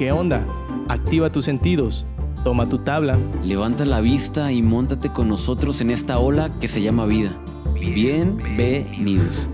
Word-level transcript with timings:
¿Qué 0.00 0.12
onda? 0.12 0.46
Activa 0.88 1.30
tus 1.30 1.44
sentidos, 1.44 2.06
toma 2.42 2.70
tu 2.70 2.78
tabla. 2.78 3.18
Levanta 3.44 3.84
la 3.84 4.00
vista 4.00 4.50
y 4.50 4.62
móntate 4.62 5.10
con 5.10 5.28
nosotros 5.28 5.82
en 5.82 5.90
esta 5.90 6.18
ola 6.18 6.50
que 6.58 6.68
se 6.68 6.80
llama 6.80 7.04
vida. 7.04 7.36
Bienvenidos. 7.74 9.50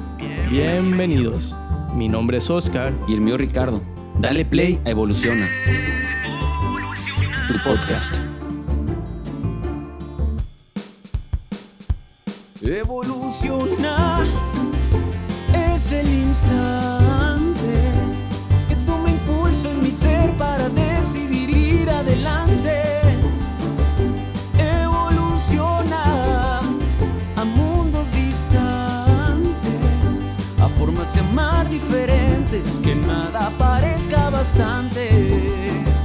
Bienvenidos. 0.48 1.52
Mi 1.96 2.08
nombre 2.08 2.38
es 2.38 2.48
Oscar. 2.48 2.92
Y 3.08 3.14
el 3.14 3.22
mío 3.22 3.36
Ricardo. 3.36 3.82
Dale 4.20 4.44
play 4.44 4.78
a 4.84 4.90
Evoluciona. 4.90 5.48
Tu 7.50 7.58
podcast. 7.64 8.20
Evolucionar 12.62 14.24
es 15.52 15.90
el 15.90 16.08
instante 16.08 17.35
en 19.64 19.80
mi 19.80 19.90
ser 19.90 20.36
para 20.36 20.68
decidir 20.68 21.48
ir 21.48 21.88
adelante. 21.88 22.82
Evoluciona 24.58 26.60
a 27.36 27.44
mundos 27.44 28.12
distantes, 28.12 28.60
a 30.60 30.68
formas 30.68 31.14
de 31.14 31.20
amar 31.20 31.66
diferentes, 31.70 32.78
que 32.78 32.94
nada 32.94 33.50
parezca 33.58 34.28
bastante. 34.28 35.95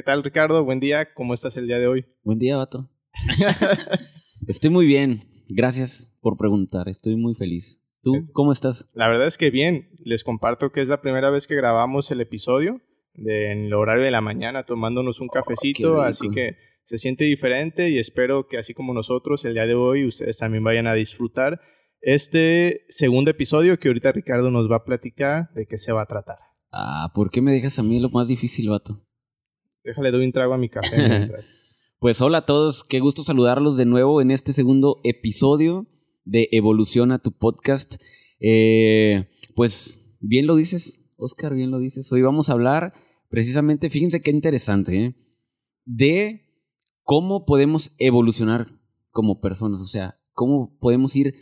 ¿Qué 0.00 0.04
tal, 0.04 0.22
Ricardo? 0.24 0.64
Buen 0.64 0.80
día. 0.80 1.12
¿Cómo 1.12 1.34
estás 1.34 1.58
el 1.58 1.66
día 1.66 1.78
de 1.78 1.86
hoy? 1.86 2.06
Buen 2.24 2.38
día, 2.38 2.56
vato. 2.56 2.88
Estoy 4.48 4.70
muy 4.70 4.86
bien. 4.86 5.28
Gracias 5.46 6.16
por 6.22 6.38
preguntar. 6.38 6.88
Estoy 6.88 7.16
muy 7.16 7.34
feliz. 7.34 7.84
¿Tú 8.02 8.14
cómo 8.32 8.50
estás? 8.50 8.88
La 8.94 9.08
verdad 9.08 9.26
es 9.26 9.36
que 9.36 9.50
bien. 9.50 9.90
Les 10.02 10.24
comparto 10.24 10.72
que 10.72 10.80
es 10.80 10.88
la 10.88 11.02
primera 11.02 11.28
vez 11.28 11.46
que 11.46 11.54
grabamos 11.54 12.10
el 12.12 12.22
episodio 12.22 12.80
de- 13.12 13.52
en 13.52 13.66
el 13.66 13.74
horario 13.74 14.02
de 14.02 14.10
la 14.10 14.22
mañana 14.22 14.64
tomándonos 14.64 15.20
un 15.20 15.28
cafecito, 15.28 15.90
rico. 15.90 16.00
así 16.00 16.30
que 16.30 16.56
se 16.84 16.96
siente 16.96 17.24
diferente 17.24 17.90
y 17.90 17.98
espero 17.98 18.48
que 18.48 18.56
así 18.56 18.72
como 18.72 18.94
nosotros 18.94 19.44
el 19.44 19.52
día 19.52 19.66
de 19.66 19.74
hoy 19.74 20.06
ustedes 20.06 20.38
también 20.38 20.64
vayan 20.64 20.86
a 20.86 20.94
disfrutar 20.94 21.60
este 22.00 22.86
segundo 22.88 23.30
episodio 23.32 23.78
que 23.78 23.88
ahorita 23.88 24.12
Ricardo 24.12 24.50
nos 24.50 24.70
va 24.70 24.76
a 24.76 24.84
platicar 24.86 25.52
de 25.52 25.66
qué 25.66 25.76
se 25.76 25.92
va 25.92 26.00
a 26.00 26.06
tratar. 26.06 26.38
Ah, 26.72 27.12
¿por 27.14 27.30
qué 27.30 27.42
me 27.42 27.52
dejas 27.52 27.78
a 27.78 27.82
mí 27.82 28.00
lo 28.00 28.08
más 28.08 28.28
difícil, 28.28 28.70
vato? 28.70 28.98
Déjale 29.82 30.10
doy 30.10 30.26
un 30.26 30.32
trago 30.32 30.54
a 30.54 30.58
mi 30.58 30.68
café. 30.68 31.30
Pues 32.00 32.22
hola 32.22 32.38
a 32.38 32.46
todos, 32.46 32.82
qué 32.82 32.98
gusto 32.98 33.22
saludarlos 33.22 33.76
de 33.76 33.84
nuevo 33.84 34.22
en 34.22 34.30
este 34.30 34.54
segundo 34.54 35.02
episodio 35.04 35.86
de 36.24 36.48
Evoluciona 36.50 37.18
tu 37.18 37.30
podcast. 37.32 37.96
Eh, 38.40 39.28
pues 39.54 40.16
bien 40.22 40.46
lo 40.46 40.56
dices, 40.56 41.10
Oscar, 41.18 41.52
bien 41.54 41.70
lo 41.70 41.78
dices. 41.78 42.10
Hoy 42.10 42.22
vamos 42.22 42.48
a 42.48 42.54
hablar 42.54 42.94
precisamente, 43.28 43.90
fíjense 43.90 44.22
qué 44.22 44.30
interesante, 44.30 45.04
¿eh? 45.04 45.14
de 45.84 46.46
cómo 47.02 47.44
podemos 47.44 47.94
evolucionar 47.98 48.68
como 49.10 49.42
personas, 49.42 49.82
o 49.82 49.86
sea, 49.86 50.14
cómo 50.32 50.78
podemos 50.80 51.14
ir 51.16 51.34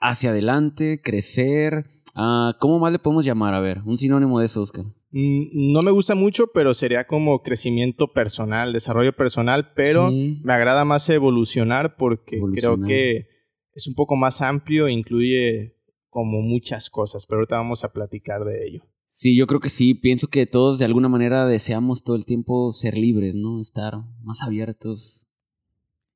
hacia 0.00 0.30
adelante, 0.30 1.02
crecer. 1.02 1.84
ah, 2.14 2.56
¿Cómo 2.60 2.78
más 2.78 2.92
le 2.92 2.98
podemos 2.98 3.26
llamar? 3.26 3.52
A 3.52 3.60
ver, 3.60 3.82
un 3.84 3.98
sinónimo 3.98 4.38
de 4.40 4.46
eso, 4.46 4.62
Oscar. 4.62 4.86
Mm, 5.10 5.72
No 5.72 5.82
me 5.82 5.90
gusta 5.90 6.14
mucho, 6.14 6.48
pero 6.52 6.74
sería 6.74 7.06
como 7.06 7.42
crecimiento 7.42 8.12
personal, 8.12 8.72
desarrollo 8.72 9.14
personal, 9.14 9.72
pero 9.74 10.10
Sí. 10.10 10.40
me 10.44 10.52
agrada 10.52 10.84
más 10.84 11.08
evolucionar 11.08 11.96
porque 11.96 12.36
Evolucionar. 12.36 12.78
creo 12.78 12.86
que 12.88 13.28
es 13.74 13.86
un 13.86 13.94
poco 13.94 14.16
más 14.16 14.42
amplio 14.42 14.86
e 14.86 14.92
incluye 14.92 15.76
como 16.10 16.40
muchas 16.42 16.90
cosas, 16.90 17.26
pero 17.26 17.38
ahorita 17.40 17.56
vamos 17.56 17.84
a 17.84 17.92
platicar 17.92 18.44
de 18.44 18.66
ello. 18.66 18.82
Sí, 19.06 19.34
yo 19.36 19.46
creo 19.46 19.60
que 19.60 19.70
sí. 19.70 19.94
Pienso 19.94 20.26
que 20.28 20.44
todos 20.46 20.78
de 20.78 20.84
alguna 20.84 21.08
manera 21.08 21.46
deseamos 21.46 22.02
todo 22.04 22.16
el 22.16 22.26
tiempo 22.26 22.70
ser 22.72 22.96
libres, 22.96 23.34
¿no? 23.34 23.60
Estar 23.60 23.94
más 24.22 24.42
abiertos. 24.42 25.26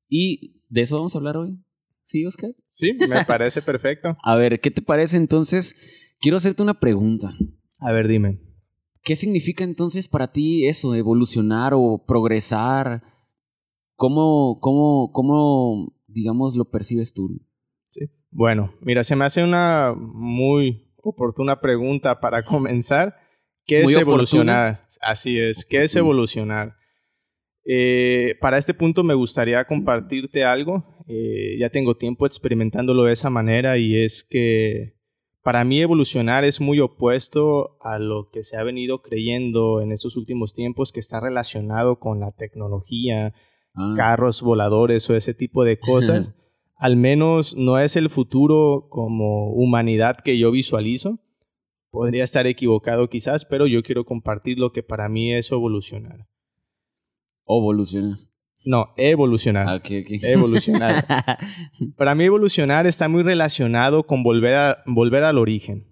Y 0.09 0.61
de 0.69 0.81
eso 0.81 0.97
vamos 0.97 1.15
a 1.15 1.17
hablar 1.17 1.37
hoy. 1.37 1.57
¿Sí, 2.03 2.23
Oscar? 2.25 2.51
Sí, 2.69 2.91
me 3.09 3.23
parece 3.25 3.61
perfecto. 3.63 4.15
A 4.23 4.35
ver, 4.35 4.59
¿qué 4.59 4.69
te 4.69 4.81
parece 4.83 5.17
entonces? 5.17 6.13
Quiero 6.19 6.37
hacerte 6.37 6.61
una 6.61 6.79
pregunta. 6.79 7.33
A 7.79 7.91
ver, 7.91 8.07
dime. 8.07 8.39
¿Qué 9.03 9.15
significa 9.15 9.63
entonces 9.63 10.07
para 10.07 10.31
ti 10.31 10.65
eso, 10.65 10.95
evolucionar 10.95 11.73
o 11.75 12.03
progresar? 12.07 13.03
¿Cómo, 13.95 14.59
cómo, 14.61 15.11
cómo 15.11 15.93
digamos, 16.07 16.55
lo 16.55 16.65
percibes 16.65 17.13
tú? 17.13 17.29
Bueno, 18.31 18.73
mira, 18.81 19.03
se 19.03 19.15
me 19.15 19.25
hace 19.25 19.43
una 19.43 19.93
muy 19.95 20.91
oportuna 20.97 21.59
pregunta 21.59 22.19
para 22.19 22.41
comenzar. 22.43 23.15
¿Qué 23.65 23.83
Muy 23.83 23.93
es 23.93 23.97
oportuna. 23.97 24.11
evolucionar? 24.11 24.87
Así 25.01 25.39
es, 25.39 25.65
¿qué 25.65 25.83
es 25.83 25.95
evolucionar? 25.95 26.75
Eh, 27.65 28.35
para 28.41 28.57
este 28.57 28.73
punto 28.73 29.03
me 29.03 29.13
gustaría 29.13 29.63
compartirte 29.65 30.43
algo. 30.43 30.83
Eh, 31.07 31.57
ya 31.59 31.69
tengo 31.69 31.95
tiempo 31.95 32.25
experimentándolo 32.25 33.03
de 33.03 33.13
esa 33.13 33.29
manera 33.29 33.77
y 33.77 33.95
es 33.95 34.23
que 34.29 34.95
para 35.43 35.63
mí 35.63 35.81
evolucionar 35.81 36.43
es 36.43 36.61
muy 36.61 36.79
opuesto 36.79 37.77
a 37.81 37.99
lo 37.99 38.29
que 38.31 38.43
se 38.43 38.57
ha 38.57 38.63
venido 38.63 39.01
creyendo 39.01 39.81
en 39.81 39.91
estos 39.91 40.17
últimos 40.17 40.53
tiempos 40.53 40.91
que 40.91 40.99
está 40.99 41.19
relacionado 41.19 41.99
con 41.99 42.19
la 42.19 42.31
tecnología, 42.31 43.33
Ah, 43.75 43.93
carros 43.97 44.41
voladores 44.43 45.09
o 45.09 45.15
ese 45.15 45.33
tipo 45.33 45.63
de 45.63 45.79
cosas, 45.79 46.35
al 46.75 46.95
menos 46.95 47.55
no 47.55 47.79
es 47.79 47.95
el 47.95 48.09
futuro 48.09 48.87
como 48.89 49.51
humanidad 49.53 50.17
que 50.17 50.37
yo 50.37 50.51
visualizo. 50.51 51.19
Podría 51.89 52.23
estar 52.23 52.47
equivocado 52.47 53.07
quizás, 53.09 53.45
pero 53.45 53.67
yo 53.67 53.83
quiero 53.83 54.03
compartir 54.05 54.57
lo 54.57 54.71
que 54.71 54.81
para 54.81 55.09
mí 55.09 55.33
es 55.33 55.51
evolucionar. 55.51 56.27
evolucionar. 57.47 58.17
No, 58.65 58.93
evolucionar. 58.97 59.67
Ah, 59.67 59.75
ok, 59.75 59.85
ok. 60.03 60.23
Evolucionar. 60.23 61.05
Para 61.97 62.15
mí 62.15 62.23
evolucionar 62.23 62.87
está 62.87 63.07
muy 63.07 63.23
relacionado 63.23 64.03
con 64.03 64.23
volver, 64.23 64.55
a, 64.55 64.83
volver 64.85 65.23
al 65.23 65.37
origen. 65.37 65.87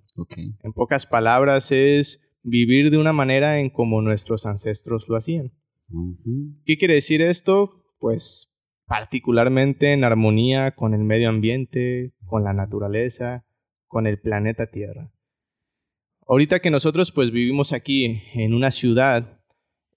En 0.63 0.73
pocas 0.73 1.05
palabras 1.05 1.71
es 1.71 2.21
vivir 2.43 2.91
de 2.91 2.97
una 2.97 3.13
manera 3.13 3.59
en 3.59 3.69
como 3.69 4.01
nuestros 4.01 4.45
ancestros 4.45 5.09
lo 5.09 5.15
hacían. 5.15 5.51
¿Qué 6.65 6.77
quiere 6.77 6.95
decir 6.95 7.21
esto? 7.21 7.83
Pues 7.99 8.51
particularmente 8.85 9.93
en 9.93 10.03
armonía 10.03 10.71
con 10.71 10.93
el 10.93 11.03
medio 11.03 11.29
ambiente, 11.29 12.13
con 12.25 12.43
la 12.43 12.53
naturaleza, 12.53 13.45
con 13.87 14.07
el 14.07 14.19
planeta 14.19 14.67
Tierra. 14.67 15.11
Ahorita 16.27 16.59
que 16.59 16.69
nosotros 16.69 17.11
pues 17.11 17.31
vivimos 17.31 17.73
aquí 17.73 18.21
en 18.33 18.53
una 18.53 18.71
ciudad, 18.71 19.40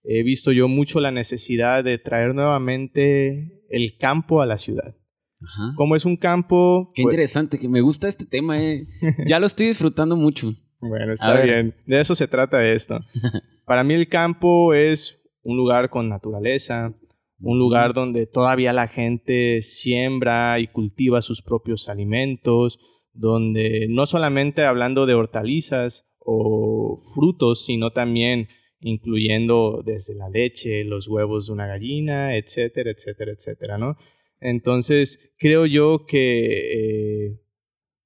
he 0.04 0.22
visto 0.22 0.52
yo 0.52 0.68
mucho 0.68 1.00
la 1.00 1.10
necesidad 1.10 1.82
de 1.82 1.98
traer 1.98 2.34
nuevamente 2.34 3.64
el 3.70 3.96
campo 3.98 4.40
a 4.40 4.46
la 4.46 4.58
ciudad. 4.58 4.94
Ajá. 5.42 5.74
Como 5.76 5.96
es 5.96 6.04
un 6.04 6.16
campo... 6.16 6.90
Qué 6.94 7.02
pues- 7.02 7.12
interesante, 7.12 7.58
que 7.58 7.68
me 7.68 7.80
gusta 7.80 8.06
este 8.06 8.26
tema, 8.26 8.62
eh. 8.62 8.82
Ya 9.26 9.40
lo 9.40 9.46
estoy 9.46 9.66
disfrutando 9.66 10.16
mucho. 10.16 10.54
Bueno, 10.80 11.12
está 11.12 11.40
bien. 11.40 11.74
De 11.86 12.00
eso 12.00 12.14
se 12.14 12.28
trata 12.28 12.66
esto. 12.66 12.98
Para 13.64 13.82
mí 13.82 13.94
el 13.94 14.08
campo 14.08 14.74
es 14.74 15.22
un 15.42 15.56
lugar 15.56 15.88
con 15.88 16.08
naturaleza, 16.08 16.94
un 17.40 17.58
lugar 17.58 17.94
donde 17.94 18.26
todavía 18.26 18.72
la 18.72 18.88
gente 18.88 19.62
siembra 19.62 20.58
y 20.60 20.68
cultiva 20.68 21.22
sus 21.22 21.42
propios 21.42 21.88
alimentos, 21.88 22.78
donde 23.12 23.86
no 23.88 24.06
solamente 24.06 24.64
hablando 24.64 25.06
de 25.06 25.14
hortalizas 25.14 26.06
o 26.18 26.96
frutos, 27.14 27.64
sino 27.64 27.90
también 27.90 28.48
incluyendo 28.84 29.82
desde 29.84 30.14
la 30.14 30.28
leche, 30.28 30.84
los 30.84 31.08
huevos 31.08 31.46
de 31.46 31.54
una 31.54 31.66
gallina, 31.66 32.36
etcétera, 32.36 32.90
etcétera, 32.90 33.32
etcétera, 33.32 33.78
¿no? 33.78 33.96
Entonces, 34.40 35.32
creo 35.38 35.64
yo 35.64 36.04
que 36.06 37.28
eh, 37.28 37.40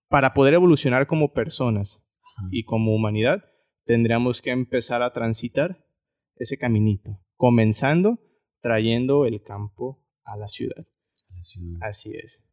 para 0.08 0.34
poder 0.34 0.54
evolucionar 0.54 1.08
como 1.08 1.32
personas 1.32 2.00
Ajá. 2.36 2.48
y 2.52 2.62
como 2.62 2.94
humanidad, 2.94 3.44
tendríamos 3.84 4.40
que 4.40 4.50
empezar 4.50 5.02
a 5.02 5.12
transitar 5.12 5.84
ese 6.36 6.56
caminito, 6.58 7.18
comenzando 7.36 8.20
trayendo 8.60 9.26
el 9.26 9.42
campo 9.42 10.04
a 10.22 10.36
la 10.36 10.48
ciudad. 10.48 10.86
Así 11.80 12.12
es. 12.14 12.44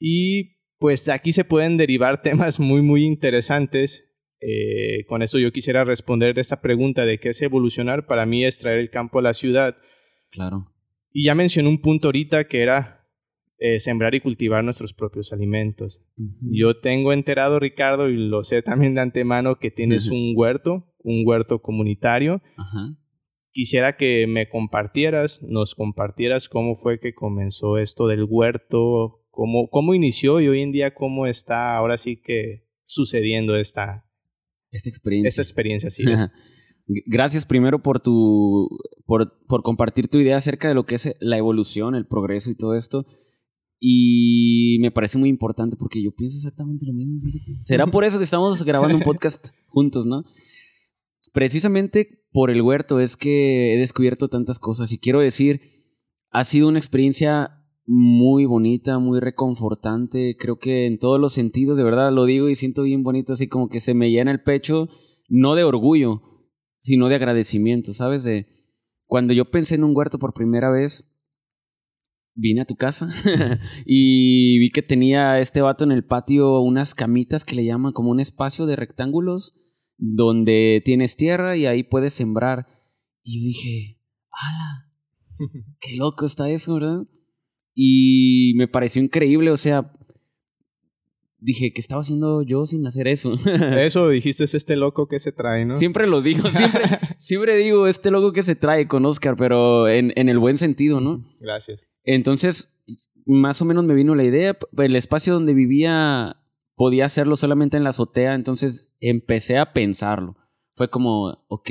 Y 0.00 0.56
pues 0.78 1.08
aquí 1.08 1.32
se 1.32 1.44
pueden 1.44 1.76
derivar 1.76 2.22
temas 2.22 2.58
muy, 2.58 2.82
muy 2.82 3.04
interesantes. 3.04 4.07
Eh, 4.40 5.04
con 5.06 5.22
eso 5.22 5.38
yo 5.38 5.52
quisiera 5.52 5.84
responder 5.84 6.38
esta 6.38 6.60
pregunta 6.60 7.04
de 7.04 7.18
qué 7.18 7.30
es 7.30 7.42
evolucionar. 7.42 8.06
Para 8.06 8.26
mí 8.26 8.44
es 8.44 8.58
traer 8.58 8.78
el 8.78 8.90
campo 8.90 9.18
a 9.18 9.22
la 9.22 9.34
ciudad. 9.34 9.76
Claro. 10.30 10.72
Y 11.12 11.24
ya 11.24 11.34
mencioné 11.34 11.68
un 11.68 11.80
punto 11.80 12.08
ahorita 12.08 12.44
que 12.44 12.62
era 12.62 12.98
eh, 13.60 13.80
sembrar 13.80 14.14
y 14.14 14.20
cultivar 14.20 14.62
nuestros 14.62 14.94
propios 14.94 15.32
alimentos. 15.32 16.04
Yo 16.42 16.78
tengo 16.78 17.12
enterado, 17.12 17.58
Ricardo, 17.58 18.08
y 18.08 18.16
lo 18.16 18.44
sé 18.44 18.62
también 18.62 18.94
de 18.94 19.00
antemano, 19.00 19.58
que 19.58 19.72
tienes 19.72 20.12
un 20.12 20.32
huerto, 20.36 20.94
un 20.98 21.24
huerto 21.26 21.60
comunitario, 21.60 22.40
quisiera 23.50 23.96
que 23.96 24.28
me 24.28 24.48
compartieras, 24.48 25.42
nos 25.42 25.74
compartieras 25.74 26.48
cómo 26.48 26.76
fue 26.76 27.00
que 27.00 27.14
comenzó 27.14 27.78
esto 27.78 28.06
del 28.06 28.24
huerto, 28.28 29.24
cómo, 29.30 29.68
cómo 29.70 29.92
inició 29.92 30.40
y 30.40 30.46
hoy 30.46 30.62
en 30.62 30.70
día 30.70 30.94
cómo 30.94 31.26
está 31.26 31.76
ahora 31.76 31.98
sí 31.98 32.14
que 32.22 32.68
sucediendo 32.84 33.56
esta, 33.56 34.07
Esta 34.70 34.88
experiencia. 34.88 35.28
esta 35.28 35.42
experiencia. 35.42 35.90
Sí, 35.90 36.04
Gracias 37.06 37.44
primero 37.44 37.82
por 37.82 38.00
tu 38.00 38.68
por, 39.04 39.44
por 39.46 39.62
compartir 39.62 40.08
tu 40.08 40.18
idea 40.18 40.38
acerca 40.38 40.68
de 40.68 40.74
lo 40.74 40.86
que 40.86 40.94
es 40.94 41.14
la 41.20 41.36
evolución, 41.36 41.94
el 41.94 42.06
progreso 42.06 42.50
y 42.50 42.54
todo 42.54 42.74
esto. 42.74 43.04
Y 43.80 44.78
me 44.80 44.90
parece 44.90 45.18
muy 45.18 45.28
importante 45.28 45.76
porque 45.76 46.02
yo 46.02 46.12
pienso 46.12 46.36
exactamente 46.36 46.86
lo 46.86 46.94
mismo. 46.94 47.20
Será 47.62 47.86
por 47.86 48.04
eso 48.04 48.18
que 48.18 48.24
estamos 48.24 48.62
grabando 48.64 48.96
un 48.96 49.02
podcast 49.02 49.50
juntos, 49.66 50.06
¿no? 50.06 50.24
Precisamente 51.32 52.24
por 52.32 52.50
el 52.50 52.62
huerto 52.62 53.00
es 53.00 53.16
que 53.16 53.74
he 53.74 53.78
descubierto 53.78 54.28
tantas 54.28 54.58
cosas 54.58 54.92
y 54.92 54.98
quiero 54.98 55.20
decir, 55.20 55.60
ha 56.30 56.44
sido 56.44 56.68
una 56.68 56.78
experiencia 56.78 57.57
muy 57.90 58.44
bonita, 58.44 58.98
muy 58.98 59.18
reconfortante, 59.18 60.36
creo 60.38 60.58
que 60.58 60.84
en 60.84 60.98
todos 60.98 61.18
los 61.18 61.32
sentidos, 61.32 61.78
de 61.78 61.84
verdad 61.84 62.12
lo 62.12 62.26
digo 62.26 62.50
y 62.50 62.54
siento 62.54 62.82
bien 62.82 63.02
bonito, 63.02 63.32
así 63.32 63.48
como 63.48 63.70
que 63.70 63.80
se 63.80 63.94
me 63.94 64.10
llena 64.10 64.30
el 64.30 64.42
pecho, 64.42 64.90
no 65.26 65.54
de 65.54 65.64
orgullo, 65.64 66.20
sino 66.80 67.08
de 67.08 67.14
agradecimiento, 67.14 67.94
¿sabes? 67.94 68.24
De 68.24 68.46
cuando 69.06 69.32
yo 69.32 69.50
pensé 69.50 69.76
en 69.76 69.84
un 69.84 69.96
huerto 69.96 70.18
por 70.18 70.34
primera 70.34 70.70
vez, 70.70 71.10
vine 72.34 72.60
a 72.60 72.66
tu 72.66 72.76
casa 72.76 73.08
y 73.86 74.58
vi 74.58 74.70
que 74.70 74.82
tenía 74.82 75.40
este 75.40 75.62
vato 75.62 75.84
en 75.84 75.92
el 75.92 76.04
patio 76.04 76.60
unas 76.60 76.94
camitas 76.94 77.42
que 77.42 77.56
le 77.56 77.64
llaman 77.64 77.92
como 77.92 78.10
un 78.10 78.20
espacio 78.20 78.66
de 78.66 78.76
rectángulos 78.76 79.54
donde 79.96 80.82
tienes 80.84 81.16
tierra 81.16 81.56
y 81.56 81.64
ahí 81.64 81.84
puedes 81.84 82.12
sembrar. 82.12 82.66
Y 83.22 83.40
yo 83.40 83.46
dije, 83.46 84.00
¡ala! 84.30 84.92
Qué 85.80 85.96
loco 85.96 86.26
está 86.26 86.50
eso, 86.50 86.74
¿verdad? 86.74 87.06
Y 87.80 88.54
me 88.56 88.66
pareció 88.66 89.00
increíble, 89.00 89.52
o 89.52 89.56
sea, 89.56 89.92
dije, 91.38 91.72
¿qué 91.72 91.80
estaba 91.80 92.00
haciendo 92.00 92.42
yo 92.42 92.66
sin 92.66 92.84
hacer 92.88 93.06
eso? 93.06 93.34
Eso 93.78 94.08
dijiste 94.08 94.42
es 94.42 94.54
este 94.54 94.74
loco 94.74 95.06
que 95.06 95.20
se 95.20 95.30
trae, 95.30 95.64
¿no? 95.64 95.72
Siempre 95.74 96.08
lo 96.08 96.20
digo, 96.20 96.48
siempre, 96.52 96.82
siempre 97.18 97.56
digo, 97.56 97.86
este 97.86 98.10
loco 98.10 98.32
que 98.32 98.42
se 98.42 98.56
trae 98.56 98.88
con 98.88 99.06
Oscar, 99.06 99.36
pero 99.36 99.86
en, 99.86 100.12
en 100.16 100.28
el 100.28 100.40
buen 100.40 100.58
sentido, 100.58 101.00
¿no? 101.00 101.24
Gracias. 101.38 101.88
Entonces, 102.02 102.82
más 103.24 103.62
o 103.62 103.64
menos 103.64 103.84
me 103.84 103.94
vino 103.94 104.16
la 104.16 104.24
idea. 104.24 104.58
El 104.76 104.96
espacio 104.96 105.34
donde 105.34 105.54
vivía 105.54 106.42
podía 106.74 107.04
hacerlo 107.04 107.36
solamente 107.36 107.76
en 107.76 107.84
la 107.84 107.90
azotea, 107.90 108.34
entonces 108.34 108.96
empecé 108.98 109.56
a 109.56 109.72
pensarlo. 109.72 110.36
Fue 110.74 110.90
como, 110.90 111.36
ok, 111.46 111.70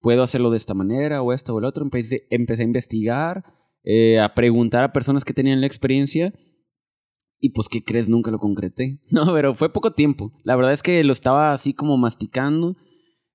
puedo 0.00 0.24
hacerlo 0.24 0.50
de 0.50 0.56
esta 0.56 0.74
manera 0.74 1.22
o 1.22 1.32
esto 1.32 1.54
o 1.54 1.60
el 1.60 1.64
otro. 1.64 1.84
Empecé, 1.84 2.26
empecé 2.28 2.62
a 2.62 2.66
investigar, 2.66 3.61
eh, 3.84 4.20
a 4.20 4.34
preguntar 4.34 4.84
a 4.84 4.92
personas 4.92 5.24
que 5.24 5.34
tenían 5.34 5.60
la 5.60 5.66
experiencia. 5.66 6.32
Y 7.40 7.50
pues, 7.50 7.68
¿qué 7.68 7.82
crees? 7.82 8.08
Nunca 8.08 8.30
lo 8.30 8.38
concreté. 8.38 9.00
No, 9.10 9.32
pero 9.32 9.54
fue 9.54 9.72
poco 9.72 9.92
tiempo. 9.92 10.32
La 10.44 10.56
verdad 10.56 10.72
es 10.72 10.82
que 10.82 11.02
lo 11.04 11.12
estaba 11.12 11.52
así 11.52 11.74
como 11.74 11.96
masticando. 11.96 12.76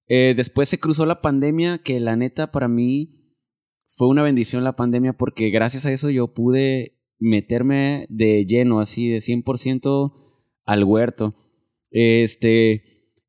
Eh, 0.07 0.33
después 0.35 0.69
se 0.69 0.79
cruzó 0.79 1.05
la 1.05 1.21
pandemia, 1.21 1.79
que 1.79 1.99
la 1.99 2.15
neta 2.15 2.51
para 2.51 2.67
mí 2.67 3.17
fue 3.87 4.07
una 4.07 4.23
bendición 4.23 4.63
la 4.63 4.75
pandemia 4.75 5.13
porque 5.13 5.49
gracias 5.49 5.85
a 5.85 5.91
eso 5.91 6.09
yo 6.09 6.33
pude 6.33 6.97
meterme 7.19 8.05
de 8.09 8.45
lleno, 8.45 8.79
así 8.79 9.09
de 9.09 9.17
100% 9.17 10.13
al 10.65 10.83
huerto. 10.83 11.35
Este, 11.91 12.83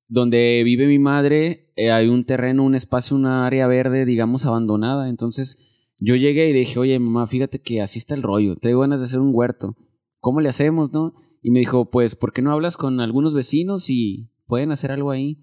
donde 0.08 0.62
vive 0.64 0.86
mi 0.86 0.98
madre, 0.98 1.72
eh, 1.76 1.90
hay 1.90 2.08
un 2.08 2.24
terreno, 2.24 2.64
un 2.64 2.74
espacio, 2.74 3.16
una 3.16 3.46
área 3.46 3.66
verde, 3.66 4.04
digamos, 4.04 4.46
abandonada. 4.46 5.08
Entonces 5.08 5.77
yo 5.98 6.16
llegué 6.16 6.48
y 6.48 6.52
dije, 6.52 6.78
oye, 6.78 6.98
mamá, 6.98 7.26
fíjate 7.26 7.60
que 7.60 7.80
así 7.80 7.98
está 7.98 8.14
el 8.14 8.22
rollo, 8.22 8.56
tengo 8.56 8.80
ganas 8.80 9.00
de 9.00 9.06
hacer 9.06 9.20
un 9.20 9.30
huerto. 9.34 9.76
¿Cómo 10.20 10.40
le 10.40 10.48
hacemos, 10.48 10.92
no? 10.92 11.14
Y 11.42 11.50
me 11.50 11.60
dijo, 11.60 11.90
pues, 11.90 12.16
¿por 12.16 12.32
qué 12.32 12.42
no 12.42 12.52
hablas 12.52 12.76
con 12.76 13.00
algunos 13.00 13.34
vecinos 13.34 13.90
y 13.90 14.30
pueden 14.46 14.72
hacer 14.72 14.90
algo 14.90 15.10
ahí? 15.10 15.38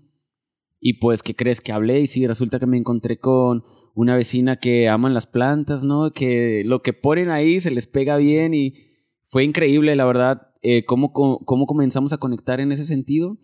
Y 0.79 0.99
pues, 0.99 1.23
¿qué 1.23 1.35
crees 1.35 1.61
que 1.61 1.71
hablé? 1.71 2.01
Y 2.01 2.07
sí, 2.07 2.27
resulta 2.27 2.59
que 2.59 2.67
me 2.67 2.77
encontré 2.77 3.17
con 3.17 3.63
una 3.95 4.15
vecina 4.15 4.57
que 4.57 4.89
aman 4.89 5.13
las 5.13 5.25
plantas, 5.25 5.83
¿no? 5.83 6.11
Que 6.11 6.63
lo 6.65 6.81
que 6.81 6.93
ponen 6.93 7.29
ahí 7.29 7.59
se 7.59 7.71
les 7.71 7.87
pega 7.87 8.17
bien 8.17 8.53
y 8.53 8.73
fue 9.23 9.43
increíble, 9.43 9.95
la 9.95 10.05
verdad, 10.05 10.53
eh, 10.61 10.83
cómo, 10.85 11.13
cómo, 11.13 11.39
cómo 11.39 11.65
comenzamos 11.65 12.11
a 12.13 12.17
conectar 12.17 12.59
en 12.59 12.71
ese 12.71 12.85
sentido. 12.85 13.37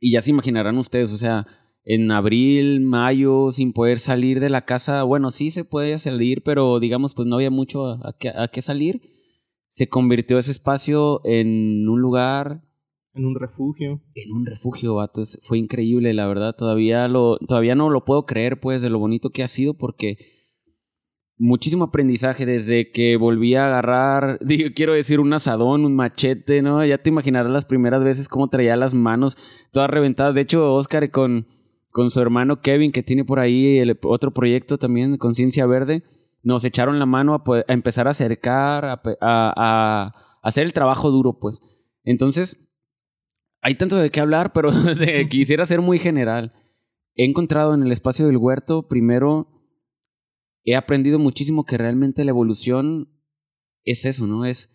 Y 0.00 0.12
ya 0.12 0.20
se 0.20 0.30
imaginarán 0.30 0.76
ustedes, 0.78 1.12
o 1.12 1.16
sea, 1.16 1.46
en 1.84 2.10
abril, 2.10 2.80
mayo, 2.80 3.50
sin 3.50 3.72
poder 3.72 3.98
salir 3.98 4.40
de 4.40 4.50
la 4.50 4.64
casa, 4.64 5.02
bueno, 5.02 5.30
sí 5.30 5.50
se 5.50 5.64
puede 5.64 5.98
salir, 5.98 6.42
pero 6.42 6.78
digamos, 6.78 7.14
pues 7.14 7.26
no 7.26 7.36
había 7.36 7.50
mucho 7.50 7.86
a, 7.86 7.94
a 8.08 8.12
qué, 8.18 8.28
a 8.28 8.48
qué 8.48 8.62
salir. 8.62 9.00
Se 9.66 9.88
convirtió 9.88 10.38
ese 10.38 10.50
espacio 10.50 11.20
en 11.24 11.88
un 11.88 12.00
lugar 12.00 12.62
En 13.14 13.24
un 13.24 13.34
refugio. 13.34 14.02
en 14.14 14.32
un 14.32 14.46
refugio, 14.46 14.96
vato. 14.96 15.22
Fue 15.40 15.58
increíble, 15.58 16.12
la 16.12 16.26
verdad. 16.26 16.54
Todavía, 16.56 17.08
lo, 17.08 17.38
todavía 17.38 17.74
no 17.74 17.90
lo 17.90 18.04
puedo 18.04 18.26
creer, 18.26 18.60
pues, 18.60 18.82
de 18.82 18.90
lo 18.90 18.98
bonito 18.98 19.30
que 19.30 19.42
ha 19.42 19.48
sido, 19.48 19.74
porque 19.74 20.18
muchísimo 21.38 21.84
aprendizaje 21.84 22.46
desde 22.46 22.92
que 22.92 23.16
volví 23.16 23.54
a 23.56 23.66
agarrar, 23.66 24.38
digo, 24.44 24.68
quiero 24.74 24.92
decir, 24.92 25.18
un 25.18 25.32
asadón, 25.32 25.84
un 25.84 25.96
machete, 25.96 26.62
¿no? 26.62 26.84
Ya 26.84 26.98
te 26.98 27.10
imaginarás 27.10 27.50
las 27.50 27.64
primeras 27.64 28.04
veces 28.04 28.28
cómo 28.28 28.46
traía 28.46 28.76
las 28.76 28.94
manos 28.94 29.36
todas 29.72 29.90
reventadas. 29.90 30.34
De 30.36 30.42
hecho, 30.42 30.74
Oscar 30.74 31.10
con, 31.10 31.46
con 31.92 32.10
su 32.10 32.20
hermano 32.20 32.60
Kevin, 32.60 32.90
que 32.90 33.02
tiene 33.02 33.24
por 33.24 33.38
ahí 33.38 33.80
otro 34.02 34.32
proyecto 34.32 34.78
también, 34.78 35.18
Conciencia 35.18 35.66
Verde, 35.66 36.02
nos 36.42 36.64
echaron 36.64 36.98
la 36.98 37.06
mano 37.06 37.34
a, 37.34 37.44
empezar 37.68 38.08
a 38.08 38.10
acercar, 38.10 38.84
a, 38.86 39.00
a- 39.20 40.14
hacer 40.42 40.64
el 40.64 40.72
trabajo 40.72 41.10
duro, 41.10 41.38
pues. 41.38 41.60
Entonces, 42.02 42.66
hay 43.60 43.76
tanto 43.76 43.96
de 43.96 44.10
qué 44.10 44.20
hablar, 44.20 44.52
pero 44.52 44.70
quisiera 45.30 45.64
ser 45.66 45.80
muy 45.80 45.98
general. 46.00 46.52
He 47.14 47.24
encontrado 47.24 47.74
en 47.74 47.82
el 47.82 47.92
espacio 47.92 48.26
del 48.26 48.38
huerto, 48.38 48.88
primero, 48.88 49.48
he 50.64 50.74
aprendido 50.74 51.18
muchísimo 51.18 51.64
que 51.64 51.76
realmente 51.78 52.24
la 52.24 52.30
evolución 52.30 53.08
es 53.84 54.04
eso, 54.06 54.26
¿no? 54.26 54.44
Es 54.46 54.70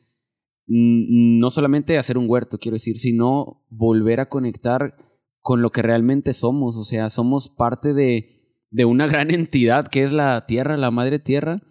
no 0.68 1.50
solamente 1.50 1.98
hacer 1.98 2.18
un 2.18 2.30
huerto, 2.30 2.60
quiero 2.60 2.76
decir, 2.76 2.98
sino 2.98 3.66
volver 3.70 4.20
a 4.20 4.30
conectar 4.30 4.96
con 5.48 5.62
lo 5.62 5.70
que 5.72 5.82
realmente 5.82 6.34
somos. 6.34 6.76
O 6.76 6.84
sea, 6.84 7.08
somos 7.08 7.48
parte 7.48 7.94
de, 7.94 8.28
de 8.70 8.84
una 8.84 9.08
gran 9.14 9.32
entidad 9.32 9.88
que 9.88 10.04
es 10.04 10.12
la 10.12 10.46
tierra, 10.46 10.76
la 10.76 10.92
madre 10.92 11.20
tierra. 11.20 11.62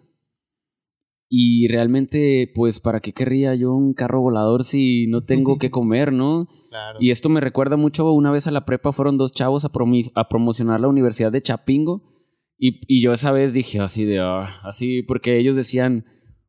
Y 1.29 1.67
realmente, 1.67 2.51
pues, 2.55 2.79
¿para 2.79 3.01
qué 3.01 3.11
querría 3.13 3.53
yo 3.53 3.71
un 3.73 3.93
carro 3.93 4.21
volador 4.21 4.63
si 4.63 5.05
no 5.07 5.23
tengo 5.25 5.57
que 5.59 5.69
comer, 5.69 6.11
no? 6.11 6.47
Claro. 6.69 6.97
Y 6.99 7.11
esto 7.11 7.29
me 7.29 7.39
recuerda 7.39 7.75
mucho, 7.77 8.11
una 8.13 8.31
vez 8.31 8.47
a 8.47 8.51
la 8.51 8.65
prepa 8.65 8.91
fueron 8.93 9.17
dos 9.17 9.31
chavos 9.31 9.63
a, 9.63 9.69
promi- 9.71 10.11
a 10.15 10.27
promocionar 10.27 10.79
la 10.79 10.87
Universidad 10.87 11.31
de 11.31 11.43
Chapingo. 11.43 12.01
Y, 12.57 12.79
y 12.87 13.03
yo 13.03 13.13
esa 13.13 13.31
vez 13.31 13.53
dije 13.53 13.79
así 13.79 14.05
de, 14.05 14.17
"Ah", 14.19 14.59
así, 14.63 15.03
porque 15.03 15.37
ellos 15.37 15.55
decían, 15.55 16.05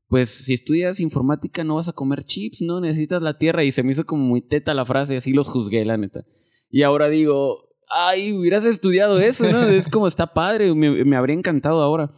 pues 0.08 0.30
si 0.30 0.54
estudias 0.54 1.00
informática 1.00 1.64
no 1.64 1.75
vas 1.75 1.88
a 1.90 1.92
comer 1.92 2.25
chips, 2.25 2.62
¿no? 2.62 2.80
Necesitas 2.80 3.20
la 3.20 3.37
tierra. 3.37 3.64
Y 3.64 3.73
se 3.73 3.82
me 3.82 3.90
hizo 3.92 4.06
como 4.06 4.25
muy 4.25 4.40
teta 4.40 4.73
la 4.73 4.87
frase, 4.87 5.16
así 5.18 5.35
los 5.35 5.49
juzgué, 5.49 5.85
la 5.85 5.99
neta. 5.99 6.25
Y 6.70 6.82
ahora 6.82 7.08
digo, 7.08 7.68
ay, 7.90 8.32
hubieras 8.32 8.64
estudiado 8.64 9.20
eso, 9.20 9.50
¿no? 9.50 9.62
Es 9.64 9.88
como 9.88 10.06
está 10.06 10.32
padre, 10.34 10.75
me, 10.75 11.04
me 11.04 11.16
habría 11.16 11.37
encantado 11.37 11.82
ahora. 11.82 12.12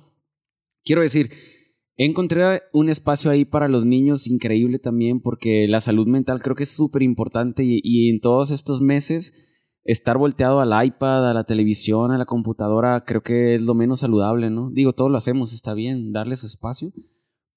Quiero 0.85 1.03
decir, 1.03 1.31
encontré 1.97 2.63
un 2.73 2.89
espacio 2.89 3.31
ahí 3.31 3.45
para 3.45 3.69
los 3.69 3.85
niños 3.85 4.27
increíble 4.27 4.79
también 4.79 5.21
porque 5.21 5.69
la 5.69 5.81
salud 5.81 6.07
mental 6.07 6.41
creo 6.43 6.57
que 6.57 6.63
es 6.65 6.71
súper 6.71 7.03
importante 7.03 7.63
y, 7.63 7.81
y 7.83 8.11
en 8.11 8.21
todos 8.21 8.51
estos 8.51 8.81
meses 8.81 9.51
estar 9.85 10.19
volteado 10.19 10.61
al 10.61 10.85
iPad, 10.85 11.31
a 11.31 11.35
la 11.35 11.45
televisión, 11.45 12.11
a 12.11 12.19
la 12.19 12.27
computadora, 12.27 13.05
creo 13.05 13.23
que 13.23 13.57
es 13.57 13.63
lo 13.63 13.75
menos 13.75 14.01
saludable, 14.01 14.51
¿no? 14.51 14.71
Digo, 14.71 14.93
todos 14.93 15.11
lo 15.11 15.17
hacemos, 15.17 15.53
está 15.53 15.75
bien, 15.75 16.13
darle 16.13 16.37
su 16.37 16.47
espacio, 16.47 16.93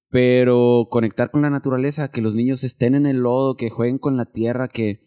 pero 0.08 0.88
conectar 0.90 1.30
con 1.30 1.42
la 1.42 1.50
naturaleza, 1.50 2.08
que 2.08 2.22
los 2.22 2.34
niños 2.34 2.64
estén 2.64 2.94
en 2.94 3.06
el 3.06 3.18
lodo, 3.18 3.56
que 3.56 3.70
jueguen 3.70 3.98
con 3.98 4.16
la 4.16 4.26
tierra, 4.26 4.68
que, 4.68 5.00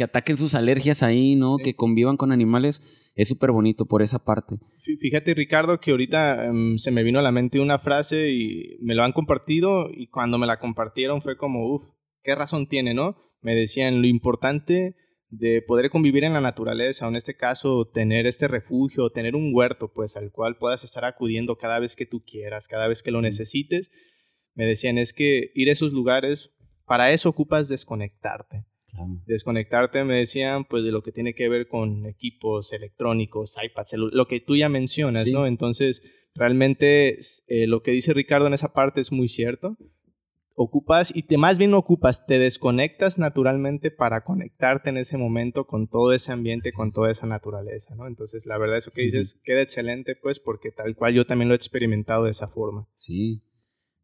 que 0.00 0.04
ataquen 0.04 0.38
sus 0.38 0.54
alergias 0.54 1.02
ahí, 1.02 1.36
¿no? 1.36 1.56
Sí. 1.58 1.64
Que 1.64 1.74
convivan 1.76 2.16
con 2.16 2.32
animales, 2.32 3.12
es 3.14 3.28
súper 3.28 3.50
bonito 3.52 3.84
por 3.84 4.00
esa 4.00 4.18
parte. 4.24 4.56
Fí- 4.78 4.96
Fíjate, 4.98 5.34
Ricardo, 5.34 5.78
que 5.78 5.90
ahorita 5.90 6.46
em, 6.46 6.78
se 6.78 6.90
me 6.90 7.02
vino 7.02 7.18
a 7.18 7.22
la 7.22 7.32
mente 7.32 7.60
una 7.60 7.78
frase 7.78 8.30
y 8.32 8.78
me 8.80 8.94
lo 8.94 9.02
han 9.02 9.12
compartido 9.12 9.90
y 9.92 10.06
cuando 10.08 10.38
me 10.38 10.46
la 10.46 10.58
compartieron 10.58 11.20
fue 11.20 11.36
como, 11.36 11.66
uff, 11.74 11.82
qué 12.22 12.34
razón 12.34 12.66
tiene, 12.66 12.94
¿no? 12.94 13.16
Me 13.42 13.54
decían 13.54 14.00
lo 14.00 14.06
importante 14.08 14.96
de 15.28 15.60
poder 15.62 15.90
convivir 15.90 16.24
en 16.24 16.32
la 16.32 16.40
naturaleza, 16.40 17.06
o 17.06 17.10
en 17.10 17.16
este 17.16 17.36
caso 17.36 17.90
tener 17.92 18.26
este 18.26 18.48
refugio, 18.48 19.10
tener 19.10 19.36
un 19.36 19.50
huerto, 19.54 19.92
pues 19.94 20.16
al 20.16 20.32
cual 20.32 20.56
puedas 20.56 20.82
estar 20.82 21.04
acudiendo 21.04 21.56
cada 21.56 21.78
vez 21.78 21.94
que 21.94 22.06
tú 22.06 22.22
quieras, 22.24 22.68
cada 22.68 22.88
vez 22.88 23.02
que 23.02 23.12
lo 23.12 23.20
necesites. 23.20 23.90
Me 24.54 24.64
decían, 24.64 24.96
es 24.98 25.12
que 25.12 25.50
ir 25.54 25.68
a 25.68 25.72
esos 25.72 25.92
lugares, 25.92 26.50
para 26.86 27.12
eso 27.12 27.28
ocupas 27.28 27.68
desconectarte 27.68 28.64
Claro. 28.92 29.22
desconectarte, 29.26 30.04
me 30.04 30.16
decían, 30.16 30.64
pues 30.64 30.84
de 30.84 30.90
lo 30.92 31.02
que 31.02 31.12
tiene 31.12 31.34
que 31.34 31.48
ver 31.48 31.68
con 31.68 32.06
equipos 32.06 32.72
electrónicos, 32.72 33.56
iPads, 33.62 33.94
lo 33.94 34.26
que 34.26 34.40
tú 34.40 34.56
ya 34.56 34.68
mencionas, 34.68 35.24
Sí. 35.24 35.32
¿no? 35.32 35.46
Entonces 35.46 36.02
realmente 36.34 37.18
eh, 37.48 37.66
lo 37.66 37.82
que 37.82 37.90
dice 37.92 38.12
Ricardo 38.14 38.46
en 38.46 38.54
esa 38.54 38.72
parte 38.72 39.00
es 39.00 39.12
muy 39.12 39.28
cierto. 39.28 39.76
Ocupas, 40.62 41.16
y 41.16 41.22
te 41.22 41.38
más 41.38 41.56
bien 41.56 41.70
no 41.70 41.78
ocupas, 41.78 42.26
te 42.26 42.38
desconectas 42.38 43.16
naturalmente 43.18 43.90
para 43.90 44.24
conectarte 44.24 44.90
en 44.90 44.98
ese 44.98 45.16
momento 45.16 45.66
con 45.66 45.88
todo 45.88 46.12
ese 46.12 46.32
ambiente, 46.32 46.70
con 46.76 46.90
toda 46.90 47.10
esa 47.10 47.26
naturaleza, 47.26 47.94
¿no? 47.94 48.06
Entonces, 48.06 48.44
la 48.44 48.58
verdad, 48.58 48.76
eso 48.76 48.90
que 48.90 49.00
dices 49.02 49.40
queda 49.42 49.62
excelente, 49.62 50.16
pues, 50.20 50.38
porque 50.38 50.70
tal 50.70 50.94
cual 50.96 51.14
yo 51.14 51.24
también 51.24 51.48
lo 51.48 51.54
he 51.54 51.56
experimentado 51.56 52.24
de 52.24 52.32
esa 52.32 52.46
forma. 52.46 52.86
Sí. 52.92 53.40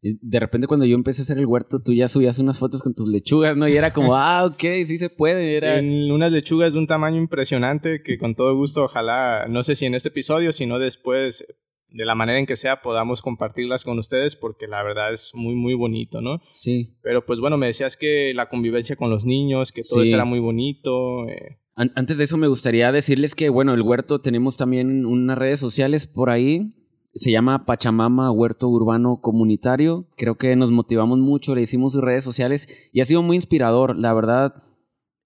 De 0.01 0.39
repente 0.39 0.67
cuando 0.67 0.85
yo 0.85 0.95
empecé 0.95 1.21
a 1.21 1.23
hacer 1.23 1.39
el 1.39 1.47
huerto, 1.47 1.81
tú 1.83 1.91
ya 1.91 2.07
subías 2.07 2.37
unas 2.37 2.59
fotos 2.59 2.83
con 2.83 2.93
tus 2.93 3.07
lechugas, 3.07 3.57
¿no? 3.57 3.67
Y 3.67 3.75
era 3.75 3.91
como, 3.91 4.15
ah, 4.15 4.45
ok, 4.45 4.61
sí 4.85 4.97
se 4.97 5.09
puede. 5.09 5.57
Era... 5.57 5.79
unas 5.79 6.31
lechugas 6.31 6.73
de 6.73 6.79
un 6.79 6.87
tamaño 6.87 7.17
impresionante 7.17 8.03
que 8.03 8.17
con 8.17 8.35
todo 8.35 8.55
gusto, 8.55 8.83
ojalá, 8.83 9.47
no 9.49 9.63
sé 9.63 9.75
si 9.75 9.85
en 9.85 9.95
este 9.95 10.09
episodio, 10.09 10.53
sino 10.53 10.77
después, 10.77 11.45
de 11.89 12.05
la 12.05 12.13
manera 12.13 12.37
en 12.37 12.45
que 12.45 12.55
sea, 12.55 12.81
podamos 12.81 13.21
compartirlas 13.21 13.83
con 13.83 13.97
ustedes 13.97 14.35
porque 14.35 14.67
la 14.67 14.83
verdad 14.83 15.11
es 15.13 15.31
muy, 15.33 15.55
muy 15.55 15.73
bonito, 15.73 16.21
¿no? 16.21 16.41
Sí. 16.51 16.95
Pero 17.01 17.25
pues 17.25 17.39
bueno, 17.39 17.57
me 17.57 17.67
decías 17.67 17.97
que 17.97 18.33
la 18.35 18.49
convivencia 18.49 18.95
con 18.95 19.09
los 19.09 19.25
niños, 19.25 19.71
que 19.71 19.81
todo 19.81 20.03
eso 20.03 20.13
era 20.13 20.25
muy 20.25 20.39
bonito. 20.39 21.27
Eh. 21.27 21.59
Antes 21.75 22.19
de 22.19 22.25
eso 22.25 22.37
me 22.37 22.47
gustaría 22.47 22.91
decirles 22.91 23.33
que, 23.33 23.49
bueno, 23.49 23.73
el 23.73 23.81
huerto 23.81 24.19
tenemos 24.19 24.57
también 24.57 25.07
unas 25.07 25.37
redes 25.37 25.59
sociales 25.59 26.05
por 26.05 26.29
ahí 26.29 26.73
se 27.17 27.31
llama 27.31 27.65
Pachamama 27.65 28.31
Huerto 28.31 28.69
Urbano 28.69 29.21
Comunitario. 29.21 30.07
Creo 30.17 30.37
que 30.37 30.55
nos 30.55 30.69
motivamos 30.71 31.17
mucho, 31.19 31.55
le 31.55 31.61
hicimos 31.61 31.93
sus 31.93 32.03
redes 32.03 32.23
sociales 32.23 32.89
y 32.93 33.01
ha 33.01 33.05
sido 33.05 33.23
muy 33.23 33.35
inspirador. 33.35 33.97
La 33.97 34.13
verdad, 34.13 34.53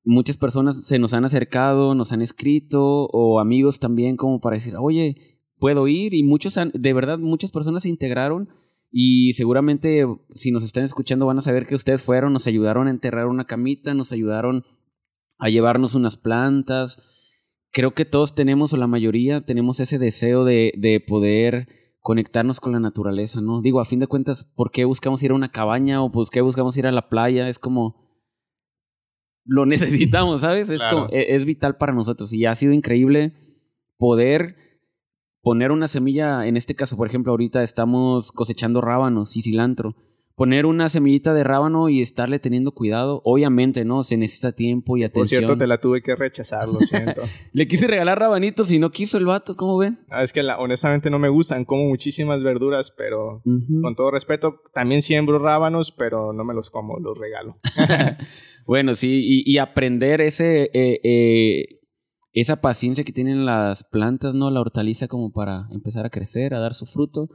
muchas 0.06 0.38
personas 0.38 0.86
se 0.86 1.00
nos 1.00 1.14
han 1.14 1.26
acercado, 1.26 1.94
nos 1.94 2.14
han 2.14 2.22
escrito 2.22 3.08
o 3.12 3.40
amigos 3.42 3.80
también 3.80 4.16
como 4.16 4.40
para 4.40 4.56
decir, 4.56 4.76
oye, 4.80 5.18
puedo 5.60 5.88
ir 5.88 6.14
y 6.14 6.24
muchos, 6.24 6.58
de 6.74 6.94
verdad, 6.94 7.20
muchas 7.20 7.52
personas 7.52 7.84
se 7.84 7.90
integraron 7.90 8.48
y 8.90 9.34
seguramente 9.34 10.06
si 10.34 10.52
nos 10.52 10.64
están 10.64 10.86
escuchando 10.86 11.26
van 11.26 11.40
a 11.40 11.42
saber 11.42 11.66
que 11.66 11.76
ustedes 11.76 12.04
fueron, 12.04 12.32
nos 12.32 12.48
ayudaron 12.48 12.88
a 12.88 12.92
enterrar 12.92 13.28
una 13.28 13.46
camita, 13.46 13.94
nos 13.94 14.14
ayudaron 14.14 14.64
a 15.40 15.50
llevarnos 15.50 15.94
unas 15.94 16.16
plantas. 16.16 17.02
Creo 17.72 17.94
que 17.94 18.06
todos 18.06 18.34
tenemos, 18.34 18.74
o 18.74 18.78
la 18.78 18.88
mayoría, 18.88 19.46
tenemos 19.46 19.80
ese 19.82 19.98
deseo 19.98 20.46
de, 20.46 20.74
de 20.78 21.00
poder 21.00 21.81
conectarnos 22.02 22.60
con 22.60 22.74
la 22.74 22.80
naturaleza, 22.80 23.42
¿no? 23.42 23.62
Digo, 23.62 23.80
a 23.80 23.86
fin 23.86 24.00
de 24.00 24.08
cuentas, 24.08 24.44
¿por 24.44 24.72
qué 24.72 24.86
buscamos 24.86 25.22
ir 25.24 25.32
a 25.32 25.36
una 25.36 25.52
cabaña 25.52 26.04
o 26.04 26.12
por 26.12 26.28
qué 26.30 26.42
buscamos 26.42 26.76
ir 26.78 26.88
a 26.88 26.92
la 26.92 27.10
playa? 27.10 27.48
Es 27.48 27.60
como 27.60 27.96
lo 29.46 29.66
necesitamos, 29.68 30.42
¿sabes? 30.42 30.70
Es, 30.70 30.84
como, 30.84 31.08
e, 31.10 31.36
es 31.36 31.46
vital 31.46 31.78
para 31.78 31.94
nosotros 31.94 32.34
y 32.34 32.46
ha 32.46 32.56
sido 32.56 32.74
increíble 32.74 33.34
poder 33.98 34.56
poner 35.44 35.72
una 35.72 35.88
semilla, 35.88 36.48
en 36.48 36.58
este 36.58 36.76
caso, 36.76 36.98
por 36.98 37.08
ejemplo, 37.08 37.32
ahorita 37.32 37.64
estamos 37.64 38.32
cosechando 38.32 38.82
rábanos 38.82 39.36
y 39.38 39.42
cilantro 39.42 39.96
poner 40.36 40.66
una 40.66 40.90
semillita 40.90 41.34
de 41.34 41.44
rábano 41.44 41.90
y 41.90 42.02
estarle 42.02 42.40
teniendo 42.40 42.72
cuidado. 42.72 43.22
Obviamente, 43.24 43.86
¿no? 43.86 44.04
Se 44.04 44.18
necesita 44.18 44.52
tiempo 44.52 44.98
y 44.98 45.04
atención. 45.04 45.42
Por 45.42 45.48
cierto, 45.48 45.58
te 45.58 45.68
la 45.68 45.80
tuve 45.80 46.02
que 46.02 46.16
rechazar, 46.16 46.68
lo 46.68 46.80
siento. 46.80 47.22
Le 47.54 47.68
quise 47.68 47.88
regalar 47.88 48.20
rabanitos 48.20 48.72
y 48.72 48.80
no 48.80 48.92
quiso 48.92 49.18
el 49.18 49.26
vato, 49.26 49.56
¿cómo 49.56 49.78
ven? 49.78 50.00
Ah, 50.10 50.24
es 50.24 50.34
que 50.34 50.42
honestamente 50.42 51.10
no 51.10 51.20
me 51.20 51.30
gustan, 51.30 51.66
como 51.66 51.88
muchísimas 51.88 52.44
verduras, 52.44 52.92
pero 52.92 53.42
con 53.82 53.96
todo 53.96 54.12
respeto, 54.12 54.62
también 54.74 55.02
siembro 55.02 55.40
rábanos, 55.40 55.92
pero 55.92 56.34
no 56.34 56.44
me 56.44 56.54
los 56.54 56.70
como, 56.70 57.00
los 57.00 57.18
regalo. 57.18 57.58
bueno, 58.66 58.96
sí, 58.96 59.44
y, 59.46 59.58
aprender 59.58 60.22
ese... 60.22 60.72
Eh, 60.74 61.00
eh, 61.04 61.78
esa 62.34 62.62
paciencia 62.62 63.04
que 63.04 63.12
tienen 63.12 63.46
las 63.46 63.84
plantas, 63.84 64.36
¿no? 64.36 64.50
La 64.52 64.62
hortaliza 64.62 65.08
como 65.08 65.34
para 65.34 65.68
empezar 65.72 66.06
a 66.06 66.10
crecer, 66.10 66.54
a 66.54 66.60
dar 66.60 66.74
su 66.74 66.86
fruto, 66.86 67.28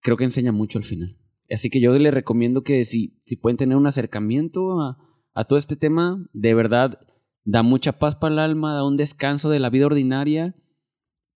creo 0.00 0.16
que 0.16 0.24
enseña 0.24 0.52
mucho 0.52 0.78
al 0.78 0.84
final. 0.84 1.16
Así 1.52 1.68
que 1.68 1.80
yo 1.80 1.96
les 1.98 2.14
recomiendo 2.14 2.62
que 2.62 2.84
si, 2.84 3.20
si 3.24 3.36
pueden 3.36 3.56
tener 3.56 3.76
un 3.76 3.86
acercamiento 3.86 4.80
a, 4.80 5.44
todo 5.48 5.58
este 5.58 5.74
tema, 5.74 6.28
de 6.32 6.54
verdad 6.54 7.00
da 7.44 7.62
mucha 7.62 7.98
paz 7.98 8.14
para 8.14 8.34
el 8.34 8.38
alma, 8.38 8.74
da 8.74 8.84
un 8.84 8.98
descanso 8.98 9.48
de 9.48 9.58
la 9.58 9.70
vida 9.70 9.86
ordinaria. 9.86 10.54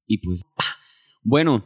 Y 0.06 0.18
pues, 0.18 0.42
bueno, 1.22 1.64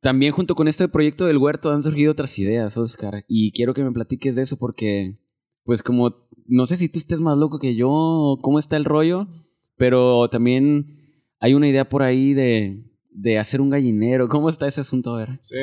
también 0.00 0.32
junto 0.32 0.54
con 0.54 0.68
este 0.68 0.86
proyecto 0.88 1.26
del 1.26 1.38
huerto 1.38 1.72
han 1.72 1.82
surgido 1.82 2.12
otras 2.12 2.38
ideas, 2.38 2.76
Oscar. 2.76 3.24
Y 3.26 3.52
quiero 3.52 3.74
que 3.74 3.82
me 3.82 3.90
platiques 3.90 4.36
de 4.36 4.42
eso 4.42 4.58
porque, 4.58 5.18
pues 5.64 5.82
como, 5.82 6.28
no 6.46 6.66
sé 6.66 6.76
si 6.76 6.88
tú 6.88 6.98
estés 6.98 7.20
más 7.20 7.38
loco 7.38 7.58
que 7.58 7.74
yo 7.74 8.38
cómo 8.42 8.58
está 8.58 8.76
el 8.76 8.84
rollo, 8.84 9.28
pero 9.76 10.28
también 10.28 10.98
hay 11.40 11.54
una 11.54 11.68
idea 11.68 11.88
por 11.88 12.02
ahí 12.02 12.34
de, 12.34 12.84
de 13.10 13.38
hacer 13.38 13.60
un 13.60 13.70
gallinero. 13.70 14.28
¿Cómo 14.28 14.48
está 14.48 14.66
ese 14.66 14.82
asunto? 14.82 15.14
A 15.14 15.18
ver. 15.18 15.38
Sí, 15.40 15.56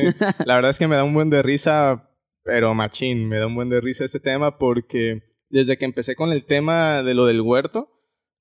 la 0.46 0.56
verdad 0.56 0.72
es 0.72 0.80
que 0.80 0.88
me 0.88 0.96
da 0.96 1.04
un 1.04 1.14
buen 1.14 1.30
de 1.30 1.44
risa 1.44 2.09
pero 2.50 2.74
machín, 2.74 3.30
me 3.30 3.38
da 3.38 3.46
un 3.46 3.54
buen 3.54 3.70
de 3.70 3.80
risa 3.80 4.04
este 4.04 4.20
tema 4.20 4.58
porque 4.58 5.22
desde 5.50 5.78
que 5.78 5.86
empecé 5.86 6.16
con 6.16 6.32
el 6.32 6.46
tema 6.46 7.04
de 7.04 7.14
lo 7.14 7.28
del 7.28 7.42
huerto, 7.42 7.92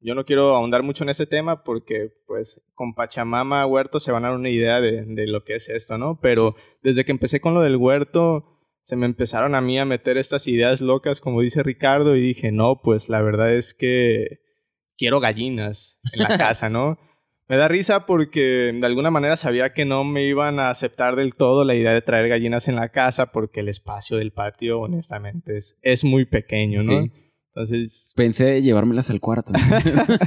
yo 0.01 0.15
no 0.15 0.25
quiero 0.25 0.55
ahondar 0.55 0.83
mucho 0.83 1.05
en 1.05 1.11
ese 1.11 1.27
tema 1.27 1.63
porque 1.63 2.11
pues 2.27 2.63
con 2.73 2.95
Pachamama 2.95 3.67
Huerto 3.67 4.01
se 4.01 4.11
van 4.11 4.25
a 4.25 4.29
dar 4.29 4.39
una 4.39 4.49
idea 4.49 4.81
de, 4.81 5.05
de 5.05 5.27
lo 5.27 5.45
que 5.45 5.57
es 5.57 5.69
esto, 5.69 5.99
¿no? 5.99 6.19
Pero 6.23 6.57
desde 6.83 7.05
que 7.05 7.13
empecé 7.13 7.41
con 7.43 7.53
lo 7.53 7.61
del 7.61 7.77
huerto, 7.77 8.47
se 8.81 8.97
me 8.97 9.05
empezaron 9.05 9.55
a 9.55 9.61
mí 9.61 9.79
a 9.79 9.85
meter 9.85 10.17
estas 10.17 10.49
ideas 10.49 10.81
locas, 10.81 11.21
como 11.21 11.43
dice 11.43 11.63
Ricardo, 11.63 12.17
y 12.17 12.23
dije, 12.23 12.51
no, 12.51 12.81
pues 12.83 13.11
la 13.11 13.21
verdad 13.21 13.53
es 13.53 13.75
que 13.75 14.39
quiero 14.97 15.21
gallinas 15.21 16.01
en 16.15 16.23
la 16.23 16.29
casa, 16.39 16.71
¿no? 16.71 16.99
Me 17.49 17.57
da 17.57 17.67
risa 17.67 18.05
porque 18.05 18.73
de 18.75 18.87
alguna 18.87 19.11
manera 19.11 19.37
sabía 19.37 19.73
que 19.73 19.87
no 19.87 20.05
me 20.05 20.25
iban 20.25 20.61
a 20.61 20.69
aceptar 20.69 21.17
del 21.17 21.35
todo 21.35 21.65
la 21.65 21.75
idea 21.75 21.93
de 21.93 22.03
traer 22.03 22.29
gallinas 22.29 22.69
en 22.69 22.77
la 22.77 22.91
casa 22.91 23.33
porque 23.33 23.61
el 23.61 23.69
espacio 23.69 24.19
del 24.19 24.33
patio, 24.33 24.81
honestamente, 24.81 25.57
es, 25.57 25.79
es 25.83 26.05
muy 26.05 26.27
pequeño, 26.27 26.83
¿no? 26.83 27.09
Entonces... 27.55 28.13
Pensé 28.15 28.61
llevármelas 28.61 29.11
al 29.11 29.21
cuarto. 29.21 29.55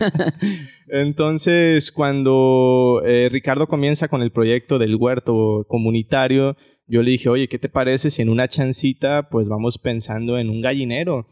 Entonces, 0.87 1.91
cuando 1.91 3.03
eh, 3.05 3.29
Ricardo 3.31 3.67
comienza 3.67 4.07
con 4.07 4.23
el 4.23 4.31
proyecto 4.31 4.79
del 4.79 4.95
huerto 4.95 5.65
comunitario, 5.67 6.57
yo 6.87 7.03
le 7.03 7.11
dije, 7.11 7.29
oye, 7.29 7.47
¿qué 7.47 7.59
te 7.59 7.69
parece 7.69 8.09
si 8.09 8.23
en 8.23 8.29
una 8.29 8.47
chancita 8.47 9.29
pues 9.29 9.47
vamos 9.47 9.77
pensando 9.77 10.39
en 10.39 10.49
un 10.49 10.61
gallinero? 10.61 11.27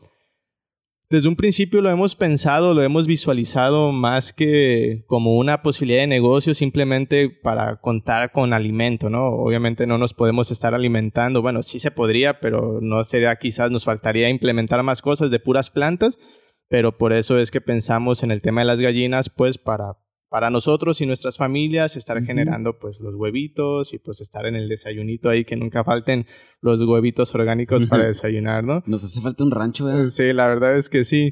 Desde 1.09 1.27
un 1.27 1.35
principio 1.35 1.81
lo 1.81 1.89
hemos 1.89 2.15
pensado, 2.15 2.75
lo 2.75 2.83
hemos 2.83 3.07
visualizado 3.07 3.91
más 3.91 4.31
que 4.31 5.03
como 5.07 5.37
una 5.37 5.63
posibilidad 5.63 6.01
de 6.01 6.07
negocio 6.07 6.53
simplemente 6.53 7.29
para 7.29 7.77
contar 7.77 8.31
con 8.31 8.53
alimento, 8.53 9.09
¿no? 9.09 9.25
Obviamente 9.27 9.87
no 9.87 9.97
nos 9.97 10.13
podemos 10.13 10.51
estar 10.51 10.75
alimentando, 10.75 11.41
bueno, 11.41 11.63
sí 11.63 11.79
se 11.79 11.89
podría, 11.89 12.39
pero 12.39 12.77
no 12.81 13.03
sería 13.03 13.35
quizás, 13.37 13.71
nos 13.71 13.85
faltaría 13.85 14.29
implementar 14.29 14.83
más 14.83 15.01
cosas 15.01 15.31
de 15.31 15.39
puras 15.39 15.71
plantas, 15.71 16.19
pero 16.67 16.95
por 16.97 17.11
eso 17.11 17.39
es 17.39 17.49
que 17.49 17.59
pensamos 17.59 18.21
en 18.21 18.29
el 18.29 18.43
tema 18.43 18.61
de 18.61 18.67
las 18.67 18.79
gallinas, 18.79 19.31
pues 19.31 19.57
para 19.57 19.97
para 20.29 20.51
nosotros 20.51 21.01
y 21.01 21.07
nuestras 21.07 21.37
familias 21.37 21.95
estar 21.95 22.23
generando 22.23 22.77
pues 22.77 22.99
los 23.01 23.15
huevitos 23.15 23.93
y 23.93 23.97
pues 23.97 24.21
estar 24.21 24.45
en 24.45 24.55
el 24.55 24.69
desayunito 24.69 25.27
ahí 25.27 25.43
que 25.43 25.55
nunca 25.55 25.83
falten 25.83 26.27
los 26.61 26.81
huevitos 26.83 27.33
orgánicos 27.33 27.87
para 27.87 28.05
desayunar, 28.07 28.63
¿no? 28.63 28.83
Nos 28.85 29.03
hace 29.03 29.21
falta 29.21 29.43
un 29.43 29.51
rancho, 29.51 29.85
¿verdad? 29.85 30.07
Sí, 30.09 30.31
la 30.31 30.47
verdad 30.47 30.77
es 30.77 30.87
que 30.89 31.03
sí. 31.03 31.31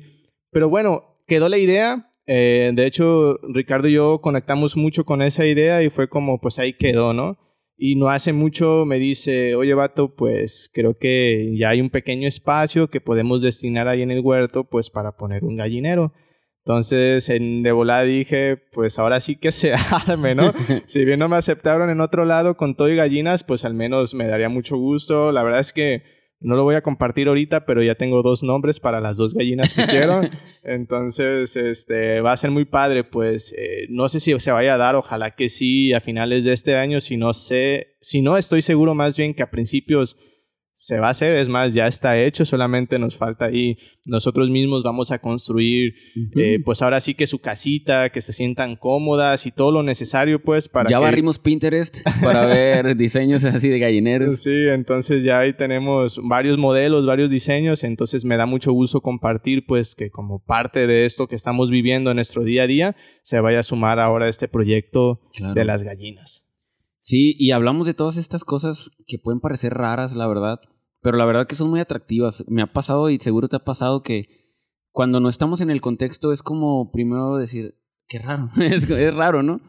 Pero 0.51 0.69
bueno, 0.69 1.21
quedó 1.27 1.47
la 1.47 1.59
idea. 1.59 2.11
Eh, 2.25 2.71
de 2.73 2.85
hecho, 2.87 3.37
Ricardo 3.53 3.87
y 3.87 3.93
yo 3.93 4.19
conectamos 4.19 4.75
mucho 4.75 5.05
con 5.05 5.21
esa 5.21 5.45
idea 5.45 5.83
y 5.83 5.89
fue 5.89 6.09
como 6.09 6.41
pues 6.41 6.57
ahí 6.57 6.73
quedó, 6.73 7.13
¿no? 7.13 7.37
Y 7.77 7.95
no 7.95 8.09
hace 8.09 8.33
mucho 8.33 8.85
me 8.85 8.97
dice, 8.97 9.53
oye 9.53 9.75
vato, 9.75 10.15
pues 10.15 10.71
creo 10.73 10.95
que 10.95 11.55
ya 11.55 11.69
hay 11.69 11.79
un 11.79 11.91
pequeño 11.91 12.27
espacio 12.27 12.89
que 12.89 12.99
podemos 12.99 13.43
destinar 13.43 13.87
ahí 13.87 14.01
en 14.01 14.09
el 14.09 14.21
huerto 14.21 14.63
pues 14.63 14.89
para 14.89 15.15
poner 15.15 15.43
un 15.43 15.57
gallinero. 15.57 16.11
Entonces, 16.67 17.29
en 17.29 17.63
de 17.63 17.71
volada 17.71 18.03
dije, 18.03 18.57
pues 18.57 18.99
ahora 18.99 19.21
sí 19.21 19.37
que 19.37 19.53
se 19.53 19.73
arme, 20.05 20.35
¿no? 20.35 20.51
si 20.85 21.05
bien 21.05 21.17
no 21.17 21.29
me 21.29 21.37
aceptaron 21.37 21.89
en 21.89 22.01
otro 22.01 22.25
lado 22.25 22.57
con 22.57 22.75
todo 22.75 22.89
y 22.89 22.95
gallinas, 22.97 23.45
pues 23.45 23.63
al 23.63 23.73
menos 23.73 24.13
me 24.13 24.27
daría 24.27 24.49
mucho 24.49 24.75
gusto. 24.75 25.31
La 25.31 25.43
verdad 25.43 25.61
es 25.61 25.71
que 25.71 26.03
no 26.41 26.57
lo 26.57 26.65
voy 26.65 26.75
a 26.75 26.81
compartir 26.81 27.29
ahorita, 27.29 27.65
pero 27.65 27.81
ya 27.81 27.95
tengo 27.95 28.21
dos 28.21 28.43
nombres 28.43 28.81
para 28.81 28.99
las 28.99 29.15
dos 29.15 29.33
gallinas 29.33 29.73
que 29.73 29.85
quiero. 29.85 30.19
Entonces, 30.63 31.55
este, 31.55 32.19
va 32.19 32.33
a 32.33 32.37
ser 32.37 32.51
muy 32.51 32.65
padre, 32.65 33.05
pues 33.05 33.55
eh, 33.57 33.87
no 33.89 34.09
sé 34.09 34.19
si 34.19 34.37
se 34.37 34.51
vaya 34.51 34.73
a 34.73 34.77
dar, 34.77 34.95
ojalá 34.95 35.35
que 35.35 35.47
sí 35.47 35.93
a 35.93 36.01
finales 36.01 36.43
de 36.43 36.51
este 36.51 36.75
año, 36.75 36.99
si 36.99 37.15
no 37.15 37.33
sé, 37.33 37.95
si 38.01 38.21
no 38.21 38.35
estoy 38.35 38.61
seguro 38.61 38.93
más 38.93 39.17
bien 39.17 39.33
que 39.33 39.43
a 39.43 39.51
principios 39.51 40.17
se 40.79 40.99
va 40.99 41.07
a 41.07 41.09
hacer, 41.09 41.33
es 41.33 41.49
más, 41.49 41.73
ya 41.73 41.87
está 41.87 42.21
hecho, 42.21 42.45
solamente 42.45 42.99
nos 42.99 43.17
falta 43.17 43.45
ahí, 43.45 43.79
nosotros 44.05 44.51
mismos 44.51 44.83
vamos 44.83 45.09
a 45.09 45.17
construir, 45.17 45.95
eh, 46.35 46.59
pues 46.63 46.83
ahora 46.83 47.01
sí 47.01 47.15
que 47.15 47.25
su 47.25 47.39
casita, 47.39 48.11
que 48.11 48.21
se 48.21 48.31
sientan 48.31 48.75
cómodas 48.75 49.47
y 49.47 49.51
todo 49.51 49.71
lo 49.71 49.81
necesario, 49.81 50.39
pues 50.39 50.69
para... 50.69 50.87
Ya 50.87 50.99
barrimos 50.99 51.39
Pinterest 51.39 52.07
para 52.21 52.45
ver 52.45 52.95
diseños 52.95 53.43
así 53.43 53.69
de 53.69 53.79
gallineros. 53.79 54.39
Sí, 54.43 54.67
entonces 54.67 55.23
ya 55.23 55.39
ahí 55.39 55.53
tenemos 55.53 56.19
varios 56.23 56.59
modelos, 56.59 57.07
varios 57.07 57.31
diseños, 57.31 57.83
entonces 57.83 58.23
me 58.23 58.37
da 58.37 58.45
mucho 58.45 58.71
gusto 58.71 59.01
compartir, 59.01 59.65
pues 59.65 59.95
que 59.95 60.11
como 60.11 60.45
parte 60.45 60.85
de 60.85 61.05
esto 61.05 61.27
que 61.27 61.35
estamos 61.35 61.71
viviendo 61.71 62.11
en 62.11 62.17
nuestro 62.17 62.43
día 62.43 62.63
a 62.63 62.67
día, 62.67 62.95
se 63.23 63.39
vaya 63.39 63.61
a 63.61 63.63
sumar 63.63 63.99
ahora 63.99 64.29
este 64.29 64.47
proyecto 64.47 65.21
de 65.55 65.65
las 65.65 65.81
gallinas. 65.81 66.46
Sí, 66.99 67.35
y 67.37 67.51
hablamos 67.51 67.85
de 67.87 67.93
todas 67.93 68.17
estas 68.17 68.43
cosas 68.43 68.91
que 69.07 69.19
pueden 69.19 69.39
parecer 69.39 69.73
raras, 69.73 70.15
la 70.15 70.27
verdad, 70.27 70.59
pero 71.01 71.17
la 71.17 71.25
verdad 71.25 71.47
que 71.47 71.55
son 71.55 71.69
muy 71.69 71.79
atractivas. 71.79 72.43
Me 72.47 72.61
ha 72.61 72.73
pasado 72.73 73.09
y 73.09 73.19
seguro 73.19 73.47
te 73.47 73.55
ha 73.55 73.63
pasado 73.63 74.01
que 74.03 74.25
cuando 74.91 75.19
no 75.19 75.29
estamos 75.29 75.61
en 75.61 75.69
el 75.69 75.79
contexto 75.81 76.31
es 76.31 76.41
como 76.41 76.91
primero 76.91 77.35
decir, 77.37 77.75
qué 78.07 78.19
raro, 78.19 78.49
es, 78.61 78.89
es 78.89 79.13
raro, 79.13 79.43
¿no? 79.43 79.61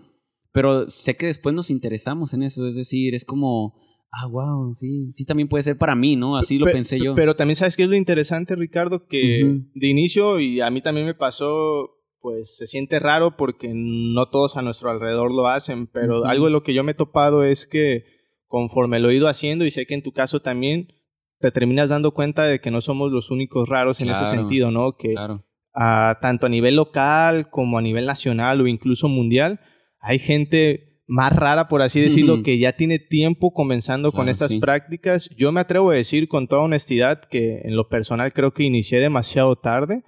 Pero 0.53 0.89
sé 0.89 1.15
que 1.17 1.27
después 1.27 1.55
nos 1.55 1.71
interesamos 1.71 2.33
en 2.35 2.43
eso, 2.43 2.67
es 2.67 2.75
decir, 2.75 3.15
es 3.15 3.27
como, 3.27 3.75
ah, 4.11 4.27
wow, 4.27 4.73
sí, 4.73 5.13
sí 5.13 5.27
también 5.27 5.49
puede 5.49 5.63
ser 5.63 5.77
para 5.77 5.95
mí, 5.95 6.17
¿no? 6.17 6.37
Así 6.39 6.59
lo 6.59 6.65
Pe- 6.65 6.73
pensé 6.73 6.99
yo. 6.99 7.15
Pero 7.15 7.37
también 7.37 7.57
sabes 7.57 7.77
qué 7.77 7.83
es 7.83 7.89
lo 7.91 7.95
interesante, 7.95 8.57
Ricardo, 8.57 9.07
que 9.07 9.61
de 9.75 9.87
inicio, 9.87 10.41
y 10.41 10.63
a 10.63 10.71
mí 10.71 10.81
también 10.81 11.07
me 11.07 11.15
pasó, 11.15 11.91
pues 12.21 12.57
se 12.57 12.67
siente 12.67 12.99
raro 12.99 13.37
porque 13.37 13.71
no 13.75 14.29
todos 14.29 14.57
a 14.57 14.63
nuestro 14.63 14.91
alrededor 14.91 15.33
lo 15.33 15.47
hacen, 15.47 15.87
pero 15.87 16.25
algo 16.25 16.47
de 16.47 16.53
lo 16.53 16.63
que 16.63 16.75
yo 16.75 16.85
me 16.85 16.93
he 16.93 16.95
topado 16.95 17.45
es 17.45 17.67
que 17.67 18.05
conforme 18.47 18.99
lo 18.99 19.11
he 19.11 19.15
ido 19.15 19.29
haciendo, 19.29 19.65
y 19.67 19.71
sé 19.71 19.87
que 19.87 19.95
en 19.95 20.03
tu 20.03 20.13
caso 20.13 20.41
también, 20.41 20.89
te 21.39 21.51
terminas 21.53 21.91
dando 21.91 22.13
cuenta 22.13 22.45
de 22.45 22.61
que 22.61 22.71
no 22.71 22.81
somos 22.81 23.13
los 23.13 23.31
únicos 23.31 23.69
raros 23.69 24.01
en 24.01 24.11
ese 24.11 24.27
sentido, 24.27 24.71
¿no? 24.71 24.97
Que 24.97 25.13
claro. 25.13 25.45
a- 25.75 26.19
tanto 26.21 26.47
a 26.47 26.49
nivel 26.49 26.75
local 26.77 27.51
como 27.51 27.79
a 27.79 27.83
nivel 27.83 28.07
nacional 28.07 28.61
o 28.61 28.67
incluso 28.67 29.07
mundial, 29.09 29.61
hay 30.01 30.19
gente 30.19 31.03
más 31.07 31.35
rara, 31.35 31.69
por 31.69 31.81
así 31.81 32.01
decirlo, 32.01 32.43
que 32.43 32.59
ya 32.59 32.73
tiene 32.73 32.99
tiempo 32.99 33.53
comenzando 33.55 34.13
con 34.13 34.29
estas 34.29 34.49
sí. 34.51 34.59
prácticas. 34.59 35.31
Yo 35.37 35.53
me 35.53 35.61
atrevo 35.61 35.91
a 35.91 35.95
decir 35.95 36.29
con 36.29 36.49
toda 36.49 36.63
honestidad 36.63 37.23
que 37.31 37.61
en 37.65 37.77
lo 37.77 37.89
personal 37.89 38.33
creo 38.35 38.53
que 38.53 38.65
inicié 38.65 38.99
demasiado 39.01 39.57
tarde. 39.57 40.03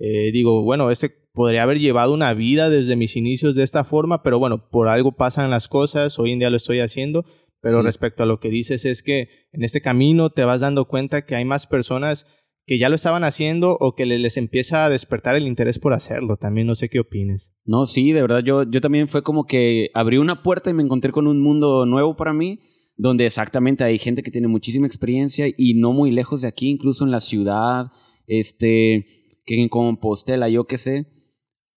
Eh, 0.00 0.30
digo, 0.32 0.62
bueno, 0.64 0.90
este 0.90 1.21
podría 1.32 1.62
haber 1.62 1.78
llevado 1.78 2.12
una 2.12 2.34
vida 2.34 2.68
desde 2.70 2.96
mis 2.96 3.16
inicios 3.16 3.54
de 3.54 3.62
esta 3.62 3.84
forma, 3.84 4.22
pero 4.22 4.38
bueno, 4.38 4.68
por 4.70 4.88
algo 4.88 5.12
pasan 5.12 5.50
las 5.50 5.68
cosas, 5.68 6.18
hoy 6.18 6.32
en 6.32 6.38
día 6.40 6.50
lo 6.50 6.56
estoy 6.56 6.80
haciendo, 6.80 7.24
pero 7.60 7.76
Sí. 7.76 7.82
respecto 7.82 8.22
a 8.22 8.26
lo 8.26 8.38
que 8.40 8.48
dices 8.50 8.84
es 8.84 9.02
que 9.02 9.28
en 9.52 9.62
este 9.64 9.80
camino 9.80 10.30
te 10.30 10.44
vas 10.44 10.60
dando 10.60 10.86
cuenta 10.88 11.24
que 11.24 11.34
hay 11.36 11.44
más 11.44 11.66
personas 11.66 12.26
que 12.66 12.78
ya 12.78 12.88
lo 12.88 12.94
estaban 12.94 13.24
haciendo 13.24 13.76
o 13.80 13.94
que 13.96 14.06
le- 14.06 14.18
les 14.20 14.36
empieza 14.36 14.84
a 14.84 14.90
despertar 14.90 15.34
el 15.34 15.46
interés 15.48 15.78
por 15.80 15.92
hacerlo. 15.92 16.36
También 16.36 16.66
no 16.68 16.74
sé 16.76 16.88
qué 16.88 17.00
opines. 17.00 17.52
No, 17.64 17.86
sí, 17.86 18.12
de 18.12 18.20
verdad, 18.22 18.42
yo, 18.44 18.62
yo 18.70 18.80
también 18.80 19.08
fue 19.08 19.22
como 19.22 19.46
que 19.46 19.90
abrí 19.94 20.18
una 20.18 20.42
puerta 20.44 20.70
y 20.70 20.74
me 20.74 20.82
encontré 20.84 21.10
con 21.12 21.26
un 21.26 21.40
mundo 21.40 21.86
nuevo 21.86 22.14
para 22.16 22.32
mí, 22.32 22.60
donde 22.96 23.26
exactamente 23.26 23.82
hay 23.82 23.98
gente 23.98 24.22
que 24.22 24.30
tiene 24.30 24.46
muchísima 24.48 24.86
experiencia 24.86 25.46
y 25.56 25.74
no 25.74 25.92
muy 25.92 26.10
lejos 26.12 26.42
de 26.42 26.48
aquí, 26.48 26.68
incluso 26.68 27.04
en 27.04 27.10
la 27.10 27.18
ciudad, 27.20 27.86
este, 28.26 29.06
que 29.44 29.60
en 29.60 29.68
Compostela, 29.68 30.48
yo 30.48 30.64
qué 30.64 30.78
sé. 30.78 31.06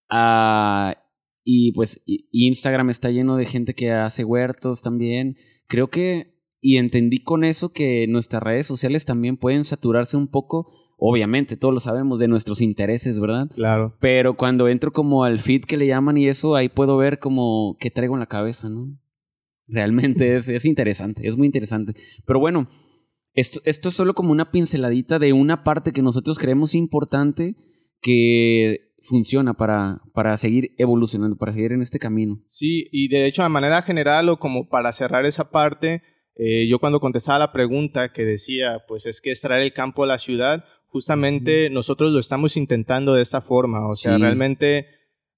Ah, 0.10 0.96
y 1.44 1.72
pues 1.74 2.04
Instagram 2.32 2.90
está 2.90 3.12
lleno 3.12 3.38
de 3.38 3.46
gente 3.46 3.76
que 3.76 3.92
hace 3.92 4.24
huertos 4.24 4.82
también. 4.82 5.38
Creo 5.68 5.90
que, 5.90 6.40
y 6.60 6.78
entendí 6.78 7.20
con 7.20 7.44
eso 7.44 7.72
que 7.72 8.08
nuestras 8.08 8.42
redes 8.42 8.66
sociales 8.66 9.06
también 9.06 9.38
pueden 9.38 9.64
saturarse 9.64 10.18
un 10.18 10.28
poco, 10.28 10.72
obviamente, 10.98 11.56
todos 11.56 11.74
lo 11.74 11.80
sabemos, 11.80 12.20
de 12.20 12.28
nuestros 12.28 12.62
intereses, 12.62 13.20
¿verdad? 13.20 13.50
Claro. 13.54 13.96
Pero 14.00 14.36
cuando 14.36 14.68
entro 14.68 14.92
como 14.92 15.24
al 15.24 15.38
feed 15.40 15.66
que 15.66 15.78
le 15.78 15.88
llaman 15.88 16.18
y 16.18 16.28
eso, 16.28 16.56
ahí 16.56 16.70
puedo 16.70 16.98
ver 16.98 17.20
como 17.20 17.78
qué 17.80 17.92
traigo 17.92 18.16
en 18.16 18.22
la 18.22 18.28
cabeza, 18.28 18.70
¿no? 18.70 19.00
Realmente 19.68 20.36
es, 20.36 20.50
es 20.50 20.66
interesante, 20.66 21.28
es 21.28 21.38
muy 21.38 21.46
interesante. 21.46 21.94
Pero 22.26 22.40
bueno, 22.40 22.70
esto, 23.36 23.60
esto 23.66 23.90
es 23.90 23.96
solo 23.96 24.16
como 24.16 24.32
una 24.32 24.50
pinceladita 24.50 25.20
de 25.20 25.34
una 25.34 25.64
parte 25.64 25.92
que 25.92 26.02
nosotros 26.02 26.40
creemos 26.40 26.74
importante 26.74 27.56
que 28.02 28.95
funciona 29.06 29.54
para, 29.54 30.02
para 30.14 30.36
seguir 30.36 30.74
evolucionando, 30.78 31.38
para 31.38 31.52
seguir 31.52 31.72
en 31.72 31.82
este 31.82 32.00
camino. 32.00 32.42
Sí, 32.48 32.88
y 32.92 33.08
de 33.08 33.26
hecho, 33.28 33.44
de 33.44 33.50
manera 33.50 33.82
general 33.82 34.28
o 34.30 34.38
como 34.40 34.68
para 34.68 34.92
cerrar 34.92 35.26
esa 35.26 35.50
parte, 35.52 36.02
eh, 36.36 36.68
yo 36.68 36.80
cuando 36.80 37.00
contestaba 37.00 37.40
la 37.40 37.54
pregunta 37.54 38.12
que 38.12 38.26
decía, 38.26 38.84
pues 38.88 39.06
es 39.06 39.22
que 39.22 39.32
es 39.32 39.40
traer 39.42 39.62
el 39.62 39.74
campo 39.74 40.04
a 40.04 40.08
la 40.08 40.18
ciudad, 40.18 40.66
justamente 40.88 41.70
nosotros 41.70 42.12
lo 42.12 42.20
estamos 42.20 42.58
intentando 42.58 43.14
de 43.14 43.22
esta 43.22 43.42
forma. 43.42 43.88
O 43.88 43.94
sea, 43.94 44.18
realmente 44.18 44.88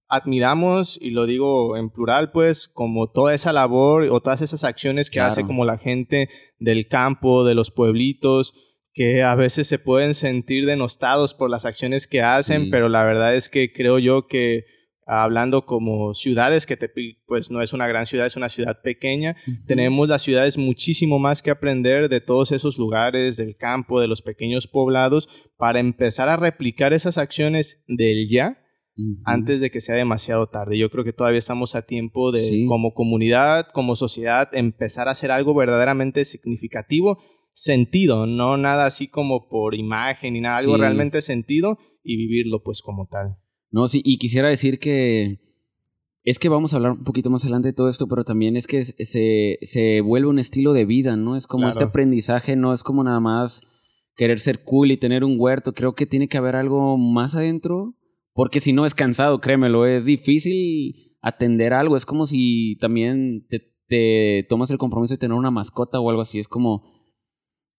admiramos, 0.10 0.98
y 1.02 1.12
lo 1.12 1.26
digo 1.26 1.76
en 1.76 1.90
plural, 1.90 2.32
pues, 2.32 2.68
como 2.68 3.12
toda 3.12 3.34
esa 3.34 3.52
labor 3.54 4.04
o 4.04 4.22
todas 4.22 4.42
esas 4.42 4.64
acciones 4.64 5.10
que 5.10 5.16
Claro. 5.16 5.32
hace 5.32 5.44
como 5.44 5.66
la 5.66 5.78
gente 5.78 6.30
del 6.60 6.88
campo, 6.88 7.44
de 7.44 7.56
los 7.56 7.72
pueblitos, 7.72 8.54
que 8.98 9.22
a 9.22 9.36
veces 9.36 9.68
se 9.68 9.78
pueden 9.78 10.16
sentir 10.16 10.66
denostados 10.66 11.36
por 11.36 11.52
las 11.52 11.66
acciones 11.66 12.08
que 12.08 12.24
hacen, 12.24 12.64
Sí. 12.64 12.70
pero 12.72 12.90
la 12.90 13.04
verdad 13.04 13.36
es 13.36 13.48
que 13.48 13.72
creo 13.72 14.00
yo 14.00 14.26
que 14.26 14.66
hablando 15.06 15.66
como 15.68 16.16
ciudades, 16.16 16.66
que 16.66 16.78
Tepic 16.78 17.20
pues 17.28 17.52
no 17.52 17.62
es 17.62 17.74
una 17.74 17.88
gran 17.88 18.08
ciudad, 18.08 18.26
es 18.26 18.36
una 18.36 18.50
ciudad 18.50 18.82
pequeña, 18.82 19.36
tenemos 19.68 20.10
las 20.10 20.24
ciudades 20.24 20.58
muchísimo 20.58 21.20
más 21.20 21.44
que 21.44 21.52
aprender 21.52 22.10
de 22.10 22.22
todos 22.22 22.52
esos 22.52 22.80
lugares, 22.80 23.38
del 23.38 23.56
campo, 23.56 24.02
de 24.02 24.08
los 24.08 24.24
pequeños 24.24 24.68
poblados, 24.68 25.30
para 25.58 25.80
empezar 25.80 26.28
a 26.28 26.36
replicar 26.36 26.92
esas 26.92 27.20
acciones 27.20 27.84
del 27.88 28.28
ya 28.30 28.58
antes 29.26 29.62
de 29.62 29.70
que 29.70 29.80
sea 29.80 29.94
demasiado 29.96 30.48
tarde. 30.48 30.76
Yo 30.76 30.90
creo 30.90 31.04
que 31.04 31.14
todavía 31.14 31.38
estamos 31.38 31.76
a 31.76 31.84
tiempo 31.84 32.32
de, 32.32 32.40
Sí. 32.40 32.66
como 32.68 32.96
comunidad, 32.96 33.68
como 33.72 33.96
sociedad, 33.96 34.50
empezar 34.54 35.08
a 35.08 35.12
hacer 35.12 35.30
algo 35.30 35.54
verdaderamente 35.54 36.26
significativo, 36.26 37.20
sentido, 37.58 38.28
no 38.28 38.56
nada 38.56 38.86
así 38.86 39.08
como 39.08 39.50
por 39.50 39.74
imagen 39.74 40.34
ni 40.36 40.42
nada, 40.42 40.60
algo 40.60 40.78
realmente 40.78 41.24
sentido 41.24 41.80
y 42.04 42.16
vivirlo 42.16 42.62
pues 42.62 42.84
como 42.84 43.08
tal. 43.08 43.36
No, 43.72 43.88
sí, 43.88 44.02
y 44.06 44.20
quisiera 44.20 44.48
decir 44.48 44.78
que 44.78 45.40
es 46.24 46.38
que 46.38 46.50
vamos 46.50 46.74
a 46.74 46.78
hablar 46.78 46.92
un 46.92 47.04
poquito 47.04 47.32
más 47.32 47.44
adelante 47.46 47.70
de 47.70 47.74
todo 47.74 47.90
esto, 47.90 48.08
pero 48.08 48.24
también 48.24 48.58
es 48.58 48.68
que 48.68 48.84
se, 48.84 49.58
se 49.64 50.02
vuelve 50.02 50.28
un 50.30 50.38
estilo 50.38 50.74
de 50.74 50.86
vida, 50.86 51.18
¿no? 51.18 51.36
Es 51.36 51.48
como 51.48 51.62
Claro. 51.62 51.72
este 51.72 51.84
aprendizaje, 51.86 52.56
no 52.56 52.74
es 52.74 52.84
como 52.84 53.04
nada 53.04 53.20
más 53.20 54.06
querer 54.16 54.40
ser 54.40 54.64
cool 54.64 54.92
y 54.92 54.98
tener 54.98 55.24
un 55.24 55.38
huerto, 55.40 55.74
creo 55.74 55.96
que 55.96 56.06
tiene 56.06 56.28
que 56.28 56.38
haber 56.38 56.56
algo 56.56 56.96
más 56.98 57.36
adentro, 57.36 57.96
porque 58.34 58.60
si 58.60 58.72
no 58.72 58.86
es 58.86 58.94
cansado, 58.94 59.42
créemelo, 59.42 59.88
es 59.88 60.06
difícil 60.06 61.16
atender 61.22 61.74
algo, 61.74 61.98
es 61.98 62.06
como 62.06 62.28
si 62.28 62.78
también 62.80 63.48
te, 63.50 63.74
te 63.88 64.46
tomas 64.48 64.70
el 64.70 64.78
compromiso 64.78 65.16
de 65.16 65.20
tener 65.20 65.36
una 65.36 65.50
mascota 65.52 66.00
o 66.00 66.10
algo 66.10 66.22
así, 66.22 66.38
es 66.40 66.48
como, 66.48 66.84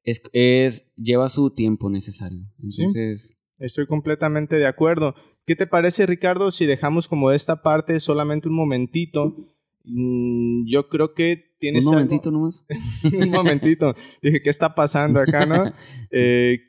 es, 0.04 0.22
es 0.32 0.86
lleva 0.96 1.28
su 1.28 1.50
tiempo 1.50 1.90
necesario. 1.90 2.44
Sí. 2.68 2.82
Entonces... 2.82 3.34
Estoy 3.60 3.88
completamente 3.88 4.54
de 4.54 4.68
acuerdo. 4.68 5.16
¿Qué 5.44 5.56
te 5.56 5.66
parece, 5.66 6.06
Ricardo, 6.06 6.52
si 6.52 6.64
dejamos 6.64 7.08
como 7.08 7.32
esta 7.32 7.60
parte 7.60 7.98
solamente 7.98 8.46
un 8.48 8.54
momentito? 8.54 9.34
Mm, 9.82 10.64
yo 10.68 10.88
creo 10.88 11.12
que 11.12 11.56
tienes 11.58 11.84
Un 11.86 11.94
algo- 11.94 12.04
momentito 12.04 12.30
nomás. 12.30 12.64
un 13.20 13.30
momentito. 13.30 13.94
Dije, 14.22 14.42
¿qué 14.42 14.50
está 14.50 14.76
pasando 14.76 15.18
acá, 15.18 15.44
no? 15.44 15.72
Eh, 16.12 16.60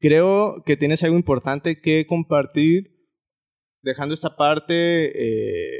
creo 0.00 0.62
que 0.64 0.78
tienes 0.78 1.02
algo 1.04 1.16
importante 1.16 1.82
que 1.82 2.06
compartir. 2.06 2.96
Dejando 3.82 4.14
esta 4.14 4.34
parte, 4.34 4.72
eh, 5.14 5.77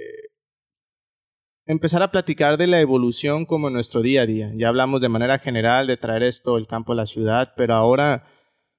empezar 1.69 2.03
a 2.03 2.11
platicar 2.11 2.57
de 2.57 2.67
la 2.67 2.81
evolución 2.81 3.45
como 3.45 3.69
en 3.69 3.75
nuestro 3.75 4.01
día 4.01 4.23
a 4.23 4.27
día. 4.27 4.51
Ya 4.57 4.69
hablamos 4.69 5.03
de 5.03 5.11
manera 5.11 5.39
general 5.39 5.87
de 5.87 5.99
traer 5.99 6.23
esto 6.23 6.57
del 6.57 6.67
campo 6.67 6.93
a 6.93 6.97
la 6.97 7.07
ciudad, 7.07 7.53
pero 7.57 7.75
ahora, 7.75 8.27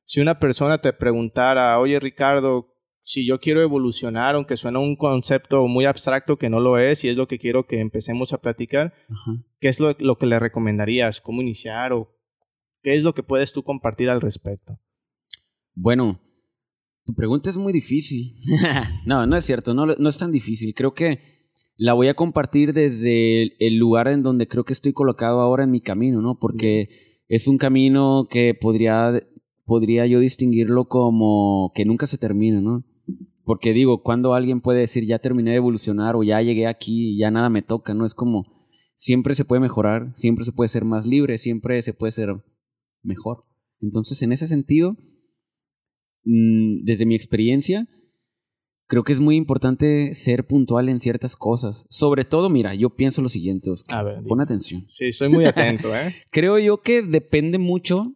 si 0.04 0.20
una 0.20 0.40
persona 0.40 0.80
te 0.80 0.92
preguntara, 0.92 1.80
oye 1.80 2.00
Ricardo, 2.00 2.74
si 3.04 3.28
yo 3.28 3.40
quiero 3.40 3.62
evolucionar, 3.62 4.34
aunque 4.34 4.58
suena 4.58 4.80
un 4.80 4.96
concepto 4.96 5.68
muy 5.68 5.86
abstracto 5.86 6.38
que 6.38 6.50
no 6.50 6.60
lo 6.60 6.80
es, 6.80 7.04
y 7.04 7.10
es 7.10 7.16
lo 7.16 7.28
que 7.28 7.38
quiero 7.38 7.68
que 7.68 7.80
empecemos 7.80 8.34
a 8.34 8.42
platicar, 8.42 8.94
Ajá. 9.08 9.44
¿qué 9.60 9.70
es 9.70 9.80
lo, 9.80 9.96
lo 10.00 10.18
que 10.18 10.26
le 10.26 10.40
recomendarías? 10.40 11.22
¿Cómo 11.22 11.44
iniciar? 11.44 11.94
¿O 11.94 12.18
qué 12.82 12.96
es 12.96 13.04
lo 13.04 13.14
que 13.14 13.22
puedes 13.22 13.54
tú 13.54 13.62
compartir 13.64 14.10
al 14.10 14.20
respecto? 14.20 14.80
Bueno, 15.76 16.20
tu 17.06 17.14
pregunta 17.14 17.52
es 17.52 17.58
muy 17.60 17.72
difícil. 17.72 18.34
no, 19.06 19.28
no 19.28 19.38
es 19.38 19.46
cierto, 19.46 19.76
no, 19.76 19.86
no 19.86 20.10
es 20.10 20.18
tan 20.18 20.32
difícil. 20.32 20.74
Creo 20.74 20.96
que 20.96 21.39
la 21.80 21.94
voy 21.94 22.10
a 22.10 22.14
compartir 22.14 22.74
desde 22.74 23.56
el, 23.66 23.78
lugar 23.78 24.10
en 24.10 24.22
donde 24.22 24.50
creo 24.50 24.66
que 24.66 24.74
estoy 24.74 24.92
colocado 24.92 25.40
ahora 25.40 25.64
en 25.64 25.72
mi 25.72 25.80
camino, 25.80 26.22
¿no? 26.22 26.38
Porque 26.38 26.90
es 27.30 27.48
un 27.48 27.58
camino 27.58 28.28
que 28.30 28.54
podría, 28.54 29.18
podría 29.66 30.06
yo 30.06 30.20
distinguirlo 30.20 30.90
como 30.90 31.72
que 31.74 31.86
nunca 31.86 32.06
se 32.06 32.18
termina, 32.18 32.60
¿no? 32.60 32.84
Porque 33.46 33.72
digo, 33.72 34.04
cuando 34.04 34.34
alguien 34.34 34.60
puede 34.60 34.82
decir 34.82 35.06
ya 35.06 35.20
terminé 35.20 35.52
de 35.52 35.58
evolucionar 35.58 36.18
o 36.18 36.24
ya 36.24 36.42
llegué 36.42 36.68
aquí 36.68 37.14
y 37.14 37.18
ya 37.18 37.32
nada 37.32 37.50
me 37.50 37.62
toca, 37.62 37.94
¿no? 37.94 38.06
Es 38.06 38.14
como 38.14 38.44
siempre 38.94 39.34
se 39.34 39.46
puede 39.46 39.62
mejorar, 39.62 40.12
siempre 40.16 40.44
se 40.44 40.52
puede 40.52 40.68
ser 40.68 40.84
más 40.84 41.08
libre, 41.08 41.38
siempre 41.38 41.82
se 41.82 41.94
puede 41.94 42.12
ser 42.12 42.44
mejor. 43.04 43.46
Entonces, 43.80 44.22
en 44.22 44.34
ese 44.34 44.48
sentido, 44.48 44.98
mm, 46.26 46.84
desde 46.84 47.06
mi 47.06 47.16
experiencia, 47.16 47.88
creo 48.90 49.04
que 49.04 49.14
es 49.14 49.22
muy 49.22 49.38
importante 49.38 50.14
ser 50.14 50.46
puntual 50.46 50.90
en 50.90 51.00
ciertas 51.00 51.38
cosas. 51.38 51.86
Sobre 51.90 52.26
todo, 52.26 52.50
mira, 52.50 52.76
yo 52.76 52.90
pienso 52.90 53.22
lo 53.22 53.30
siguiente, 53.30 53.70
Oscar. 53.70 54.00
A 54.00 54.04
ver, 54.04 54.16
Pon 54.16 54.40
dime. 54.40 54.44
atención. 54.44 54.84
Sí, 54.88 55.14
soy 55.14 55.30
muy 55.30 55.46
atento, 55.46 55.96
¿eh? 55.96 56.14
Creo 56.32 56.60
yo 56.60 56.82
que 56.82 57.02
depende 57.02 57.58
mucho 57.58 58.08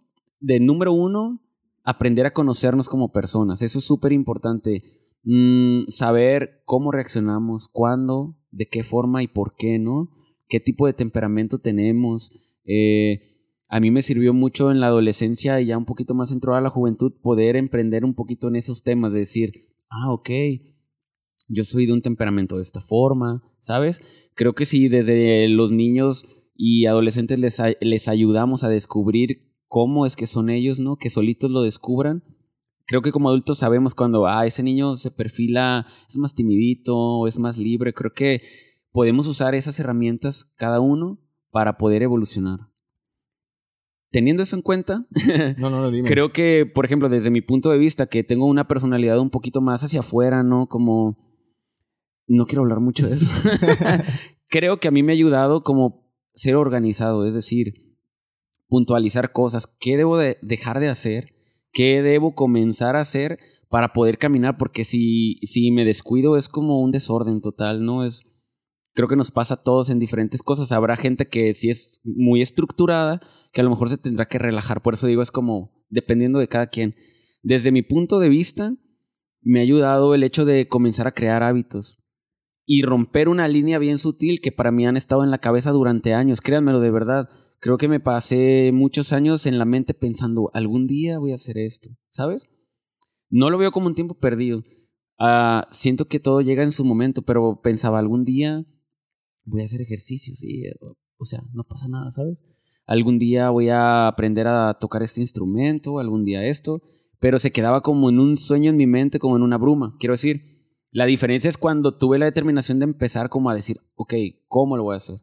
de, 0.41 0.59
número 0.59 0.91
uno, 0.91 1.41
aprender 1.83 2.25
a 2.25 2.33
conocernos 2.33 2.89
como 2.89 3.13
personas. 3.13 3.61
Eso 3.61 3.79
es 3.79 3.85
súper 3.85 4.11
importante. 4.11 4.83
Mm, 5.23 5.83
saber 5.87 6.63
cómo 6.65 6.91
reaccionamos, 6.91 7.69
cuándo, 7.69 8.35
de 8.51 8.67
qué 8.67 8.83
forma 8.83 9.23
y 9.23 9.27
por 9.27 9.55
qué, 9.55 9.79
¿no? 9.79 10.09
qué 10.53 10.59
tipo 10.59 10.85
de 10.85 10.93
temperamento 10.93 11.57
tenemos. 11.57 12.31
Eh, 12.63 13.21
a 13.67 13.79
mí 13.79 13.89
me 13.89 14.03
sirvió 14.03 14.35
mucho 14.35 14.69
en 14.69 14.79
la 14.79 14.85
adolescencia 14.85 15.59
y 15.59 15.65
ya 15.65 15.79
un 15.79 15.85
poquito 15.85 16.13
más 16.13 16.31
entrada 16.31 16.59
a 16.59 16.61
la 16.61 16.69
juventud 16.69 17.11
poder 17.23 17.55
emprender 17.55 18.05
un 18.05 18.13
poquito 18.13 18.49
en 18.49 18.55
esos 18.55 18.83
temas, 18.83 19.13
de 19.13 19.19
decir, 19.19 19.72
ah, 19.93 20.11
ok, 20.11 20.29
yo 21.47 21.63
soy 21.63 21.85
de 21.85 21.93
un 21.93 22.01
temperamento 22.01 22.55
de 22.55 22.61
esta 22.61 22.81
forma, 22.81 23.43
¿sabes? 23.59 24.01
Creo 24.35 24.53
que 24.53 24.65
si 24.65 24.89
desde 24.89 25.47
los 25.49 25.71
niños 25.71 26.25
y 26.55 26.85
adolescentes 26.85 27.39
les, 27.39 27.61
les 27.79 28.07
ayudamos 28.07 28.63
a 28.63 28.69
descubrir 28.69 29.53
cómo 29.67 30.05
es 30.05 30.15
que 30.15 30.25
son 30.25 30.49
ellos, 30.49 30.79
¿no? 30.79 30.97
Que 30.97 31.09
solitos 31.09 31.51
lo 31.51 31.61
descubran. 31.61 32.23
Creo 32.85 33.01
que 33.01 33.11
como 33.11 33.29
adultos 33.29 33.59
sabemos 33.59 33.95
cuando, 33.95 34.27
ah, 34.27 34.45
ese 34.45 34.63
niño 34.63 34.95
se 34.95 35.11
perfila, 35.11 35.87
es 36.09 36.17
más 36.17 36.35
timidito, 36.35 37.27
es 37.27 37.39
más 37.39 37.57
libre. 37.57 37.93
Creo 37.93 38.13
que 38.13 38.41
podemos 38.91 39.27
usar 39.27 39.55
esas 39.55 39.79
herramientas 39.79 40.45
cada 40.57 40.79
uno 40.79 41.19
para 41.49 41.77
poder 41.77 42.03
evolucionar. 42.03 42.72
Teniendo 44.13 44.43
eso 44.43 44.55
en 44.55 44.61
cuenta, 44.61 45.07
no, 45.57 45.71
no, 45.71 45.89
dime. 45.89 46.07
creo 46.07 46.31
que, 46.31 46.67
por 46.67 46.85
ejemplo, 46.85 47.09
desde 47.09 47.31
mi 47.31 47.41
punto 47.41 47.71
de 47.71 47.79
vista, 47.79 48.05
que 48.05 48.23
tengo 48.23 48.45
una 48.45 48.67
personalidad 48.67 49.17
un 49.17 49.31
poquito 49.31 49.59
más 49.59 49.83
hacia 49.83 50.01
afuera, 50.01 50.43
¿no? 50.43 50.67
Como... 50.67 51.17
No 52.27 52.45
quiero 52.45 52.61
hablar 52.61 52.79
mucho 52.79 53.07
de 53.07 53.13
eso. 53.15 53.31
creo 54.49 54.79
que 54.79 54.87
a 54.87 54.91
mí 54.91 55.01
me 55.01 55.13
ha 55.13 55.15
ayudado 55.15 55.63
como 55.63 56.13
ser 56.35 56.55
organizado, 56.55 57.25
es 57.25 57.33
decir, 57.33 57.73
puntualizar 58.67 59.31
cosas, 59.31 59.65
qué 59.79 59.97
debo 59.97 60.19
de 60.19 60.37
dejar 60.43 60.79
de 60.79 60.89
hacer, 60.89 61.33
qué 61.71 62.03
debo 62.03 62.35
comenzar 62.35 62.95
a 62.95 62.99
hacer 62.99 63.39
para 63.67 63.93
poder 63.93 64.19
caminar, 64.19 64.59
porque 64.59 64.83
si, 64.83 65.39
si 65.41 65.71
me 65.71 65.85
descuido 65.85 66.37
es 66.37 66.49
como 66.49 66.81
un 66.81 66.91
desorden 66.91 67.41
total, 67.41 67.83
¿no? 67.83 68.05
Es, 68.05 68.21
creo 68.93 69.07
que 69.07 69.15
nos 69.15 69.31
pasa 69.31 69.55
a 69.55 69.63
todos 69.63 69.89
en 69.89 69.97
diferentes 69.97 70.43
cosas. 70.43 70.71
Habrá 70.71 70.97
gente 70.97 71.27
que 71.27 71.55
sí 71.55 71.71
es 71.71 71.99
muy 72.03 72.43
estructurada, 72.43 73.21
que 73.53 73.61
a 73.61 73.63
lo 73.63 73.69
mejor 73.69 73.89
se 73.89 73.97
tendrá 73.97 74.27
que 74.27 74.39
relajar. 74.39 74.81
Por 74.81 74.95
eso 74.95 75.07
digo, 75.07 75.21
es 75.21 75.31
como 75.31 75.85
dependiendo 75.89 76.39
de 76.39 76.47
cada 76.47 76.67
quien. 76.67 76.95
Desde 77.43 77.71
mi 77.71 77.83
punto 77.83 78.19
de 78.19 78.29
vista, 78.29 78.75
me 79.41 79.59
ha 79.59 79.63
ayudado 79.63 80.15
el 80.15 80.23
hecho 80.23 80.43
de 80.43 80.67
comenzar 80.67 81.07
a 81.07 81.13
crear 81.13 81.43
hábitos 81.43 81.99
y 82.65 82.81
romper 82.81 83.29
una 83.29 83.47
línea 83.47 83.77
bien 83.77 83.97
sutil 83.97 84.41
que 84.41 84.51
para 84.51 84.71
mí 84.71 84.87
han 84.87 84.97
estado 84.97 85.23
en 85.23 85.31
la 85.31 85.37
cabeza 85.37 85.71
durante 85.71 86.13
años. 86.13 86.41
Créanmelo 86.41 86.79
de 86.79 86.91
verdad. 86.91 87.29
Creo 87.59 87.77
que 87.77 87.87
me 87.87 87.99
pasé 87.99 88.71
muchos 88.73 89.13
años 89.13 89.45
en 89.45 89.59
la 89.59 89.65
mente 89.65 89.93
pensando, 89.93 90.49
algún 90.53 90.87
día 90.87 91.19
voy 91.19 91.31
a 91.31 91.35
hacer 91.35 91.57
esto, 91.57 91.91
¿sabes? 92.09 92.43
No 93.29 93.49
lo 93.49 93.57
veo 93.57 93.71
como 93.71 93.87
un 93.87 93.95
tiempo 93.95 94.15
perdido. 94.15 94.63
Ah, 95.17 95.67
siento 95.71 96.05
que 96.05 96.19
todo 96.19 96.41
llega 96.41 96.63
en 96.63 96.71
su 96.71 96.83
momento, 96.83 97.21
pero 97.21 97.61
pensaba, 97.61 97.99
algún 97.99 98.25
día 98.25 98.65
voy 99.45 99.61
a 99.61 99.63
hacer 99.63 99.81
ejercicio, 99.81 100.35
sí. 100.35 100.63
O 101.17 101.23
sea, 101.23 101.41
no 101.53 101.63
pasa 101.63 101.87
nada, 101.87 102.11
¿sabes? 102.11 102.43
Algún 102.85 103.17
día 103.19 103.49
voy 103.49 103.69
a 103.69 104.07
aprender 104.07 104.47
a 104.47 104.77
tocar 104.79 105.03
este 105.03 105.21
instrumento, 105.21 105.99
algún 105.99 106.25
día 106.25 106.45
esto, 106.45 106.81
pero 107.19 107.39
se 107.39 107.51
quedaba 107.51 107.81
como 107.81 108.09
en 108.09 108.19
un 108.19 108.35
sueño 108.35 108.69
en 108.69 108.77
mi 108.77 108.87
mente, 108.87 109.19
como 109.19 109.37
en 109.37 109.43
una 109.43 109.57
bruma. 109.57 109.95
Quiero 109.99 110.13
decir, 110.13 110.41
la 110.91 111.05
diferencia 111.05 111.49
es 111.49 111.57
cuando 111.57 111.97
tuve 111.97 112.19
la 112.19 112.25
determinación 112.25 112.79
de 112.79 112.85
empezar 112.85 113.29
como 113.29 113.49
a 113.49 113.55
decir, 113.55 113.77
ok, 113.95 114.13
¿cómo 114.47 114.77
lo 114.77 114.83
voy 114.83 114.93
a 114.93 114.97
hacer? 114.97 115.21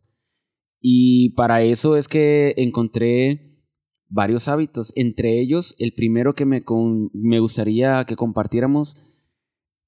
Y 0.81 1.35
para 1.35 1.63
eso 1.63 1.97
es 1.97 2.09
que 2.09 2.55
encontré 2.57 3.51
varios 4.09 4.49
hábitos. 4.49 4.93
Entre 4.97 5.41
ellos, 5.41 5.77
el 5.79 5.93
primero 5.93 6.35
que 6.35 6.47
me, 6.47 6.65
me 7.13 7.39
gustaría 7.39 8.05
que 8.07 8.17
compartiéramos 8.17 8.97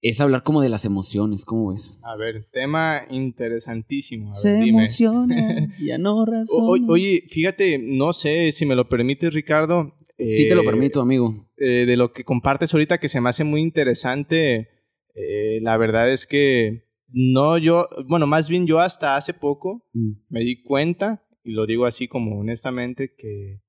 es 0.03 0.21
hablar 0.21 0.43
como 0.43 0.61
de 0.61 0.69
las 0.69 0.85
emociones, 0.85 1.45
¿cómo 1.45 1.71
ves? 1.71 2.03
A 2.05 2.17
ver, 2.17 2.45
tema 2.53 3.03
interesantísimo. 3.09 4.31
A 4.31 4.35
Se 4.35 4.62
emociona, 4.62 5.73
ya 5.79 5.97
no 5.97 6.27
razón. 6.27 6.85
Oye, 6.88 7.25
fíjate, 7.31 7.79
no 7.79 8.12
sé 8.12 8.51
si 8.51 8.67
me 8.67 8.75
lo 8.75 8.88
permites, 8.88 9.33
Ricardo. 9.33 9.95
sí, 10.19 10.49
te 10.49 10.57
lo 10.57 10.62
eh, 10.62 10.67
permito, 10.67 11.01
amigo. 11.01 11.49
Eh, 11.57 11.87
de 11.87 11.97
lo 11.97 12.12
que 12.12 12.25
compartes 12.25 12.75
ahorita 12.75 12.99
que 12.99 13.09
se 13.09 13.21
me 13.21 13.29
hace 13.29 13.45
muy 13.45 13.61
interesante, 13.61 14.71
eh, 15.15 15.61
la 15.62 15.77
verdad 15.77 16.11
es 16.11 16.27
que 16.27 16.88
no 17.07 17.57
yo, 17.59 17.88
bueno, 18.09 18.27
más 18.27 18.49
bien 18.49 18.67
yo 18.67 18.81
hasta 18.81 19.17
hace 19.17 19.35
poco 19.35 19.87
mm. 19.93 20.12
me 20.31 20.41
di 20.41 20.62
cuenta, 20.62 21.25
y 21.45 21.53
lo 21.53 21.65
digo 21.65 21.87
así 21.87 22.09
como 22.09 22.41
honestamente, 22.41 23.15
que 23.17 23.61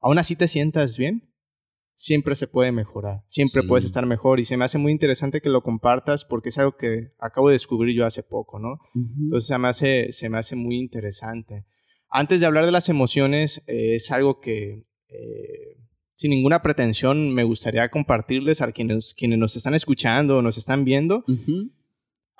aún 0.00 0.18
así 0.18 0.36
te 0.36 0.48
sientas 0.48 0.98
bien, 0.98 1.31
siempre 1.94 2.34
se 2.34 2.46
puede 2.46 2.72
mejorar, 2.72 3.22
siempre 3.26 3.62
puedes 3.62 3.84
estar 3.84 4.06
mejor 4.06 4.40
y 4.40 4.44
se 4.44 4.56
me 4.56 4.64
hace 4.64 4.78
muy 4.78 4.92
interesante 4.92 5.40
que 5.40 5.48
lo 5.48 5.62
compartas 5.62 6.24
porque 6.24 6.48
es 6.48 6.58
algo 6.58 6.76
que 6.76 7.12
acabo 7.18 7.48
de 7.48 7.54
descubrir 7.54 7.96
yo 7.96 8.06
hace 8.06 8.22
poco, 8.22 8.58
¿no? 8.58 8.78
Entonces 8.94 9.46
se 9.46 9.58
me, 9.58 9.68
hace, 9.68 10.12
se 10.12 10.28
me 10.28 10.38
hace 10.38 10.56
muy 10.56 10.76
interesante. 10.76 11.64
Antes 12.08 12.40
de 12.40 12.46
hablar 12.46 12.66
de 12.66 12.72
las 12.72 12.88
emociones, 12.88 13.62
eh, 13.66 13.94
es 13.94 14.10
algo 14.10 14.40
que 14.40 14.84
eh, 15.08 15.78
sin 16.14 16.30
ninguna 16.30 16.62
pretensión 16.62 17.32
me 17.34 17.44
gustaría 17.44 17.88
compartirles 17.90 18.60
a 18.60 18.70
quienes, 18.72 19.14
quienes 19.14 19.38
nos 19.38 19.56
están 19.56 19.74
escuchando 19.74 20.38
o 20.38 20.42
nos 20.42 20.58
están 20.58 20.84
viendo 20.84 21.24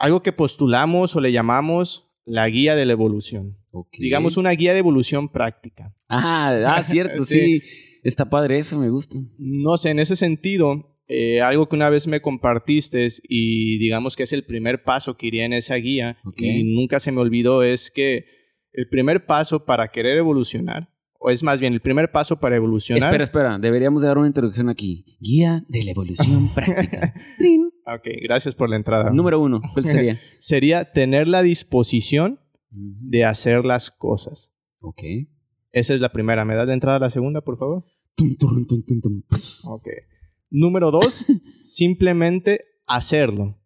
algo 0.03 0.21
que 0.21 0.33
postulamos 0.33 1.15
o 1.15 1.21
le 1.21 1.31
llamamos 1.31 2.09
la 2.25 2.49
guía 2.49 2.75
de 2.75 2.87
la 2.87 2.93
evolución. 2.93 3.57
Digamos 3.97 4.37
una 4.37 4.51
guía 4.51 4.73
de 4.73 4.81
evolución 4.81 5.29
práctica. 5.29 5.95
Ah, 6.09 6.75
ah 6.75 6.83
cierto, 6.83 7.25
sí. 7.25 7.63
Está 8.03 8.29
padre 8.29 8.59
eso, 8.59 8.79
me 8.79 8.91
gusta. 8.91 9.19
No 9.39 9.77
sé, 9.77 9.91
en 9.91 10.01
ese 10.01 10.17
sentido, 10.17 10.99
eh, 11.07 11.41
algo 11.41 11.69
que 11.69 11.77
una 11.77 11.91
vez 11.91 12.07
me 12.07 12.21
compartiste 12.21 13.09
y 13.29 13.79
digamos 13.79 14.17
que 14.17 14.23
es 14.23 14.33
el 14.33 14.45
primer 14.45 14.83
paso 14.83 15.17
que 15.17 15.27
iría 15.27 15.45
en 15.45 15.53
esa 15.53 15.77
guía 15.77 16.19
y 16.37 16.75
nunca 16.75 17.01
se 17.01 17.13
me 17.13 17.21
olvidó 17.21 17.63
es 17.63 17.91
que 17.91 18.25
el 18.73 18.89
primer 18.89 19.27
paso 19.27 19.65
para 19.65 19.89
querer 19.89 20.17
evolucionar, 20.17 20.89
o 21.19 21.31
es 21.31 21.43
más 21.43 21.61
bien 21.61 21.75
el 21.75 21.81
primer 21.81 22.11
paso 22.11 22.41
para 22.41 22.57
evolucionar. 22.57 23.03
Espera, 23.03 23.25
espera, 23.25 23.59
deberíamos 23.59 24.03
dar 24.03 24.19
una 24.19 24.27
introducción 24.27 24.69
aquí. 24.69 25.05
Guía 25.21 25.65
de 25.69 25.85
la 25.85 25.91
evolución 25.91 26.49
práctica. 26.55 27.15
Ok, 27.87 28.09
gracias 28.23 28.55
por 28.55 28.71
la 28.71 28.77
entrada. 28.77 29.11
Número 29.11 29.39
uno, 29.39 29.61
¿cuál 29.73 29.85
sería? 29.85 30.19
sería 30.39 30.93
tener 30.93 31.29
la 31.29 31.43
disposición 31.43 32.41
de 32.71 33.25
hacer 33.25 33.65
las 33.65 33.91
cosas. 33.91 34.55
Ok. 34.81 35.03
Esa 35.73 35.95
es 35.95 36.01
la 36.01 36.13
primera. 36.13 36.45
¿Me 36.45 36.55
das 36.55 36.67
de 36.67 36.75
entrada 36.75 36.99
la 36.99 37.11
segunda, 37.11 37.41
por 37.41 37.59
favor? 37.59 37.85
ok. 39.67 39.89
Número 40.51 40.91
dos, 40.91 41.25
simplemente 41.63 42.61
hacerlo. 42.87 43.59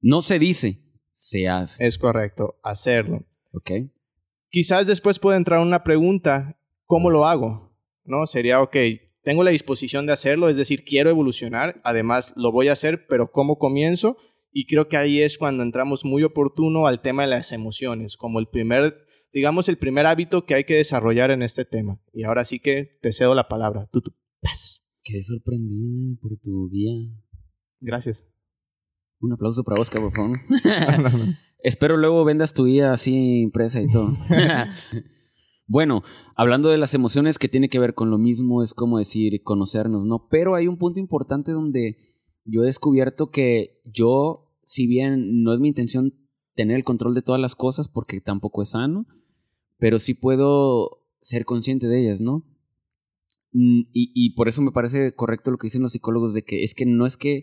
No 0.00 0.22
se 0.22 0.38
dice, 0.38 0.82
se 1.12 1.48
hace. 1.48 1.86
Es 1.86 1.98
correcto, 1.98 2.58
hacerlo. 2.62 3.26
Ok. 3.52 3.70
Quizás 4.50 4.86
después 4.86 5.18
pueda 5.18 5.36
entrar 5.36 5.60
una 5.60 5.84
pregunta, 5.84 6.58
¿cómo 6.86 7.10
lo 7.10 7.26
hago? 7.26 7.76
¿No? 8.04 8.26
Sería, 8.26 8.62
ok, 8.62 8.76
tengo 9.22 9.44
la 9.44 9.50
disposición 9.50 10.06
de 10.06 10.14
hacerlo, 10.14 10.48
es 10.48 10.56
decir, 10.56 10.82
quiero 10.82 11.10
evolucionar, 11.10 11.80
además 11.84 12.32
lo 12.36 12.50
voy 12.52 12.68
a 12.68 12.72
hacer, 12.72 13.06
pero 13.06 13.30
¿cómo 13.30 13.58
comienzo? 13.58 14.16
Y 14.50 14.66
creo 14.66 14.88
que 14.88 14.96
ahí 14.96 15.20
es 15.20 15.38
cuando 15.38 15.62
entramos 15.62 16.04
muy 16.04 16.24
oportuno 16.24 16.86
al 16.86 17.02
tema 17.02 17.22
de 17.22 17.28
las 17.28 17.52
emociones, 17.52 18.16
como 18.16 18.40
el 18.40 18.48
primer, 18.48 18.96
digamos, 19.32 19.68
el 19.68 19.78
primer 19.78 20.06
hábito 20.06 20.44
que 20.44 20.54
hay 20.54 20.64
que 20.64 20.74
desarrollar 20.76 21.30
en 21.30 21.42
este 21.42 21.64
tema. 21.64 22.00
Y 22.12 22.24
ahora 22.24 22.44
sí 22.44 22.58
que 22.58 22.98
te 23.02 23.12
cedo 23.12 23.34
la 23.34 23.48
palabra. 23.48 23.88
Tú, 23.92 24.00
tú, 24.00 24.12
paz. 24.40 24.86
Quedé 25.02 25.22
sorprendido 25.22 26.18
por 26.20 26.36
tu 26.38 26.68
guía. 26.70 26.92
Gracias. 27.80 28.26
Un 29.20 29.32
aplauso 29.32 29.64
para 29.64 29.80
Oscar, 29.80 30.02
por 30.02 30.12
favor. 30.12 30.38
Espero 31.62 31.96
luego 31.96 32.24
vendas 32.24 32.54
tu 32.54 32.64
guía 32.64 32.92
así 32.92 33.42
impresa 33.42 33.80
y 33.80 33.90
todo. 33.90 34.14
Bueno, 35.72 36.02
hablando 36.34 36.68
de 36.68 36.78
las 36.78 36.94
emociones 36.94 37.38
que 37.38 37.48
tiene 37.48 37.68
que 37.68 37.78
ver 37.78 37.94
con 37.94 38.10
lo 38.10 38.18
mismo, 38.18 38.64
es 38.64 38.74
como 38.74 38.98
decir 38.98 39.40
conocernos, 39.44 40.04
¿no? 40.04 40.26
Pero 40.28 40.56
hay 40.56 40.66
un 40.66 40.78
punto 40.78 40.98
importante 40.98 41.52
donde 41.52 41.96
yo 42.44 42.64
he 42.64 42.66
descubierto 42.66 43.30
que 43.30 43.80
yo, 43.84 44.52
si 44.64 44.88
bien 44.88 45.44
no 45.44 45.54
es 45.54 45.60
mi 45.60 45.68
intención 45.68 46.12
tener 46.56 46.74
el 46.74 46.82
control 46.82 47.14
de 47.14 47.22
todas 47.22 47.40
las 47.40 47.54
cosas, 47.54 47.86
porque 47.86 48.20
tampoco 48.20 48.62
es 48.62 48.70
sano, 48.70 49.06
pero 49.80 49.98
sí 49.98 50.14
puedo 50.14 51.02
ser 51.20 51.44
consciente 51.44 51.88
de 51.88 52.02
ellas, 52.02 52.20
¿no? 52.20 52.44
Mm, 53.52 53.90
y, 53.92 54.12
y 54.14 54.34
por 54.34 54.48
eso 54.48 54.62
me 54.62 54.72
parece 54.72 55.14
correcto 55.14 55.50
lo 55.50 55.58
que 55.58 55.66
dicen 55.66 55.82
los 55.82 55.92
psicólogos 55.92 56.34
de 56.34 56.42
que 56.42 56.62
es 56.62 56.74
que 56.74 56.86
no 56.86 57.06
es 57.06 57.16
que 57.16 57.42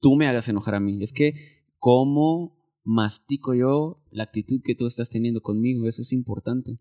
tú 0.00 0.16
me 0.16 0.26
hagas 0.26 0.48
enojar 0.48 0.74
a 0.74 0.80
mí, 0.80 1.00
es 1.02 1.12
que 1.12 1.34
cómo 1.78 2.58
mastico 2.82 3.54
yo 3.54 4.02
la 4.10 4.24
actitud 4.24 4.60
que 4.64 4.74
tú 4.74 4.86
estás 4.86 5.10
teniendo 5.10 5.42
conmigo, 5.42 5.86
eso 5.86 6.02
es 6.02 6.12
importante 6.12 6.80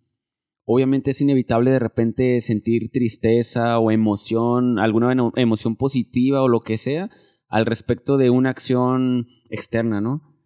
obviamente 0.72 1.10
es 1.10 1.20
inevitable 1.20 1.72
de 1.72 1.80
repente 1.80 2.42
sentir 2.42 2.92
tristeza 2.92 3.80
o 3.80 3.90
emoción, 3.90 4.78
alguna 4.78 5.32
emoción 5.36 5.76
positiva 5.76 6.44
o 6.44 6.48
lo 6.48 6.60
que 6.60 6.78
sea 6.78 7.10
al 7.48 7.66
respecto 7.66 8.18
de 8.18 8.30
una 8.30 8.52
acción 8.52 9.26
externa, 9.50 10.00
¿no? 10.00 10.38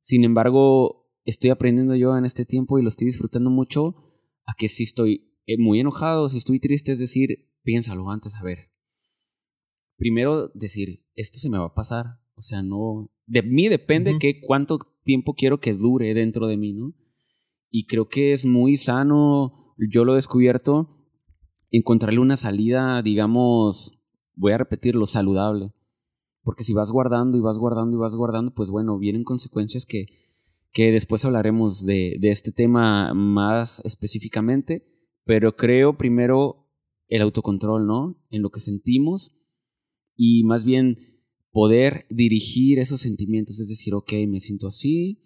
Sin 0.00 0.22
embargo, 0.22 1.01
estoy 1.24 1.50
aprendiendo 1.50 1.94
yo 1.94 2.16
en 2.16 2.24
este 2.24 2.44
tiempo 2.44 2.78
y 2.78 2.82
lo 2.82 2.88
estoy 2.88 3.06
disfrutando 3.06 3.50
mucho 3.50 3.96
a 4.44 4.54
que 4.56 4.68
si 4.68 4.84
estoy 4.84 5.32
eh, 5.46 5.58
muy 5.58 5.80
enojado, 5.80 6.28
si 6.28 6.38
estoy 6.38 6.60
triste, 6.60 6.92
es 6.92 6.98
decir, 6.98 7.50
piénsalo 7.62 8.10
antes, 8.10 8.36
a 8.36 8.44
ver. 8.44 8.70
Primero 9.96 10.48
decir, 10.54 11.04
esto 11.14 11.38
se 11.38 11.50
me 11.50 11.58
va 11.58 11.66
a 11.66 11.74
pasar, 11.74 12.20
o 12.34 12.40
sea, 12.40 12.62
no, 12.62 13.10
de 13.26 13.42
mí 13.42 13.68
depende 13.68 14.16
que 14.18 14.40
cuánto 14.40 14.78
tiempo 15.04 15.34
quiero 15.34 15.60
que 15.60 15.74
dure 15.74 16.12
dentro 16.14 16.46
de 16.46 16.56
mí, 16.56 16.72
¿no? 16.72 16.94
Y 17.70 17.86
creo 17.86 18.08
que 18.08 18.32
es 18.32 18.44
muy 18.44 18.76
sano, 18.76 19.74
yo 19.78 20.04
lo 20.04 20.12
he 20.12 20.16
descubierto, 20.16 20.98
encontrarle 21.70 22.20
una 22.20 22.36
salida, 22.36 23.00
digamos, 23.02 23.98
voy 24.34 24.52
a 24.52 24.58
repetirlo, 24.58 25.06
saludable. 25.06 25.72
Porque 26.42 26.64
si 26.64 26.74
vas 26.74 26.90
guardando 26.90 27.38
y 27.38 27.40
vas 27.40 27.58
guardando 27.58 27.96
y 27.96 28.00
vas 28.00 28.16
guardando, 28.16 28.52
pues 28.52 28.70
bueno, 28.70 28.98
vienen 28.98 29.24
consecuencias 29.24 29.86
que, 29.86 30.06
que 30.72 30.90
después 30.90 31.24
hablaremos 31.24 31.84
de, 31.84 32.16
de 32.20 32.30
este 32.30 32.52
tema 32.52 33.12
más 33.14 33.80
específicamente. 33.84 34.86
Pero 35.24 35.56
creo 35.56 35.96
primero 35.96 36.68
el 37.08 37.22
autocontrol, 37.22 37.86
¿no? 37.86 38.20
En 38.30 38.42
lo 38.42 38.50
que 38.50 38.60
sentimos 38.60 39.30
y 40.16 40.44
más 40.44 40.64
bien 40.64 40.96
poder 41.52 42.06
dirigir 42.08 42.78
esos 42.78 43.00
sentimientos, 43.02 43.60
es 43.60 43.68
decir, 43.68 43.94
ok, 43.94 44.12
me 44.28 44.40
siento 44.40 44.66
así, 44.66 45.20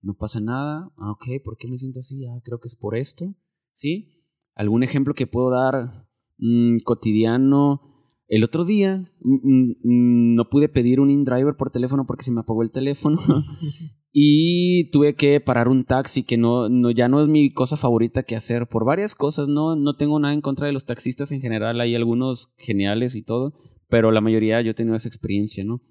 no 0.00 0.14
pasa 0.14 0.40
nada, 0.40 0.92
ah, 0.96 1.10
ok, 1.10 1.42
¿por 1.44 1.56
qué 1.58 1.68
me 1.68 1.78
siento 1.78 1.98
así? 1.98 2.24
Ah, 2.26 2.40
creo 2.44 2.60
que 2.60 2.68
es 2.68 2.76
por 2.76 2.96
esto, 2.96 3.34
¿sí? 3.72 4.22
¿Algún 4.54 4.84
ejemplo 4.84 5.14
que 5.14 5.26
puedo 5.26 5.50
dar 5.50 6.08
mm, 6.38 6.78
cotidiano? 6.84 7.82
El 8.28 8.44
otro 8.44 8.64
día 8.64 9.10
mm, 9.20 9.70
mm, 9.82 10.34
no 10.34 10.48
pude 10.48 10.68
pedir 10.68 11.00
un 11.00 11.10
InDriver 11.10 11.56
por 11.56 11.70
teléfono 11.70 12.06
porque 12.06 12.24
se 12.24 12.32
me 12.32 12.40
apagó 12.40 12.62
el 12.62 12.70
teléfono 12.70 13.18
y 14.18 14.88
tuve 14.92 15.14
que 15.14 15.42
parar 15.42 15.68
un 15.68 15.84
taxi 15.84 16.22
que 16.22 16.38
no, 16.38 16.70
no, 16.70 16.90
ya 16.90 17.06
no 17.06 17.20
es 17.20 17.28
mi 17.28 17.52
cosa 17.52 17.76
favorita 17.76 18.22
que 18.22 18.34
hacer 18.34 18.66
por 18.66 18.86
varias 18.86 19.14
cosas, 19.14 19.46
no, 19.46 19.76
no 19.76 19.94
tengo 19.94 20.18
nada 20.18 20.32
en 20.32 20.40
contra 20.40 20.66
de 20.66 20.72
los 20.72 20.86
taxistas 20.86 21.32
en 21.32 21.42
general, 21.42 21.78
hay 21.82 21.94
algunos 21.94 22.54
geniales 22.56 23.14
y 23.14 23.20
todo, 23.20 23.52
pero 23.90 24.12
la 24.12 24.22
mayoría 24.22 24.62
yo 24.62 24.70
he 24.70 24.74
tenido 24.74 24.96
esa 24.96 25.10
experiencia, 25.10 25.66
¿no? 25.66 25.82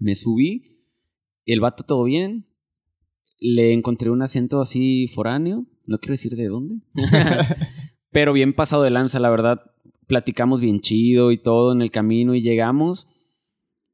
Me 0.00 0.16
subí, 0.16 0.80
el 1.46 1.60
vato 1.60 1.84
todo 1.84 2.02
bien, 2.02 2.48
le 3.38 3.72
encontré 3.72 4.10
un 4.10 4.22
asiento 4.22 4.60
así 4.60 5.06
foráneo, 5.06 5.64
no 5.86 5.98
quiero 5.98 6.14
decir 6.14 6.32
de 6.32 6.48
dónde, 6.48 6.80
pero 8.10 8.32
bien 8.32 8.52
pasado 8.52 8.82
de 8.82 8.90
lanza, 8.90 9.20
la 9.20 9.30
verdad. 9.30 9.60
Platicamos 10.08 10.60
bien 10.60 10.80
chido 10.80 11.30
y 11.30 11.38
todo 11.38 11.72
en 11.72 11.82
el 11.82 11.92
camino 11.92 12.34
y 12.34 12.42
llegamos. 12.42 13.06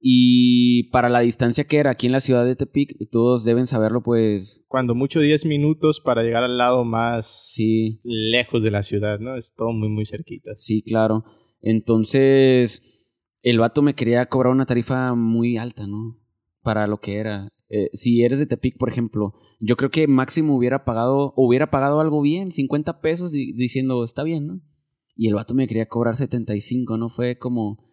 Y 0.02 0.84
para 0.90 1.10
la 1.10 1.20
distancia 1.20 1.64
que 1.64 1.76
era 1.76 1.90
aquí 1.90 2.06
en 2.06 2.12
la 2.12 2.20
ciudad 2.20 2.46
de 2.46 2.56
Tepic, 2.56 2.96
todos 3.10 3.44
deben 3.44 3.66
saberlo, 3.66 4.02
pues. 4.02 4.64
Cuando 4.68 4.94
mucho 4.94 5.20
10 5.20 5.44
minutos 5.44 6.00
para 6.00 6.22
llegar 6.22 6.42
al 6.42 6.56
lado 6.56 6.84
más 6.84 7.52
Sí, 7.54 8.00
lejos 8.02 8.62
de 8.62 8.70
la 8.70 8.82
ciudad, 8.82 9.18
¿no? 9.18 9.36
Es 9.36 9.54
todo 9.54 9.72
muy, 9.72 9.88
muy 9.90 10.06
cerquita. 10.06 10.52
sí, 10.54 10.82
claro. 10.82 11.24
Entonces, 11.60 13.10
el 13.42 13.58
vato 13.58 13.82
me 13.82 13.94
quería 13.94 14.24
cobrar 14.26 14.52
una 14.52 14.64
tarifa 14.66 15.14
muy 15.14 15.56
alta, 15.58 15.86
¿no? 15.86 16.18
Para 16.62 16.86
lo 16.86 17.00
que 17.00 17.16
era. 17.18 17.48
Eh, 17.68 17.90
si 17.92 18.22
eres 18.22 18.38
de 18.38 18.46
Tepic, 18.46 18.78
por 18.78 18.88
ejemplo, 18.88 19.34
yo 19.60 19.76
creo 19.76 19.90
que 19.90 20.06
máximo 20.08 20.56
hubiera 20.56 20.84
pagado, 20.84 21.34
hubiera 21.36 21.70
pagado 21.70 22.00
algo 22.00 22.20
bien, 22.22 22.52
50 22.52 23.00
pesos, 23.00 23.34
y- 23.34 23.52
diciendo, 23.52 24.02
está 24.02 24.22
bien, 24.24 24.46
¿no? 24.46 24.60
Y 25.14 25.28
el 25.28 25.34
vato 25.34 25.54
me 25.54 25.66
quería 25.68 25.86
cobrar 25.86 26.16
75, 26.16 26.96
¿no? 26.96 27.08
Fue 27.10 27.38
como, 27.38 27.84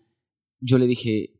yo 0.62 0.78
le 0.78 0.88
dije, 0.88 1.37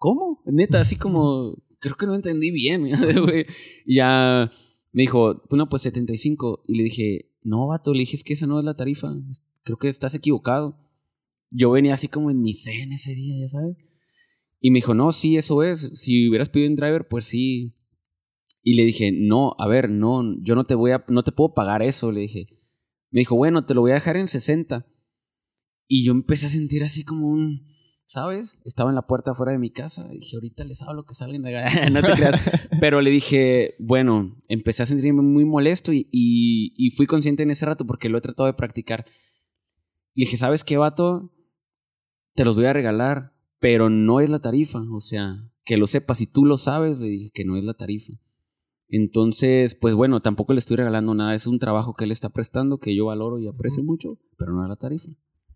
¿cómo? 0.00 0.42
Neta, 0.46 0.80
así 0.80 0.96
como, 0.96 1.62
creo 1.78 1.94
que 1.94 2.06
no 2.06 2.16
entendí 2.16 2.50
bien, 2.50 2.88
güey. 3.22 3.46
Ya 3.86 4.50
me 4.92 5.02
dijo, 5.02 5.42
bueno, 5.48 5.68
pues 5.68 5.82
75. 5.82 6.64
Y 6.66 6.74
le 6.76 6.84
dije, 6.84 7.30
no, 7.42 7.68
vato, 7.68 7.92
le 7.92 8.00
dije, 8.00 8.16
es 8.16 8.24
que 8.24 8.32
esa 8.32 8.48
no 8.48 8.58
es 8.58 8.64
la 8.64 8.74
tarifa, 8.74 9.14
creo 9.62 9.78
que 9.78 9.88
estás 9.88 10.16
equivocado. 10.16 10.78
Yo 11.50 11.70
venía 11.70 11.94
así 11.94 12.08
como 12.08 12.30
en 12.30 12.40
mi 12.40 12.54
zen 12.54 12.92
ese 12.92 13.14
día, 13.14 13.38
ya 13.38 13.48
sabes. 13.48 13.76
Y 14.58 14.70
me 14.70 14.78
dijo, 14.78 14.94
no, 14.94 15.12
sí, 15.12 15.36
eso 15.36 15.62
es. 15.62 15.90
Si 15.94 16.28
hubieras 16.28 16.48
pedido 16.48 16.70
un 16.70 16.76
driver, 16.76 17.06
pues 17.06 17.26
sí. 17.26 17.76
Y 18.62 18.74
le 18.74 18.84
dije, 18.84 19.12
no, 19.12 19.54
a 19.58 19.68
ver, 19.68 19.90
no, 19.90 20.22
yo 20.42 20.54
no 20.54 20.64
te 20.64 20.74
voy 20.74 20.92
a, 20.92 21.04
no 21.08 21.22
te 21.24 21.32
puedo 21.32 21.54
pagar 21.54 21.82
eso, 21.82 22.10
le 22.10 22.22
dije. 22.22 22.46
Me 23.10 23.20
dijo, 23.20 23.36
bueno, 23.36 23.66
te 23.66 23.74
lo 23.74 23.82
voy 23.82 23.90
a 23.90 23.94
dejar 23.94 24.16
en 24.16 24.28
60. 24.28 24.86
Y 25.88 26.04
yo 26.04 26.12
empecé 26.12 26.46
a 26.46 26.50
sentir 26.50 26.84
así 26.84 27.04
como 27.04 27.28
un, 27.28 27.66
¿sabes? 28.10 28.58
Estaba 28.64 28.90
en 28.90 28.96
la 28.96 29.06
puerta 29.06 29.30
afuera 29.30 29.52
de 29.52 29.60
mi 29.60 29.70
casa. 29.70 30.04
y 30.10 30.18
Dije, 30.18 30.36
ahorita 30.36 30.64
les 30.64 30.82
hablo 30.82 31.06
que 31.06 31.14
salgan 31.14 31.42
de 31.42 31.56
acá. 31.56 31.90
no 31.90 32.02
te 32.02 32.12
creas. 32.14 32.34
Pero 32.80 33.00
le 33.00 33.08
dije, 33.08 33.74
bueno, 33.78 34.36
empecé 34.48 34.82
a 34.82 34.86
sentirme 34.86 35.22
muy 35.22 35.44
molesto 35.44 35.92
y, 35.92 36.08
y, 36.10 36.74
y 36.76 36.90
fui 36.90 37.06
consciente 37.06 37.44
en 37.44 37.52
ese 37.52 37.66
rato 37.66 37.86
porque 37.86 38.08
lo 38.08 38.18
he 38.18 38.20
tratado 38.20 38.48
de 38.48 38.54
practicar. 38.54 39.06
Le 40.14 40.24
dije, 40.24 40.36
¿sabes 40.36 40.64
qué, 40.64 40.76
vato? 40.76 41.32
Te 42.34 42.44
los 42.44 42.56
voy 42.56 42.64
a 42.64 42.72
regalar, 42.72 43.32
pero 43.60 43.90
no 43.90 44.18
es 44.18 44.28
la 44.28 44.40
tarifa. 44.40 44.80
O 44.92 44.98
sea, 44.98 45.48
que 45.64 45.76
lo 45.76 45.86
sepas. 45.86 46.18
Si 46.18 46.26
tú 46.26 46.44
lo 46.44 46.56
sabes, 46.56 46.98
le 46.98 47.06
dije 47.06 47.30
que 47.32 47.44
no 47.44 47.56
es 47.56 47.62
la 47.62 47.74
tarifa. 47.74 48.12
Entonces, 48.88 49.76
pues 49.76 49.94
bueno, 49.94 50.20
tampoco 50.20 50.52
le 50.52 50.58
estoy 50.58 50.78
regalando 50.78 51.14
nada. 51.14 51.32
Es 51.36 51.46
un 51.46 51.60
trabajo 51.60 51.94
que 51.94 52.06
él 52.06 52.10
está 52.10 52.30
prestando 52.30 52.80
que 52.80 52.96
yo 52.96 53.06
valoro 53.06 53.38
y 53.38 53.46
aprecio 53.46 53.84
mucho, 53.84 54.18
pero 54.36 54.52
no 54.52 54.64
es 54.64 54.68
la 54.68 54.74
tarifa. 54.74 55.12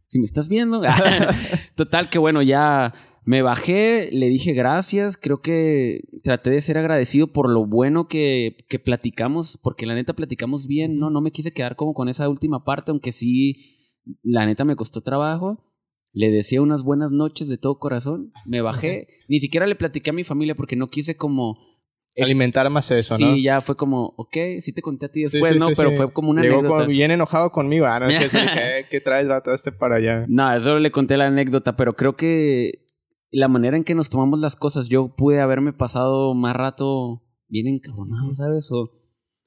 Si 0.07 0.19
me 0.19 0.25
estás 0.25 0.49
viendo. 0.49 0.83
Total, 1.77 2.11
que 2.11 2.19
bueno, 2.19 2.43
ya 2.43 2.95
me 3.25 3.43
bajé, 3.43 4.11
le 4.13 4.29
dije 4.29 4.53
gracias. 4.53 5.17
Creo 5.17 5.41
que 5.41 6.01
traté 6.23 6.51
de 6.51 6.61
ser 6.61 6.79
agradecido 6.79 7.29
por 7.29 7.51
lo 7.51 7.67
bueno 7.67 8.07
que, 8.07 8.67
que 8.69 8.79
platicamos, 8.79 9.59
porque 9.63 9.87
la 9.87 9.95
neta 9.95 10.15
platicamos 10.15 10.67
bien, 10.67 10.99
¿no? 10.99 11.11
No 11.11 11.21
me 11.21 11.33
quise 11.33 11.53
quedar 11.53 11.77
como 11.77 11.95
con 11.95 12.09
esa 12.09 12.29
última 12.29 12.65
parte, 12.65 12.91
aunque 12.91 13.13
sí, 13.13 13.75
la 14.23 14.47
neta 14.47 14.65
me 14.65 14.77
costó 14.77 15.01
trabajo. 15.01 15.65
Le 16.13 16.31
decía 16.31 16.63
unas 16.63 16.85
buenas 16.85 17.11
noches 17.11 17.49
de 17.49 17.59
todo 17.59 17.79
corazón. 17.79 18.33
Me 18.47 18.61
bajé. 18.61 19.09
Ni 19.29 19.41
siquiera 19.41 19.67
le 19.67 19.75
platiqué 19.75 20.11
a 20.11 20.13
mi 20.13 20.23
familia 20.23 20.55
porque 20.55 20.77
no 20.77 20.87
quise 20.87 21.17
como... 21.17 21.74
Alimentar 22.23 22.71
más 22.71 22.91
eso, 22.91 23.17
sí, 23.17 23.25
¿no? 23.25 23.37
ya 23.37 23.61
fue 23.61 23.77
como, 23.77 24.15
ok, 24.17 24.37
sí 24.61 24.73
te 24.73 24.83
conté 24.83 25.07
a 25.07 25.09
ti 25.11 25.27
Sí, 25.29 25.37
después, 25.39 25.53
sí, 25.55 25.59
¿no? 25.59 25.69
sí, 25.69 25.75
Pero 25.77 25.91
sí. 25.91 25.97
fue 25.97 26.13
como 26.13 26.31
una 26.31 26.43
Llegó 26.43 26.59
anécdota. 26.61 26.83
con- 26.85 26.89
bien 26.89 27.11
enojado 27.11 27.51
conmigo. 27.51 27.87
Ah, 27.87 27.99
no 27.99 28.11
sé, 28.11 28.29
sí, 28.29 28.39
¿qué, 28.55 28.87
¿qué 28.91 29.01
traes, 29.01 29.27
vato, 29.27 29.53
este 29.53 29.73
para 29.73 29.97
allá? 29.97 30.25
No, 30.29 30.55
eso 30.55 30.79
le 30.79 30.91
conté 30.93 31.17
la 31.17 31.27
anécdota, 31.27 31.75
pero 31.77 31.95
creo 31.97 32.17
que 32.17 32.85
la 33.31 33.49
manera 33.49 33.77
en 33.77 33.83
que 33.85 33.97
nos 33.97 34.11
tomamos 34.11 34.39
las 34.39 34.55
cosas, 34.55 34.89
yo 34.89 35.15
pude 35.17 35.41
haberme 35.41 35.73
pasado 35.73 36.35
más 36.35 36.55
rato 36.55 37.23
bien 37.49 37.67
encabronado, 37.67 38.33
¿sabes? 38.33 38.71
O, 38.71 38.91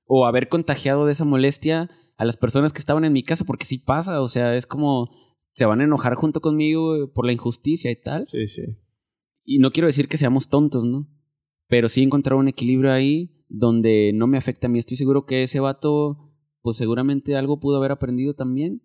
o 0.06 0.26
haber 0.26 0.50
contagiado 0.50 1.06
de 1.06 1.14
esa 1.14 1.24
molestia 1.26 1.90
a 2.18 2.26
las 2.26 2.36
personas 2.36 2.74
que 2.74 2.80
estaban 2.80 3.06
en 3.06 3.14
mi 3.14 3.24
casa, 3.24 3.46
porque 3.46 3.64
sí 3.66 3.78
pasa, 3.78 4.20
o 4.22 4.28
sea, 4.28 4.56
es 4.56 4.66
como 4.68 5.10
se 5.54 5.66
van 5.66 5.80
a 5.82 5.86
enojar 5.86 6.16
junto 6.16 6.42
conmigo 6.42 6.96
eh, 6.96 7.08
por 7.08 7.26
la 7.26 7.32
injusticia 7.32 7.90
y 7.92 7.96
tal. 8.02 8.26
Sí, 8.26 8.48
sí. 8.48 8.64
Y 9.46 9.60
no 9.60 9.72
quiero 9.72 9.88
decir 9.88 10.08
que 10.10 10.18
seamos 10.18 10.50
tontos, 10.50 10.84
¿no? 10.84 11.08
Pero 11.68 11.90
sí 11.90 12.04
encontrar 12.04 12.38
un 12.38 12.48
equilibrio 12.48 12.92
ahí 12.92 13.44
donde 13.50 14.12
no 14.14 14.28
me 14.28 14.38
afecta 14.38 14.68
a 14.68 14.70
mí. 14.70 14.80
Estoy 14.80 14.98
seguro 14.98 15.26
que 15.26 15.44
ese 15.44 15.60
vato, 15.60 16.34
pues 16.62 16.78
seguramente 16.78 17.36
algo 17.36 17.60
pudo 17.60 17.78
haber 17.78 17.92
aprendido 17.92 18.34
también. 18.34 18.82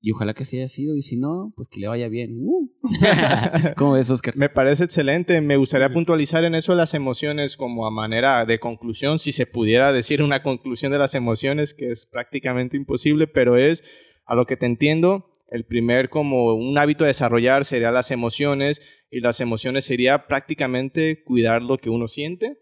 Y 0.00 0.12
ojalá 0.12 0.34
que 0.34 0.44
sí 0.44 0.58
haya 0.58 0.68
sido. 0.68 0.96
Y 0.96 1.02
si 1.02 1.16
no, 1.16 1.54
pues 1.56 1.70
que 1.70 1.80
le 1.80 1.88
vaya 1.88 2.08
bien. 2.08 2.36
¡Uh! 2.38 2.70
¿Cómo 3.76 3.92
ves, 3.92 4.10
Oscar? 4.10 4.36
Me 4.36 4.50
parece 4.50 4.84
excelente. 4.84 5.40
Me 5.40 5.56
gustaría 5.56 5.90
puntualizar 5.90 6.44
en 6.44 6.54
eso 6.54 6.72
de 6.72 6.76
las 6.76 6.92
emociones 6.92 7.56
como 7.56 7.86
a 7.86 7.90
manera 7.90 8.44
de 8.44 8.60
conclusión, 8.60 9.18
si 9.18 9.32
se 9.32 9.46
pudiera 9.46 9.94
decir 9.94 10.22
una 10.22 10.42
conclusión 10.42 10.92
de 10.92 10.98
las 10.98 11.14
emociones, 11.14 11.72
que 11.72 11.90
es 11.90 12.04
prácticamente 12.04 12.76
imposible, 12.76 13.26
pero 13.26 13.56
es 13.56 13.82
a 14.26 14.34
lo 14.34 14.44
que 14.44 14.58
te 14.58 14.66
entiendo. 14.66 15.30
El 15.48 15.64
primer 15.64 16.08
como 16.08 16.54
un 16.54 16.76
hábito 16.78 17.04
a 17.04 17.08
desarrollar 17.08 17.64
sería 17.64 17.90
las 17.90 18.10
emociones 18.10 18.80
y 19.10 19.20
las 19.20 19.40
emociones 19.40 19.84
sería 19.84 20.26
prácticamente 20.26 21.22
cuidar 21.24 21.62
lo 21.62 21.78
que 21.78 21.90
uno 21.90 22.08
siente, 22.08 22.58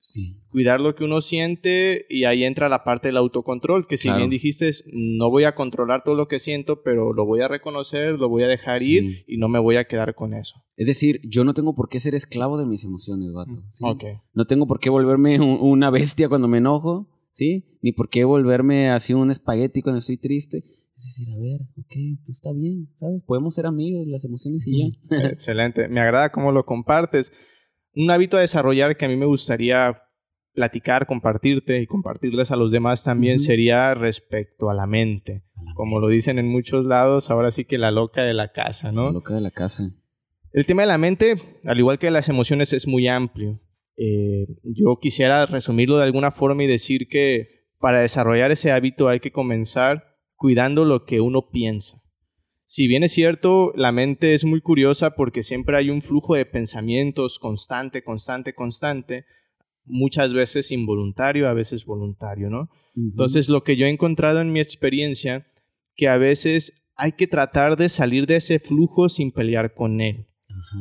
Sí. 0.00 0.40
cuidar 0.48 0.80
lo 0.80 0.94
que 0.94 1.04
uno 1.04 1.20
siente 1.20 2.06
y 2.08 2.24
ahí 2.24 2.44
entra 2.44 2.68
la 2.68 2.84
parte 2.84 3.08
del 3.08 3.16
autocontrol, 3.16 3.86
que 3.86 3.96
si 3.96 4.04
Claro. 4.08 4.18
bien 4.18 4.30
dijiste, 4.30 4.70
no 4.92 5.28
voy 5.30 5.44
a 5.44 5.54
controlar 5.54 6.02
todo 6.04 6.14
lo 6.14 6.28
que 6.28 6.38
siento, 6.38 6.82
pero 6.82 7.12
lo 7.12 7.26
voy 7.26 7.40
a 7.40 7.48
reconocer, 7.48 8.12
lo 8.12 8.28
voy 8.28 8.44
a 8.44 8.46
dejar 8.46 8.78
Sí. 8.78 8.92
ir 8.96 9.24
y 9.26 9.36
no 9.38 9.48
me 9.48 9.58
voy 9.58 9.76
a 9.76 9.84
quedar 9.84 10.14
con 10.14 10.34
eso. 10.34 10.62
Es 10.76 10.86
decir, 10.86 11.20
yo 11.24 11.44
no 11.44 11.52
tengo 11.52 11.74
por 11.74 11.88
qué 11.88 11.98
ser 12.00 12.14
esclavo 12.14 12.58
de 12.58 12.66
mis 12.66 12.84
emociones, 12.84 13.32
vato. 13.34 13.60
¿sí? 13.72 13.84
No 14.34 14.46
tengo 14.46 14.66
por 14.66 14.78
qué 14.80 14.88
volverme 14.88 15.40
un- 15.40 15.58
una 15.60 15.90
bestia 15.90 16.28
cuando 16.28 16.46
me 16.48 16.58
enojo, 16.58 17.08
¿sí? 17.32 17.64
Ni 17.82 17.92
por 17.92 18.08
qué 18.08 18.24
volverme 18.24 18.90
así 18.90 19.14
un 19.14 19.30
espagueti 19.30 19.82
cuando 19.82 19.98
estoy 19.98 20.16
triste. 20.16 20.62
Es 20.98 21.04
decir, 21.04 21.28
a 21.32 21.38
ver, 21.38 21.60
ok, 21.78 21.94
tú 22.24 22.32
está 22.32 22.52
bien, 22.52 22.88
¿sabes? 22.96 23.22
Podemos 23.24 23.54
ser 23.54 23.66
amigos, 23.66 24.04
las 24.08 24.24
emociones 24.24 24.66
y 24.66 24.90
ya. 24.90 25.28
Excelente. 25.28 25.88
Me 25.88 26.00
agrada 26.00 26.32
cómo 26.32 26.50
lo 26.50 26.66
compartes. 26.66 27.32
Un 27.94 28.10
hábito 28.10 28.36
a 28.36 28.40
desarrollar 28.40 28.96
que 28.96 29.04
a 29.04 29.08
mí 29.08 29.16
me 29.16 29.26
gustaría 29.26 30.02
platicar, 30.54 31.06
compartirte 31.06 31.80
y 31.80 31.86
compartirles 31.86 32.50
a 32.50 32.56
los 32.56 32.72
demás 32.72 33.04
también 33.04 33.38
sería 33.38 33.94
respecto 33.94 34.70
a 34.70 34.74
la 34.74 34.88
mente. 34.88 35.44
Como 35.76 36.00
lo 36.00 36.08
dicen 36.08 36.40
en 36.40 36.48
muchos 36.48 36.84
lados, 36.84 37.30
ahora 37.30 37.52
sí 37.52 37.64
que 37.64 37.78
la 37.78 37.92
loca 37.92 38.24
de 38.24 38.34
la 38.34 38.50
casa, 38.50 38.90
¿no? 38.90 39.04
La 39.04 39.12
loca 39.12 39.34
de 39.34 39.40
la 39.40 39.52
casa. 39.52 39.88
El 40.52 40.66
tema 40.66 40.82
de 40.82 40.88
la 40.88 40.98
mente, 40.98 41.36
al 41.64 41.78
igual 41.78 42.00
que 42.00 42.10
las 42.10 42.28
emociones, 42.28 42.72
es 42.72 42.88
muy 42.88 43.06
amplio. 43.06 43.60
Eh, 43.96 44.48
yo 44.64 44.98
quisiera 45.00 45.46
resumirlo 45.46 45.96
de 45.96 46.04
alguna 46.04 46.32
forma 46.32 46.64
y 46.64 46.66
decir 46.66 47.06
que 47.06 47.68
para 47.78 48.00
desarrollar 48.00 48.50
ese 48.50 48.72
hábito 48.72 49.06
hay 49.06 49.20
que 49.20 49.30
comenzar 49.30 50.07
cuidando 50.38 50.84
lo 50.84 51.04
que 51.04 51.20
uno 51.20 51.50
piensa. 51.50 52.00
Si 52.64 52.86
bien 52.86 53.02
es 53.02 53.12
cierto, 53.12 53.72
la 53.74 53.92
mente 53.92 54.34
es 54.34 54.44
muy 54.44 54.60
curiosa 54.60 55.14
porque 55.16 55.42
siempre 55.42 55.76
hay 55.76 55.90
un 55.90 56.00
flujo 56.00 56.34
de 56.34 56.46
pensamientos 56.46 57.38
constante, 57.38 58.02
constante, 58.02 58.54
constante, 58.54 59.24
muchas 59.84 60.32
veces 60.32 60.70
involuntario, 60.70 61.48
a 61.48 61.54
veces 61.54 61.84
voluntario, 61.84 62.50
¿no? 62.50 62.70
Entonces, 62.94 63.48
lo 63.48 63.62
que 63.62 63.76
yo 63.76 63.86
he 63.86 63.90
encontrado 63.90 64.40
en 64.40 64.52
mi 64.52 64.60
experiencia, 64.60 65.46
que 65.94 66.08
a 66.08 66.18
veces 66.18 66.84
hay 66.94 67.12
que 67.12 67.26
tratar 67.26 67.76
de 67.76 67.88
salir 67.88 68.26
de 68.26 68.36
ese 68.36 68.58
flujo 68.58 69.08
sin 69.08 69.30
pelear 69.32 69.74
con 69.74 70.00
él. 70.00 70.26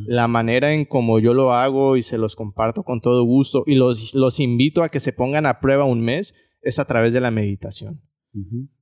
La 0.08 0.28
manera 0.28 0.74
en 0.74 0.86
como 0.86 1.20
yo 1.20 1.34
lo 1.34 1.54
hago 1.54 1.96
y 1.96 2.04
se 2.04 2.17
los 2.17 2.36
comparto 2.36 2.84
con 2.84 3.02
todo 3.02 3.24
gusto 3.24 3.63
y 3.65 3.76
los, 3.76 4.13
los 4.13 4.39
invito 4.39 4.84
a 4.84 4.89
que 4.89 5.00
se 5.00 5.13
pongan 5.13 5.46
a 5.46 5.60
prueba 5.60 5.84
un 5.86 6.02
mes 6.02 6.34
es 6.62 6.80
a 6.80 6.86
través 6.86 7.13
de 7.13 7.22
la 7.22 7.32
meditación. 7.32 8.02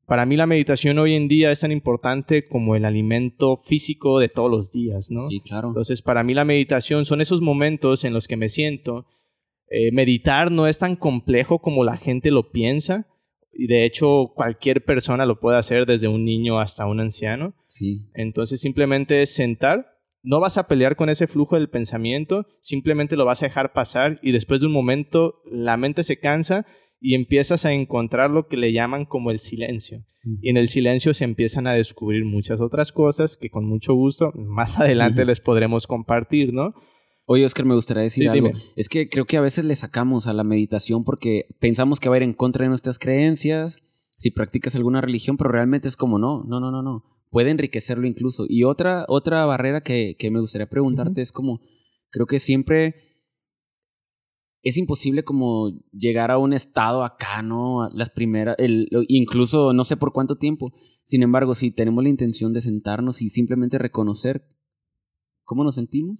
Para 0.05 0.25
mí 0.25 0.37
la 0.37 0.45
meditación 0.45 0.99
hoy 0.99 1.13
en 1.13 1.27
día 1.27 1.51
es 1.51 1.61
tan 1.61 1.71
importante 1.71 2.43
como 2.43 2.75
el 2.75 2.85
alimento 2.85 3.61
físico 3.65 4.19
de 4.19 4.29
todos 4.29 4.51
los 4.51 4.71
días, 4.71 5.09
¿no? 5.09 5.21
Sí, 5.21 5.39
claro. 5.39 5.69
Entonces, 5.69 6.01
para 6.01 6.23
mí 6.23 6.33
la 6.33 6.45
meditación 6.45 7.05
son 7.05 7.21
esos 7.21 7.41
momentos 7.41 8.03
en 8.03 8.13
los 8.13 8.27
que 8.27 8.37
me 8.37 8.49
siento. 8.49 9.07
Eh, 9.69 9.91
meditar 9.91 10.51
no 10.51 10.67
es 10.67 10.77
tan 10.77 10.95
complejo 10.95 11.59
como 11.59 11.83
la 11.83 11.97
gente 11.97 12.29
lo 12.29 12.51
piensa. 12.51 13.07
Y 13.51 13.67
de 13.67 13.85
hecho, 13.85 14.33
cualquier 14.35 14.83
persona 14.83 15.25
lo 15.25 15.39
puede 15.39 15.57
hacer, 15.57 15.85
desde 15.85 16.07
un 16.07 16.23
niño 16.23 16.59
hasta 16.59 16.85
un 16.85 16.99
anciano. 16.99 17.55
Sí. 17.65 18.09
Entonces, 18.13 18.61
simplemente 18.61 19.23
es 19.23 19.33
sentar. 19.33 19.95
No 20.21 20.39
vas 20.39 20.57
a 20.57 20.67
pelear 20.67 20.95
con 20.95 21.09
ese 21.09 21.27
flujo 21.27 21.55
del 21.55 21.69
pensamiento, 21.69 22.47
simplemente 22.59 23.15
lo 23.15 23.25
vas 23.25 23.43
a 23.43 23.45
dejar 23.45 23.73
pasar 23.73 24.19
y 24.23 24.31
después 24.31 24.59
de 24.59 24.65
un 24.65 24.73
momento 24.73 25.35
la 25.45 25.77
mente 25.77 26.03
se 26.03 26.17
cansa 26.19 26.65
y 26.99 27.15
empiezas 27.15 27.65
a 27.65 27.73
encontrar 27.73 28.31
lo 28.31 28.47
que 28.47 28.57
le 28.57 28.73
llaman 28.73 29.05
como 29.05 29.31
el 29.31 29.39
silencio. 29.39 30.05
Y 30.41 30.49
en 30.49 30.57
el 30.57 30.69
silencio 30.69 31.13
se 31.13 31.23
empiezan 31.23 31.67
a 31.67 31.73
descubrir 31.73 32.25
muchas 32.25 32.59
otras 32.59 32.91
cosas 32.91 33.37
que 33.37 33.51
con 33.51 33.65
mucho 33.65 33.93
gusto 33.93 34.31
más 34.35 34.79
adelante 34.79 35.23
les 35.23 35.39
podremos 35.39 35.85
compartir, 35.85 36.51
¿no? 36.51 36.73
Oye, 37.27 37.45
Oscar, 37.45 37.65
me 37.65 37.75
gustaría 37.75 38.03
decir 38.03 38.23
Sí, 38.23 38.27
algo. 38.27 38.47
dime. 38.47 38.59
Es 38.75 38.89
que 38.89 39.07
creo 39.09 39.25
que 39.25 39.37
a 39.37 39.41
veces 39.41 39.65
le 39.65 39.75
sacamos 39.75 40.27
a 40.27 40.33
la 40.33 40.43
meditación 40.43 41.03
porque 41.03 41.45
pensamos 41.59 41.99
que 41.99 42.09
va 42.09 42.15
a 42.15 42.17
ir 42.17 42.23
en 42.23 42.33
contra 42.33 42.63
de 42.63 42.69
nuestras 42.69 42.97
creencias, 42.99 43.81
si 44.17 44.31
practicas 44.31 44.75
alguna 44.75 45.01
religión, 45.01 45.37
pero 45.37 45.51
realmente 45.51 45.87
es 45.87 45.97
como 45.97 46.17
no, 46.17 46.43
no, 46.43 46.59
no, 46.59 46.71
no, 46.71 46.81
no. 46.81 47.03
Puede 47.31 47.51
enriquecerlo 47.51 48.07
incluso. 48.07 48.45
Y 48.47 48.63
otra, 48.63 49.05
otra 49.07 49.45
barrera 49.45 49.81
que, 49.81 50.15
que 50.17 50.31
me 50.31 50.39
gustaría 50.39 50.69
preguntarte 50.69 51.21
es 51.21 51.31
como, 51.31 51.61
creo 52.09 52.25
que 52.27 52.39
siempre 52.39 52.95
es 54.65 54.77
imposible 54.77 55.23
como 55.23 55.79
llegar 55.91 56.31
a 56.31 56.39
un 56.39 56.51
estado 56.51 57.03
acá, 57.03 57.43
¿no? 57.43 57.87
Las 57.93 58.09
primeras, 58.09 58.55
el, 58.57 58.89
incluso 59.07 59.73
no 59.73 59.83
sé 59.83 59.95
por 59.95 60.11
cuánto 60.11 60.37
tiempo. 60.37 60.73
Sin 61.03 61.21
embargo, 61.21 61.53
si 61.53 61.69
tenemos 61.69 62.03
la 62.03 62.09
intención 62.09 62.51
de 62.51 62.61
sentarnos 62.61 63.21
y 63.21 63.29
simplemente 63.29 63.77
reconocer 63.77 64.43
cómo 65.43 65.63
nos 65.63 65.75
sentimos, 65.75 66.19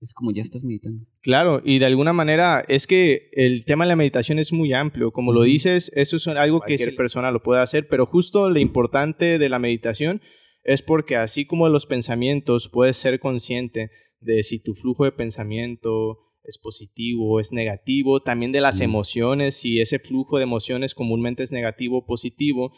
es 0.00 0.14
como 0.14 0.30
ya 0.30 0.42
estás 0.42 0.62
meditando. 0.62 1.04
Claro, 1.22 1.60
y 1.64 1.80
de 1.80 1.86
alguna 1.86 2.12
manera 2.12 2.64
es 2.68 2.86
que 2.86 3.30
el 3.32 3.64
tema 3.64 3.84
de 3.84 3.88
la 3.88 3.96
meditación 3.96 4.38
es 4.38 4.52
muy 4.52 4.72
amplio. 4.72 5.10
Como 5.10 5.32
lo 5.32 5.42
dices, 5.42 5.90
eso 5.96 6.18
es 6.18 6.28
algo 6.28 6.60
que 6.60 6.76
cualquier 6.76 6.94
persona 6.94 7.32
lo 7.32 7.42
puede 7.42 7.62
hacer, 7.62 7.88
pero 7.88 8.06
justo 8.06 8.48
lo 8.48 8.60
importante 8.60 9.40
de 9.40 9.48
la 9.48 9.58
meditación 9.58 10.22
es 10.62 10.82
porque 10.82 11.16
así 11.16 11.46
como 11.46 11.68
los 11.68 11.86
pensamientos, 11.86 12.68
puedes 12.68 12.96
ser 12.96 13.18
consciente 13.18 13.90
de 14.20 14.44
si 14.44 14.60
tu 14.60 14.74
flujo 14.74 15.04
de 15.04 15.10
pensamiento 15.10 16.31
es 16.44 16.58
positivo 16.58 17.30
o 17.34 17.40
es 17.40 17.52
negativo, 17.52 18.20
también 18.22 18.52
de 18.52 18.60
las 18.60 18.78
Sí. 18.78 18.84
emociones, 18.84 19.56
si 19.56 19.80
ese 19.80 19.98
flujo 19.98 20.38
de 20.38 20.44
emociones 20.44 20.94
comúnmente 20.94 21.42
es 21.42 21.52
negativo 21.52 21.98
o 21.98 22.06
positivo. 22.06 22.72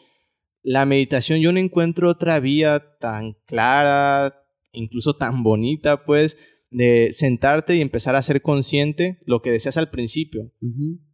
La 0.62 0.84
meditación 0.86 1.40
yo 1.40 1.52
no 1.52 1.58
encuentro 1.58 2.08
otra 2.08 2.40
vía 2.40 2.96
tan 3.00 3.34
clara, 3.46 4.34
incluso 4.72 5.14
tan 5.14 5.42
bonita, 5.42 6.04
pues, 6.04 6.36
de 6.70 7.10
sentarte 7.12 7.76
y 7.76 7.80
empezar 7.80 8.16
a 8.16 8.22
ser 8.22 8.42
consciente 8.42 9.18
lo 9.26 9.42
que 9.42 9.50
decías 9.50 9.76
al 9.76 9.90
principio, 9.90 10.50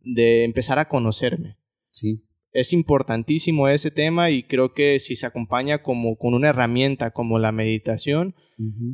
de 0.03 0.45
empezar 0.45 0.79
a 0.79 0.89
conocerme. 0.89 1.59
Sí. 1.91 2.25
Es 2.53 2.73
importantísimo 2.73 3.69
ese 3.69 3.91
tema 3.91 4.31
y 4.31 4.43
creo 4.43 4.75
que 4.75 4.99
si 4.99 5.15
se 5.15 5.27
acompaña 5.27 5.83
como 5.83 6.17
con 6.17 6.35
una 6.35 6.49
herramienta 6.49 7.13
como 7.13 7.39
la 7.39 7.53
meditación, 7.53 8.35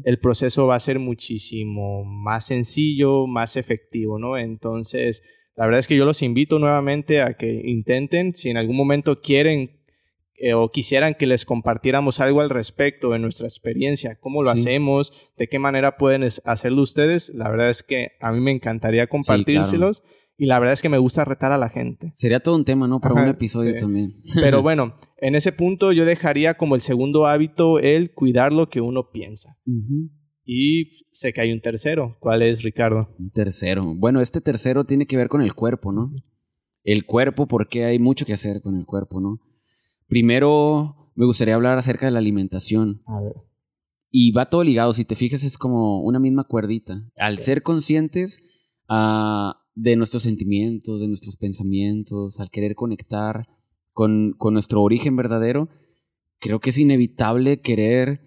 el 0.04 0.18
proceso 0.20 0.66
va 0.68 0.76
a 0.76 0.80
ser 0.80 1.00
muchísimo 1.00 2.04
más 2.04 2.46
sencillo, 2.46 3.26
más 3.26 3.56
efectivo, 3.56 4.18
¿no? 4.18 4.36
Entonces, 4.36 5.22
la 5.56 5.64
verdad 5.64 5.80
es 5.80 5.88
que 5.88 5.96
yo 5.96 6.04
los 6.04 6.22
invito 6.22 6.58
nuevamente 6.60 7.20
a 7.20 7.34
que 7.34 7.62
intenten, 7.64 8.36
si 8.36 8.50
en 8.50 8.58
algún 8.58 8.76
momento 8.76 9.20
quieren 9.22 9.72
eh, 10.38 10.52
o 10.52 10.70
quisieran 10.70 11.14
que 11.14 11.26
les 11.26 11.46
compartiéramos 11.46 12.20
algo 12.20 12.42
al 12.42 12.50
respecto 12.50 13.10
de 13.10 13.18
nuestra 13.18 13.46
experiencia, 13.46 14.18
cómo 14.20 14.42
lo 14.42 14.52
Sí. 14.52 14.60
hacemos, 14.60 15.32
de 15.38 15.48
qué 15.48 15.58
manera 15.58 15.96
pueden 15.96 16.22
hacerlo 16.44 16.82
ustedes, 16.82 17.30
la 17.34 17.50
verdad 17.50 17.70
es 17.70 17.82
que 17.82 18.10
a 18.20 18.32
mí 18.32 18.40
me 18.40 18.50
encantaría 18.50 19.06
compartírselos 19.06 20.02
y 20.38 20.46
la 20.46 20.58
verdad 20.58 20.72
es 20.74 20.82
que 20.82 20.88
me 20.88 20.98
gusta 20.98 21.24
retar 21.24 21.52
a 21.52 21.58
la 21.58 21.68
gente. 21.68 22.10
Sería 22.14 22.40
todo 22.40 22.56
un 22.56 22.64
tema, 22.64 22.86
¿no? 22.88 23.00
Para 23.00 23.14
Ajá, 23.14 23.24
un 23.24 23.30
episodio 23.30 23.72
sí. 23.72 23.78
también. 23.78 24.14
Pero 24.34 24.62
bueno, 24.62 24.94
en 25.18 25.34
ese 25.34 25.52
punto 25.52 25.92
yo 25.92 26.04
dejaría 26.04 26.54
como 26.54 26.74
el 26.74 26.80
segundo 26.80 27.26
hábito 27.26 27.78
el 27.78 28.12
cuidar 28.12 28.52
lo 28.52 28.68
que 28.68 28.80
uno 28.80 29.10
piensa. 29.10 29.56
Y 30.44 31.06
sé 31.12 31.32
que 31.32 31.40
hay 31.40 31.52
un 31.52 31.60
tercero. 31.60 32.16
¿Cuál 32.20 32.42
es, 32.42 32.62
Ricardo? 32.62 33.14
Un 33.18 33.30
tercero. 33.30 33.94
Bueno, 33.96 34.20
este 34.20 34.40
tercero 34.40 34.84
tiene 34.84 35.06
que 35.06 35.16
ver 35.16 35.28
con 35.28 35.42
el 35.42 35.54
cuerpo, 35.54 35.90
¿no? 35.92 36.12
El 36.84 37.04
cuerpo, 37.04 37.46
porque 37.48 37.84
hay 37.84 37.98
mucho 37.98 38.24
que 38.26 38.32
hacer 38.34 38.60
con 38.62 38.76
el 38.76 38.86
cuerpo, 38.86 39.20
¿no? 39.20 39.40
Primero, 40.06 41.10
me 41.16 41.26
gustaría 41.26 41.54
hablar 41.56 41.78
acerca 41.78 42.06
de 42.06 42.12
la 42.12 42.18
alimentación. 42.20 43.02
A 43.06 43.20
ver. 43.20 43.34
Y 44.10 44.30
va 44.30 44.48
todo 44.48 44.62
ligado, 44.62 44.92
si 44.92 45.04
te 45.04 45.16
fijas, 45.16 45.42
es 45.42 45.58
como 45.58 46.00
una 46.02 46.20
misma 46.20 46.44
cuerdita. 46.44 47.02
Al 47.16 47.38
Sí. 47.38 47.42
ser 47.44 47.62
conscientes 47.62 48.70
ah, 48.88 49.56
de 49.76 49.94
nuestros 49.94 50.24
sentimientos, 50.24 51.00
de 51.00 51.06
nuestros 51.06 51.36
pensamientos, 51.36 52.40
al 52.40 52.50
querer 52.50 52.74
conectar 52.74 53.46
con, 53.92 54.34
con 54.36 54.54
nuestro 54.54 54.82
origen 54.82 55.14
verdadero, 55.14 55.68
creo 56.40 56.60
que 56.60 56.70
es 56.70 56.78
inevitable 56.78 57.60
querer 57.60 58.26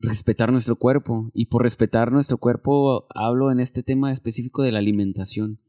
respetar 0.00 0.50
nuestro 0.50 0.76
cuerpo. 0.76 1.30
Y 1.34 1.46
por 1.46 1.62
respetar 1.62 2.10
nuestro 2.10 2.38
cuerpo 2.38 3.06
hablo 3.14 3.52
en 3.52 3.60
este 3.60 3.82
tema 3.82 4.10
específico 4.10 4.62
de 4.62 4.72
la 4.72 4.78
alimentación. 4.78 5.60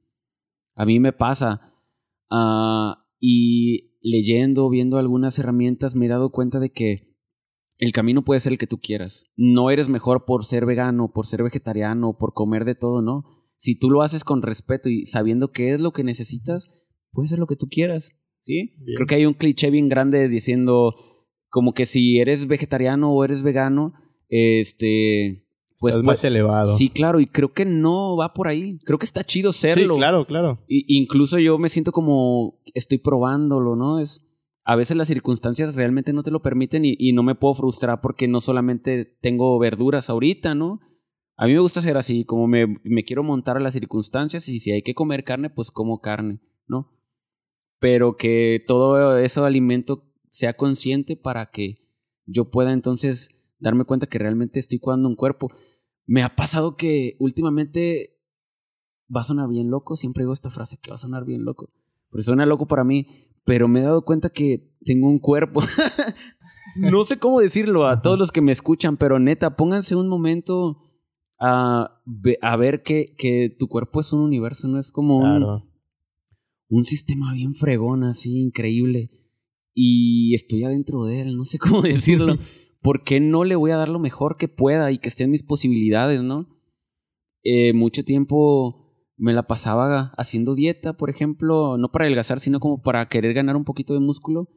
A 0.74 0.86
mí 0.86 1.00
me 1.00 1.14
pasa. 1.14 1.76
ah, 2.32 3.06
y 3.20 3.90
leyendo, 4.02 4.70
viendo 4.70 4.98
algunas 4.98 5.38
herramientas, 5.40 5.96
me 5.96 6.06
he 6.06 6.10
dado 6.10 6.32
cuenta 6.32 6.60
de 6.60 6.72
que 6.72 7.18
el 7.78 7.92
camino 7.92 8.24
puede 8.24 8.40
ser 8.40 8.54
el 8.54 8.58
que 8.58 8.68
tú 8.68 8.80
quieras. 8.80 9.26
No 9.36 9.70
eres 9.70 9.90
mejor 9.90 10.24
por 10.24 10.46
ser 10.46 10.66
vegano, 10.66 11.12
por 11.12 11.26
ser 11.26 11.44
vegetariano, 11.44 12.18
por 12.18 12.34
comer 12.34 12.64
de 12.64 12.76
todo, 12.76 13.02
no. 13.02 13.39
Si 13.62 13.78
tú 13.78 13.90
lo 13.90 14.02
haces 14.02 14.24
con 14.24 14.42
respeto 14.42 14.88
y 14.90 15.06
sabiendo 15.06 15.52
qué 15.52 15.74
es 15.74 15.82
lo 15.82 15.92
que 15.92 16.04
necesitas, 16.06 16.88
puedes 17.12 17.30
ser 17.30 17.40
lo 17.40 17.46
que 17.48 17.58
tú 17.58 17.68
quieras. 17.70 18.12
¿Sí? 18.42 18.74
Bien. 18.80 18.96
Creo 18.96 19.06
que 19.08 19.16
hay 19.16 19.26
un 19.26 19.34
cliché 19.34 19.70
bien 19.70 19.90
grande 19.90 20.30
diciendo 20.30 20.96
como 21.50 21.74
que 21.74 21.86
si 21.86 22.20
eres 22.20 22.48
vegetariano 22.48 23.12
o 23.12 23.24
eres 23.26 23.44
vegano, 23.44 23.94
este 24.30 25.46
pues 25.82 25.94
Estás 25.96 26.04
pu- 26.04 26.08
más 26.08 26.24
elevado. 26.26 26.74
Sí, 26.74 26.90
claro, 26.90 27.20
y 27.22 27.26
creo 27.26 27.54
que 27.54 27.64
no 27.66 28.18
va 28.18 28.34
por 28.34 28.48
ahí. 28.50 28.80
Creo 28.86 28.98
que 29.00 29.06
está 29.06 29.24
chido 29.24 29.54
Sí, 29.54 29.70
serlo. 29.70 29.96
claro, 29.96 30.26
claro. 30.26 30.60
Y- 30.68 30.86
incluso 30.98 31.40
yo 31.40 31.58
me 31.58 31.70
siento 31.70 31.92
como 31.94 32.62
estoy 32.74 32.98
probándolo, 32.98 33.76
¿no? 33.78 34.00
Es 34.00 34.26
a 34.66 34.76
veces 34.76 34.98
las 34.98 35.08
circunstancias 35.08 35.76
realmente 35.76 36.12
no 36.14 36.22
te 36.24 36.32
lo 36.32 36.42
permiten 36.42 36.84
y, 36.86 36.96
y 37.00 37.14
no 37.14 37.24
me 37.24 37.34
puedo 37.36 37.54
frustrar 37.56 38.02
porque 38.02 38.28
no 38.28 38.40
solamente 38.42 39.06
tengo 39.22 39.58
verduras 39.58 40.10
ahorita, 40.10 40.54
¿no? 40.54 40.80
A 41.42 41.46
mí 41.46 41.54
me 41.54 41.62
gusta 41.62 41.80
ser 41.80 41.96
así, 41.96 42.26
como 42.26 42.48
me, 42.48 42.76
quiero 43.08 43.24
montar 43.24 43.56
a 43.56 43.62
las 43.62 43.72
circunstancias 43.72 44.50
y 44.50 44.60
si 44.60 44.74
hay 44.74 44.82
que 44.82 44.94
comer 44.94 45.24
carne, 45.24 45.50
pues 45.50 45.72
como 45.72 46.02
carne, 46.02 46.42
¿no? 46.68 46.92
Pero 47.80 48.18
que 48.18 48.62
todo 48.68 49.18
ese 49.18 49.40
alimento 49.40 50.04
sea 50.28 50.58
consciente 50.58 51.16
para 51.16 51.50
que 51.50 51.76
yo 52.26 52.52
pueda 52.52 52.74
entonces 52.74 53.30
darme 53.58 53.86
cuenta 53.86 54.08
que 54.08 54.20
realmente 54.20 54.60
estoy 54.60 54.80
cuidando 54.80 55.08
un 55.08 55.16
cuerpo. 55.16 55.50
Me 56.06 56.24
ha 56.24 56.36
pasado 56.36 56.76
que 56.76 57.16
últimamente 57.20 58.20
va 59.16 59.22
a 59.22 59.24
sonar 59.24 59.48
bien 59.48 59.72
loco, 59.72 59.96
siempre 59.96 60.24
digo 60.24 60.34
esta 60.34 60.50
frase 60.50 60.78
que 60.82 60.92
va 60.92 60.96
a 60.96 60.98
sonar 60.98 61.24
bien 61.24 61.46
loco, 61.46 61.70
pero 62.12 62.22
suena 62.22 62.46
loco 62.46 62.68
para 62.68 62.84
mí, 62.84 63.08
pero 63.46 63.70
me 63.70 63.80
he 63.80 63.84
dado 63.84 64.04
cuenta 64.04 64.30
que 64.30 64.74
tengo 64.84 65.08
un 65.08 65.20
cuerpo. 65.20 65.62
no 66.76 67.06
sé 67.06 67.18
cómo 67.18 67.40
decirlo 67.40 67.88
a 67.88 68.02
todos 68.02 68.20
los 68.20 68.34
que 68.34 68.42
me 68.42 68.52
escuchan, 68.52 68.98
pero 68.98 69.20
neta, 69.20 69.56
pónganse 69.56 69.96
un 69.96 70.10
momento 70.10 70.82
a, 71.40 72.02
ve- 72.06 72.38
a 72.42 72.56
ver 72.58 72.84
que, 72.84 73.16
que 73.18 73.56
tu 73.58 73.68
cuerpo 73.68 74.00
es 74.02 74.12
un 74.14 74.22
universo, 74.22 74.68
no 74.68 74.78
es 74.80 74.92
como 74.92 75.18
un, 75.18 75.24
Claro. 75.38 75.64
un 76.70 76.84
sistema 76.84 77.34
bien 77.34 77.54
fregón, 77.54 78.04
así 78.04 78.40
increíble. 78.42 79.10
Y 79.74 80.34
estoy 80.34 80.64
adentro 80.64 81.04
de 81.06 81.22
él, 81.22 81.38
no 81.38 81.46
sé 81.46 81.58
cómo 81.60 81.82
decirlo. 81.82 82.38
¿Por 82.82 83.04
qué 83.04 83.20
no 83.20 83.44
le 83.44 83.56
voy 83.56 83.72
a 83.72 83.78
dar 83.78 83.90
lo 83.90 84.00
mejor 84.00 84.38
que 84.38 84.48
pueda 84.48 84.92
y 84.92 85.00
que 85.00 85.10
esté 85.10 85.26
en 85.26 85.32
mis 85.32 85.44
posibilidades, 85.44 86.22
no? 86.22 86.48
Eh, 87.44 87.74
mucho 87.74 88.04
tiempo 88.04 88.96
me 89.18 89.34
la 89.34 89.44
pasaba 89.48 90.14
haciendo 90.18 90.56
dieta, 90.56 90.94
por 90.96 91.10
ejemplo, 91.10 91.78
no 91.78 91.92
para 91.92 92.06
adelgazar, 92.06 92.40
sino 92.40 92.60
como 92.62 92.82
para 92.82 93.08
querer 93.10 93.34
ganar 93.34 93.56
un 93.58 93.66
poquito 93.66 93.94
de 93.94 94.00
músculo. 94.00 94.48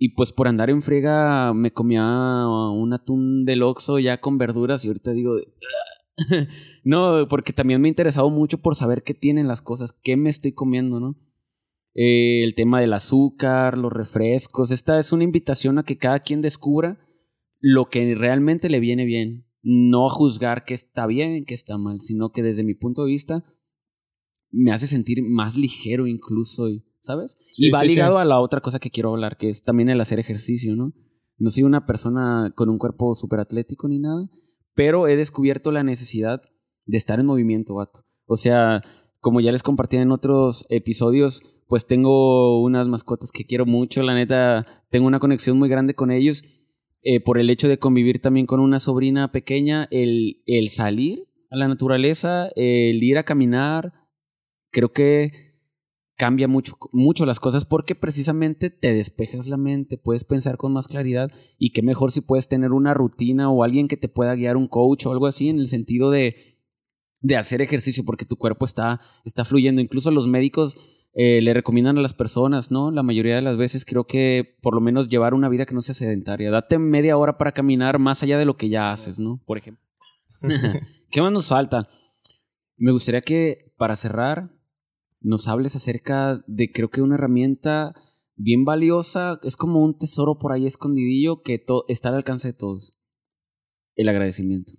Y 0.00 0.10
pues 0.14 0.32
por 0.32 0.46
andar 0.48 0.70
en 0.70 0.82
friega 0.82 1.52
me 1.54 1.72
comía 1.72 2.04
un 2.04 2.92
atún 2.92 3.44
del 3.44 3.62
Oxxo 3.62 3.98
ya 3.98 4.20
con 4.20 4.36
verduras 4.38 4.84
y 4.84 4.88
ahorita 4.88 5.12
digo, 5.12 5.36
no, 6.84 7.26
porque 7.28 7.52
también 7.52 7.80
me 7.80 7.88
he 7.88 7.90
interesado 7.90 8.28
mucho 8.30 8.58
por 8.58 8.74
saber 8.74 9.02
qué 9.02 9.14
tienen 9.14 9.48
las 9.48 9.62
cosas, 9.62 9.92
qué 9.92 10.16
me 10.16 10.30
estoy 10.30 10.52
comiendo, 10.52 11.00
¿no? 11.00 11.16
eh, 12.00 12.44
el 12.44 12.54
tema 12.54 12.80
del 12.80 12.92
azúcar, 12.92 13.76
los 13.76 13.92
refrescos. 13.92 14.70
Esta 14.70 15.00
es 15.00 15.12
una 15.12 15.24
invitación 15.24 15.78
a 15.78 15.82
que 15.82 15.98
cada 15.98 16.20
quien 16.20 16.42
descubra 16.42 17.00
lo 17.58 17.86
que 17.86 18.14
realmente 18.14 18.68
le 18.68 18.78
viene 18.78 19.04
bien. 19.04 19.46
No 19.62 20.08
juzgar 20.08 20.64
que 20.64 20.74
está 20.74 21.08
bien, 21.08 21.44
que 21.44 21.54
está 21.54 21.76
mal, 21.76 22.00
sino 22.00 22.30
que 22.30 22.44
desde 22.44 22.62
mi 22.62 22.74
punto 22.74 23.04
de 23.04 23.10
vista 23.10 23.44
me 24.50 24.70
hace 24.70 24.86
sentir 24.86 25.24
más 25.24 25.56
ligero 25.56 26.06
incluso, 26.06 26.68
¿sabes? 27.00 27.36
Sí, 27.50 27.66
y 27.66 27.70
va 27.70 27.80
sí, 27.80 27.88
sí. 27.88 27.94
ligado 27.96 28.18
a 28.18 28.24
la 28.24 28.40
otra 28.40 28.60
cosa 28.60 28.78
que 28.78 28.90
quiero 28.90 29.10
hablar, 29.10 29.36
que 29.36 29.48
es 29.48 29.62
también 29.64 29.88
el 29.88 30.00
hacer 30.00 30.20
ejercicio, 30.20 30.76
¿no? 30.76 30.94
No 31.36 31.50
soy 31.50 31.64
una 31.64 31.84
persona 31.84 32.52
con 32.54 32.68
un 32.68 32.78
cuerpo 32.78 33.16
súper 33.16 33.40
atlético 33.40 33.88
ni 33.88 33.98
nada, 33.98 34.30
pero 34.78 35.08
he 35.08 35.16
descubierto 35.16 35.72
la 35.72 35.82
necesidad 35.82 36.40
de 36.86 36.96
estar 36.96 37.18
en 37.18 37.26
movimiento, 37.26 37.74
vato. 37.74 38.04
O 38.26 38.36
sea, 38.36 38.80
como 39.18 39.40
ya 39.40 39.50
les 39.50 39.64
compartí 39.64 39.96
en 39.96 40.12
otros 40.12 40.66
episodios, 40.68 41.42
pues 41.66 41.88
tengo 41.88 42.62
unas 42.62 42.86
mascotas 42.86 43.32
que 43.32 43.44
quiero 43.44 43.66
mucho, 43.66 44.04
la 44.04 44.14
neta, 44.14 44.84
tengo 44.88 45.08
una 45.08 45.18
conexión 45.18 45.58
muy 45.58 45.68
grande 45.68 45.94
con 45.94 46.12
ellos. 46.12 46.44
eh, 47.02 47.18
por 47.18 47.38
el 47.38 47.50
hecho 47.50 47.68
de 47.68 47.80
convivir 47.80 48.20
también 48.20 48.46
con 48.46 48.60
una 48.60 48.78
sobrina 48.78 49.32
pequeña, 49.32 49.88
el, 49.90 50.42
el 50.46 50.68
salir 50.68 51.24
a 51.50 51.56
la 51.56 51.66
naturaleza, 51.66 52.48
el 52.54 53.02
ir 53.02 53.18
a 53.18 53.24
caminar, 53.24 53.92
creo 54.70 54.92
que 54.92 55.47
cambia 56.18 56.48
mucho, 56.48 56.76
mucho 56.90 57.24
las 57.24 57.38
cosas 57.38 57.64
porque 57.64 57.94
precisamente 57.94 58.70
te 58.70 58.92
despejas 58.92 59.46
la 59.46 59.56
mente, 59.56 59.96
puedes 59.96 60.24
pensar 60.24 60.56
con 60.56 60.72
más 60.72 60.88
claridad 60.88 61.30
y 61.58 61.70
qué 61.70 61.80
mejor 61.80 62.10
si 62.10 62.20
puedes 62.20 62.48
tener 62.48 62.72
una 62.72 62.92
rutina 62.92 63.50
o 63.50 63.62
alguien 63.62 63.86
que 63.86 63.96
te 63.96 64.08
pueda 64.08 64.34
guiar, 64.34 64.56
un 64.56 64.66
coach 64.66 65.06
o 65.06 65.12
algo 65.12 65.28
así 65.28 65.48
en 65.48 65.60
el 65.60 65.68
sentido 65.68 66.10
de, 66.10 66.58
de 67.20 67.36
hacer 67.36 67.62
ejercicio 67.62 68.04
porque 68.04 68.26
tu 68.26 68.34
cuerpo 68.36 68.64
está, 68.64 69.00
está 69.24 69.44
fluyendo. 69.44 69.80
Incluso 69.80 70.10
los 70.10 70.26
médicos 70.26 70.76
eh, 71.14 71.40
le 71.40 71.54
recomiendan 71.54 71.98
a 71.98 72.02
las 72.02 72.14
personas, 72.14 72.72
¿no? 72.72 72.90
La 72.90 73.04
mayoría 73.04 73.36
de 73.36 73.42
las 73.42 73.56
veces 73.56 73.84
creo 73.84 74.08
que 74.08 74.56
por 74.60 74.74
lo 74.74 74.80
menos 74.80 75.08
llevar 75.08 75.34
una 75.34 75.48
vida 75.48 75.66
que 75.66 75.74
no 75.74 75.82
sea 75.82 75.94
sedentaria. 75.94 76.50
Date 76.50 76.80
media 76.80 77.16
hora 77.16 77.38
para 77.38 77.52
caminar 77.52 78.00
más 78.00 78.24
allá 78.24 78.38
de 78.38 78.44
lo 78.44 78.56
que 78.56 78.68
ya 78.68 78.90
haces, 78.90 79.20
¿no? 79.20 79.40
Por 79.46 79.56
ejemplo. 79.56 79.84
¿Qué 81.10 81.22
más 81.22 81.30
nos 81.30 81.46
falta? 81.46 81.88
Me 82.76 82.90
gustaría 82.90 83.20
que 83.20 83.72
para 83.76 83.94
cerrar 83.94 84.57
nos 85.20 85.48
hables 85.48 85.76
acerca 85.76 86.42
de 86.46 86.70
creo 86.72 86.90
que 86.90 87.02
una 87.02 87.16
herramienta 87.16 87.94
bien 88.36 88.64
valiosa, 88.64 89.40
es 89.42 89.56
como 89.56 89.80
un 89.80 89.98
tesoro 89.98 90.38
por 90.38 90.52
ahí 90.52 90.64
escondidillo 90.66 91.42
que 91.42 91.64
está 91.88 92.08
al 92.08 92.14
alcance 92.14 92.48
de 92.48 92.54
todos. 92.54 92.92
El 93.96 94.08
agradecimiento. 94.08 94.74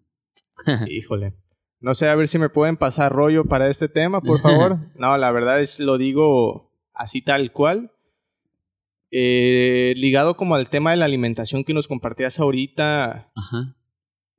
Híjole. 0.90 1.36
No 1.82 1.96
sé, 1.96 2.10
a 2.10 2.16
ver 2.16 2.28
si 2.28 2.38
me 2.38 2.50
pueden 2.50 2.78
pasar 2.78 3.12
rollo 3.12 3.46
para 3.46 3.70
este 3.70 3.88
tema, 3.88 4.22
por 4.22 4.40
favor. 4.42 4.92
No, 4.96 5.18
la 5.18 5.32
verdad 5.32 5.62
es, 5.62 5.80
lo 5.80 5.98
digo 5.98 6.74
así 6.94 7.22
tal 7.22 7.52
cual. 7.52 7.92
Eh, 9.12 9.94
ligado 9.98 10.38
como 10.38 10.56
al 10.56 10.70
tema 10.70 10.92
de 10.92 10.98
la 10.98 11.06
alimentación 11.06 11.64
que 11.64 11.74
nos 11.74 11.88
compartías 11.88 12.40
ahorita, 12.40 13.32
Ajá. 13.36 13.76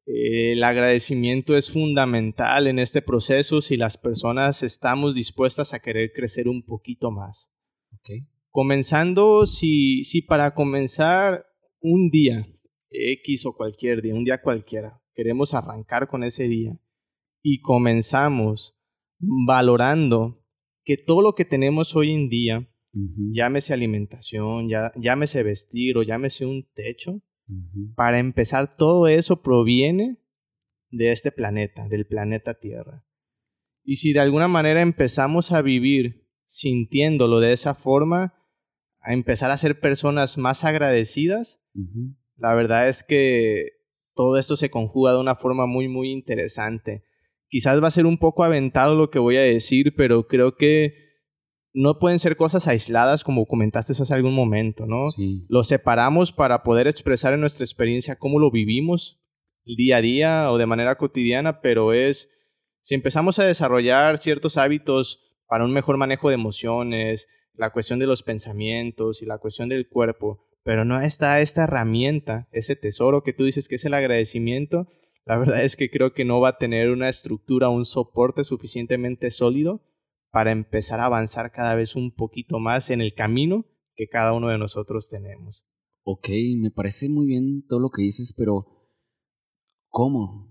Eh, 0.07 0.53
el 0.53 0.65
agradecimiento 0.65 1.57
es 1.57 1.71
fundamental 1.71 2.67
en 2.67 2.79
este 2.79 3.03
proceso 3.03 3.61
si 3.61 3.77
las 3.77 3.97
personas 3.97 4.63
estamos 4.63 5.15
dispuestas 5.15 5.75
a 5.75 5.81
querer 5.81 6.13
crecer 6.13 6.49
un 6.49 6.63
poquito 6.63 7.11
más. 7.11 7.53
Ok. 7.93 8.27
Comenzando, 8.51 9.47
si, 9.47 10.05
si 10.05 10.23
para 10.23 10.55
comenzar 10.55 11.47
un 11.81 12.11
día, 12.11 12.49
X 12.91 13.47
o 13.47 13.55
cualquier 13.55 14.03
día, 14.03 14.15
un 14.15 14.25
día 14.25 14.43
cualquiera, 14.43 15.01
queremos 15.15 15.55
arrancar 15.55 16.09
con 16.09 16.25
ese 16.25 16.49
día 16.49 16.77
y 17.43 17.61
comenzamos 17.61 18.77
valorando 19.19 20.45
que 20.85 20.97
todo 20.97 21.23
lo 21.23 21.35
que 21.35 21.45
tenemos 21.45 21.95
hoy 21.95 22.11
en 22.11 22.29
día, 22.29 22.67
Ujú, 22.93 23.33
llámese 23.33 23.73
alimentación, 23.73 24.69
ya, 24.69 24.93
llámese 24.97 25.45
vestir 25.45 25.97
o 25.97 26.03
llámese 26.03 26.45
un 26.45 26.69
techo, 26.75 27.23
para 27.95 28.19
empezar 28.19 28.77
todo 28.77 29.07
eso 29.09 29.43
proviene 29.43 30.19
de 30.91 31.13
este 31.13 31.33
planeta, 31.33 31.89
del 31.89 32.07
planeta 32.07 32.55
Tierra. 32.55 33.05
Y 33.83 33.97
si 33.97 34.13
de 34.13 34.21
alguna 34.21 34.49
manera 34.49 34.83
empezamos 34.83 35.53
a 35.53 35.63
vivir 35.63 36.29
sintiéndolo 36.47 37.41
de 37.41 37.53
esa 37.53 37.75
forma, 37.75 38.35
a 39.01 39.13
empezar 39.13 39.51
a 39.51 39.57
ser 39.57 39.81
personas 39.81 40.37
más 40.37 40.65
agradecidas, 40.65 41.63
la 42.37 42.55
verdad 42.55 42.89
es 42.89 43.03
que 43.03 43.81
todo 44.15 44.37
esto 44.37 44.57
se 44.57 44.71
conjuga 44.71 45.13
de 45.13 45.19
una 45.19 45.37
forma 45.37 45.67
muy, 45.67 45.89
muy 45.89 46.11
interesante. 46.11 47.05
Quizás 47.49 47.83
va 47.83 47.89
a 47.89 47.93
ser 47.93 48.07
un 48.07 48.19
poco 48.19 48.45
aventado 48.45 48.95
lo 48.95 49.11
que 49.11 49.19
voy 49.19 49.37
a 49.37 49.43
decir, 49.43 49.95
pero 49.97 50.27
creo 50.29 50.57
que 50.57 51.10
no 51.73 51.99
pueden 51.99 52.19
ser 52.19 52.37
cosas 52.37 52.67
aisladas 52.67 53.25
como 53.25 53.47
comentaste 53.47 53.93
hace 53.93 54.15
algún 54.15 54.35
momento, 54.35 54.87
¿no? 54.87 55.09
Sí. 55.11 55.47
Lo 55.49 55.65
separamos 55.65 56.33
para 56.33 56.63
poder 56.63 56.89
expresar 56.89 57.33
en 57.33 57.41
nuestra 57.41 57.65
experiencia 57.65 58.17
cómo 58.17 58.39
lo 58.39 58.51
vivimos 58.51 59.21
día 59.65 59.99
a 59.99 60.01
día 60.01 60.51
o 60.51 60.59
de 60.59 60.67
manera 60.67 60.97
cotidiana, 60.97 61.61
pero 61.61 61.93
es 61.93 62.29
si 62.83 62.95
empezamos 62.95 63.39
a 63.39 63.45
desarrollar 63.45 64.19
ciertos 64.19 64.57
hábitos 64.57 65.21
para 65.47 65.65
un 65.65 65.73
mejor 65.73 65.97
manejo 65.97 66.29
de 66.29 66.35
emociones, 66.35 67.29
la 67.55 67.71
cuestión 67.71 67.99
de 67.99 68.07
los 68.07 68.23
pensamientos 68.23 69.23
y 69.23 69.27
la 69.27 69.39
cuestión 69.39 69.69
del 69.69 69.89
cuerpo, 69.89 70.47
pero 70.63 70.85
no 70.85 71.01
está 71.01 71.41
esta 71.41 71.65
herramienta, 71.65 72.49
ese 72.53 72.77
tesoro 72.77 73.23
que 73.23 73.33
tú 73.33 73.45
dices 73.45 73.69
que 73.69 73.77
es 73.77 73.85
el 73.85 73.95
agradecimiento, 73.95 74.89
la 75.25 75.39
verdad 75.39 75.63
es 75.65 75.77
que 75.77 75.91
creo 75.91 76.15
que 76.15 76.25
no 76.25 76.41
va 76.41 76.51
a 76.51 76.59
tener 76.59 76.91
una 76.91 77.09
estructura, 77.09 77.69
un 77.69 77.85
soporte 77.85 78.45
suficientemente 78.45 79.31
sólido 79.31 79.83
para 80.31 80.53
empezar 80.53 81.01
a 81.01 81.07
avanzar 81.07 81.51
cada 81.53 81.75
vez 81.75 81.97
un 81.97 82.15
poquito 82.15 82.59
más 82.59 82.91
en 82.91 83.01
el 83.01 83.15
camino 83.15 83.67
que 83.95 84.09
cada 84.09 84.33
uno 84.33 84.49
de 84.49 84.59
nosotros 84.59 85.09
tenemos. 85.11 85.67
Ok, 86.03 86.29
me 86.59 86.71
parece 86.71 87.09
muy 87.09 87.27
bien 87.27 87.65
todo 87.69 87.81
lo 87.81 87.91
que 87.91 88.03
dices, 88.03 88.33
pero 88.37 88.67
¿cómo? 89.91 90.49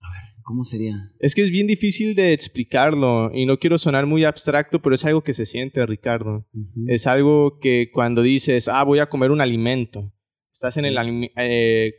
A 0.00 0.10
ver, 0.12 0.42
¿cómo 0.44 0.64
sería? 0.64 0.94
Es 1.18 1.34
que 1.34 1.42
es 1.42 1.50
bien 1.50 1.66
difícil 1.66 2.14
de 2.14 2.32
explicarlo 2.32 3.30
y 3.34 3.46
no 3.46 3.58
quiero 3.58 3.78
sonar 3.78 4.06
muy 4.06 4.24
abstracto, 4.24 4.80
pero 4.80 4.94
es 4.94 5.04
algo 5.04 5.22
que 5.22 5.34
se 5.34 5.46
siente, 5.46 5.84
Ricardo. 5.86 6.46
Es 6.86 7.06
algo 7.06 7.58
que 7.58 7.90
cuando 7.92 8.22
dices, 8.22 8.68
ah, 8.68 8.84
voy 8.84 9.00
a 9.00 9.08
comer 9.08 9.30
un 9.30 9.40
alimento, 9.40 10.12
estás 10.52 10.76
en 10.76 10.84
el 10.84 10.96
eh, 11.36 11.94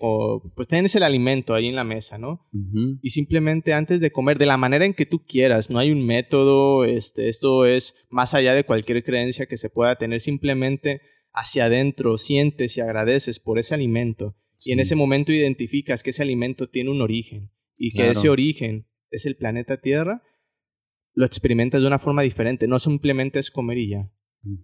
pues 0.56 0.68
tienes 0.68 0.96
el 0.96 1.04
alimento 1.04 1.54
ahí 1.54 1.68
en 1.68 1.76
la 1.76 1.84
mesa, 1.84 2.18
¿no? 2.18 2.48
Y 3.02 3.10
simplemente 3.10 3.74
antes 3.74 4.00
de 4.00 4.12
comer, 4.12 4.38
de 4.38 4.46
la 4.46 4.58
manera 4.58 4.86
en 4.86 4.94
que 4.94 5.06
tú 5.06 5.26
quieras, 5.26 5.70
no 5.70 5.80
hay 5.80 5.92
un 5.92 6.06
método, 6.06 6.86
este, 6.86 7.30
esto 7.30 7.66
es 7.66 7.96
más 8.10 8.34
allá 8.34 8.54
de 8.54 8.64
cualquier 8.64 9.04
creencia 9.04 9.48
que 9.48 9.58
se 9.58 9.70
pueda 9.70 9.96
tener, 9.96 10.22
simplemente 10.22 11.02
hacia 11.34 11.66
adentro 11.66 12.18
sientes 12.20 12.78
y 12.78 12.82
agradeces 12.82 13.40
por 13.40 13.58
ese 13.58 13.74
alimento 13.74 14.36
y 14.66 14.72
en 14.72 14.80
ese 14.80 14.96
momento 14.96 15.32
identificas 15.34 16.04
que 16.04 16.12
ese 16.12 16.22
alimento 16.22 16.70
tiene 16.70 16.92
un 16.92 17.02
origen 17.02 17.52
y 17.76 17.90
que 17.90 17.98
Claro. 17.98 18.12
ese 18.12 18.30
origen 18.30 18.88
es 19.10 19.26
el 19.26 19.36
planeta 19.36 19.82
Tierra, 19.82 20.22
lo 21.16 21.26
experimentas 21.26 21.82
de 21.82 21.88
una 21.88 22.00
forma 22.00 22.22
diferente, 22.22 22.68
no 22.68 22.78
simplemente 22.80 23.40
es 23.40 23.52
comer 23.52 23.78
y 23.80 23.90
ya. 23.90 24.12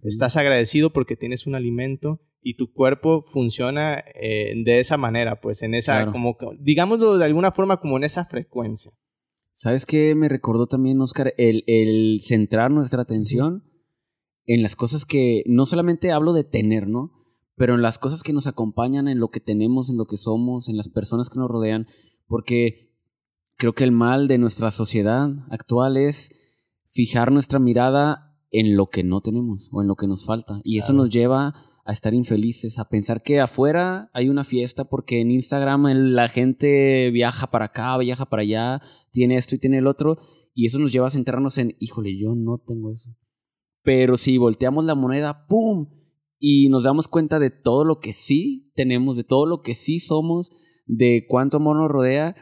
Estás 0.04 0.36
agradecido 0.36 0.90
porque 0.92 1.16
tienes 1.16 1.46
un 1.46 1.54
alimento 1.54 2.20
y 2.42 2.56
tu 2.56 2.72
cuerpo 2.72 3.24
funciona 3.32 4.02
eh, 4.14 4.54
de 4.64 4.80
esa 4.80 4.96
manera, 4.96 5.40
pues 5.40 5.62
en 5.62 5.74
esa, 5.74 5.96
Claro. 5.96 6.12
como, 6.12 6.36
digámoslo 6.58 7.18
de 7.18 7.24
alguna 7.24 7.52
forma, 7.52 7.78
como 7.78 7.96
en 7.96 8.04
esa 8.04 8.24
frecuencia. 8.24 8.92
¿Sabes 9.52 9.84
qué 9.84 10.14
me 10.14 10.28
recordó 10.28 10.66
también, 10.66 11.00
Oscar? 11.00 11.34
El, 11.36 11.64
el 11.66 12.18
centrar 12.20 12.70
nuestra 12.70 13.02
atención 13.02 13.64
en 14.46 14.62
las 14.62 14.74
cosas 14.76 15.04
que 15.04 15.42
no 15.46 15.66
solamente 15.66 16.12
hablo 16.12 16.32
de 16.32 16.44
tener, 16.44 16.88
¿no? 16.88 17.12
Pero 17.56 17.74
en 17.74 17.82
las 17.82 17.98
cosas 17.98 18.22
que 18.22 18.32
nos 18.32 18.46
acompañan, 18.46 19.06
en 19.06 19.18
lo 19.20 19.28
que 19.28 19.40
tenemos, 19.40 19.90
en 19.90 19.98
lo 19.98 20.06
que 20.06 20.16
somos, 20.16 20.68
en 20.70 20.76
las 20.78 20.88
personas 20.88 21.28
que 21.28 21.38
nos 21.38 21.48
rodean, 21.50 21.88
porque 22.26 22.94
creo 23.58 23.74
que 23.74 23.84
el 23.84 23.92
mal 23.92 24.28
de 24.28 24.38
nuestra 24.38 24.70
sociedad 24.70 25.28
actual 25.50 25.98
es 25.98 26.64
fijar 26.88 27.30
nuestra 27.30 27.58
mirada 27.58 28.34
en 28.50 28.76
lo 28.76 28.86
que 28.88 29.04
no 29.04 29.20
tenemos 29.20 29.68
o 29.72 29.82
en 29.82 29.88
lo 29.88 29.94
que 29.96 30.06
nos 30.06 30.24
falta. 30.24 30.60
Y 30.64 30.78
eso 30.78 30.88
Claro. 30.88 31.02
nos 31.02 31.10
lleva 31.10 31.54
a 31.90 31.92
estar 31.92 32.14
infelices, 32.14 32.78
a 32.78 32.88
pensar 32.88 33.20
que 33.20 33.40
afuera 33.40 34.10
hay 34.14 34.28
una 34.28 34.44
fiesta 34.44 34.84
porque 34.84 35.20
en 35.20 35.32
Instagram 35.32 35.86
la 36.12 36.28
gente 36.28 37.10
viaja 37.10 37.50
para 37.50 37.66
acá, 37.66 37.98
viaja 37.98 38.26
para 38.26 38.42
allá, 38.42 38.80
tiene 39.10 39.34
esto 39.34 39.56
y 39.56 39.58
tiene 39.58 39.78
el 39.78 39.88
otro, 39.88 40.18
y 40.54 40.66
eso 40.66 40.78
nos 40.78 40.92
lleva 40.92 41.08
a 41.08 41.10
centrarnos 41.10 41.58
en, 41.58 41.76
híjole, 41.80 42.16
yo 42.16 42.36
no 42.36 42.58
tengo 42.64 42.92
eso. 42.92 43.16
Pero 43.82 44.16
si 44.16 44.38
volteamos 44.38 44.84
la 44.84 44.94
moneda, 44.94 45.46
¡pum! 45.48 45.88
Y 46.38 46.68
nos 46.68 46.84
damos 46.84 47.08
cuenta 47.08 47.40
de 47.40 47.50
todo 47.50 47.84
lo 47.84 47.98
que 47.98 48.12
sí 48.12 48.70
tenemos, 48.76 49.16
de 49.16 49.24
todo 49.24 49.44
lo 49.44 49.62
que 49.62 49.74
sí 49.74 49.98
somos, 49.98 50.50
de 50.86 51.26
cuánto 51.28 51.56
amor 51.56 51.76
nos 51.76 51.90
rodea, 51.90 52.36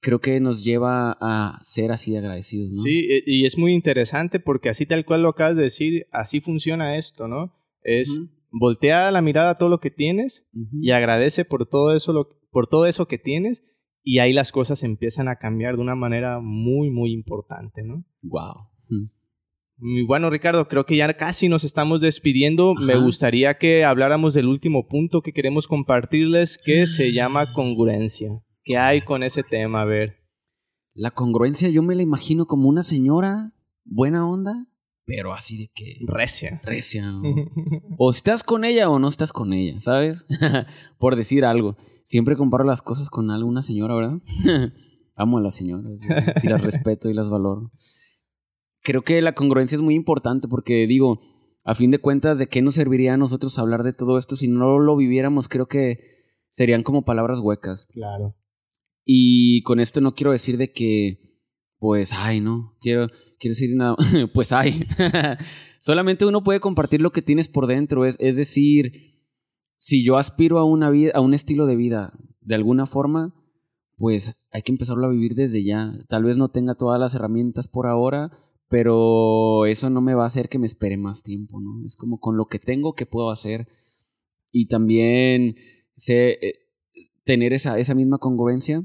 creo 0.00 0.20
que 0.20 0.40
nos 0.40 0.64
lleva 0.64 1.18
a 1.20 1.58
ser 1.60 1.92
así 1.92 2.12
de 2.12 2.18
agradecidos, 2.18 2.70
¿no? 2.70 2.82
Sí, 2.82 3.06
y 3.26 3.44
es 3.44 3.58
muy 3.58 3.74
interesante 3.74 4.40
porque 4.40 4.70
así 4.70 4.86
tal 4.86 5.04
cual 5.04 5.22
lo 5.22 5.28
acabas 5.28 5.56
de 5.56 5.64
decir, 5.64 6.06
así 6.12 6.40
funciona 6.40 6.96
esto, 6.96 7.28
¿no? 7.28 7.52
Es. 7.82 8.20
Voltea 8.58 9.10
la 9.10 9.22
mirada 9.22 9.50
a 9.50 9.54
todo 9.56 9.68
lo 9.68 9.80
que 9.80 9.90
tienes 9.90 10.48
y 10.80 10.90
agradece 10.90 11.44
por 11.44 11.66
todo 11.66 11.94
eso, 11.94 12.12
lo- 12.12 12.28
por 12.50 12.66
todo 12.68 12.86
eso 12.86 13.06
que 13.06 13.18
tienes 13.18 13.62
y 14.02 14.18
ahí 14.20 14.32
las 14.32 14.52
cosas 14.52 14.82
empiezan 14.82 15.28
a 15.28 15.36
cambiar 15.36 15.76
de 15.76 15.82
una 15.82 15.94
manera 15.96 16.40
muy, 16.40 16.90
muy 16.90 17.12
importante, 17.12 17.82
¿no? 17.82 18.04
Wow. 18.22 18.68
Mm. 18.88 20.06
Bueno, 20.06 20.30
Ricardo, 20.30 20.68
creo 20.68 20.86
que 20.86 20.96
ya 20.96 21.12
casi 21.18 21.48
nos 21.50 21.62
estamos 21.64 22.00
despidiendo. 22.00 22.74
Me 22.74 22.96
gustaría 22.96 23.58
que 23.58 23.84
habláramos 23.84 24.32
del 24.32 24.46
último 24.48 24.86
punto 24.88 25.20
que 25.20 25.32
queremos 25.34 25.68
compartirles, 25.68 26.56
que 26.64 26.86
se 26.86 27.12
llama 27.12 27.52
congruencia. 27.52 28.42
¿Qué 28.64 28.78
hay 28.78 29.02
con 29.02 29.22
ese 29.22 29.42
tema? 29.42 29.82
A 29.82 29.84
ver. 29.84 30.16
La 30.94 31.10
congruencia 31.10 31.68
yo 31.68 31.82
me 31.82 31.94
la 31.94 32.00
imagino 32.02 32.46
como 32.46 32.68
una 32.70 32.80
señora 32.80 33.52
buena 33.84 34.26
onda, 34.26 34.66
pero 35.06 35.32
así 35.32 35.56
de 35.56 35.70
que 35.74 35.98
Recia. 36.06 36.60
recia. 36.64 37.10
O, 37.98 38.06
o 38.06 38.10
estás 38.10 38.42
con 38.42 38.64
ella 38.64 38.90
o 38.90 38.98
no 38.98 39.08
estás 39.08 39.32
con 39.32 39.52
ella, 39.52 39.78
¿sabes? 39.80 40.26
Por 40.98 41.16
decir 41.16 41.44
algo. 41.44 41.76
Siempre 42.02 42.36
comparo 42.36 42.64
las 42.64 42.82
cosas 42.82 43.08
con 43.08 43.30
alguna 43.30 43.62
señora, 43.62 43.94
¿verdad? 43.94 44.18
Amo 45.16 45.38
a 45.38 45.40
las 45.40 45.54
señoras 45.54 46.02
yo, 46.02 46.14
y 46.42 46.48
las 46.48 46.62
respeto 46.62 47.08
y 47.08 47.14
las 47.14 47.30
valoro. 47.30 47.72
Creo 48.82 49.02
que 49.02 49.22
la 49.22 49.34
congruencia 49.34 49.76
es 49.76 49.82
muy 49.82 49.94
importante 49.94 50.46
porque 50.46 50.86
digo, 50.86 51.20
a 51.64 51.74
fin 51.74 51.90
de 51.90 51.98
cuentas, 51.98 52.38
¿de 52.38 52.48
qué 52.48 52.60
nos 52.60 52.74
serviría 52.74 53.14
a 53.14 53.16
nosotros 53.16 53.58
hablar 53.58 53.82
de 53.82 53.92
todo 53.94 54.18
esto 54.18 54.36
si 54.36 54.46
no 54.46 54.78
lo 54.78 54.94
viviéramos? 54.94 55.48
Creo 55.48 55.66
que 55.66 55.98
serían 56.50 56.82
como 56.82 57.04
palabras 57.04 57.40
huecas. 57.40 57.86
Claro. 57.92 58.36
Y 59.04 59.62
con 59.62 59.80
esto 59.80 60.00
no 60.00 60.14
quiero 60.14 60.32
decir 60.32 60.58
de 60.58 60.72
que, 60.72 61.18
pues, 61.78 62.12
ay, 62.12 62.40
no, 62.40 62.76
quiero, 62.80 63.08
quiero 63.38 63.52
decir 63.52 63.76
nada, 63.76 63.96
pues, 64.34 64.52
ay. 64.52 64.80
Solamente 65.80 66.26
uno 66.26 66.42
puede 66.42 66.60
compartir 66.60 67.00
lo 67.00 67.12
que 67.12 67.22
tienes 67.22 67.48
por 67.48 67.66
dentro, 67.66 68.04
es, 68.04 68.18
decir, 68.18 69.20
si 69.76 70.04
yo 70.04 70.16
aspiro 70.16 70.58
a, 70.58 70.64
una 70.64 70.90
vida, 70.90 71.12
a 71.14 71.20
un 71.20 71.34
estilo 71.34 71.66
de 71.66 71.76
vida 71.76 72.12
de 72.40 72.54
alguna 72.54 72.86
forma, 72.86 73.34
pues 73.96 74.46
hay 74.50 74.62
que 74.62 74.72
empezarlo 74.72 75.06
a 75.06 75.10
vivir 75.10 75.34
desde 75.34 75.64
ya. 75.64 75.98
Tal 76.08 76.24
vez 76.24 76.36
no 76.36 76.50
tenga 76.50 76.74
todas 76.74 76.98
las 77.00 77.14
herramientas 77.14 77.68
por 77.68 77.86
ahora, 77.86 78.30
pero 78.68 79.66
eso 79.66 79.90
no 79.90 80.00
me 80.00 80.14
va 80.14 80.24
a 80.24 80.26
hacer 80.26 80.48
que 80.48 80.58
me 80.58 80.66
espere 80.66 80.96
más 80.96 81.22
tiempo, 81.22 81.60
¿no? 81.60 81.84
Es 81.86 81.96
como 81.96 82.18
con 82.18 82.36
lo 82.36 82.46
que 82.46 82.58
tengo 82.58 82.94
que 82.94 83.06
puedo 83.06 83.30
hacer. 83.30 83.68
Y 84.52 84.66
también 84.66 85.56
eh, 86.08 86.52
tener 87.24 87.52
esa 87.52 87.94
misma 87.94 88.18
congruencia 88.18 88.84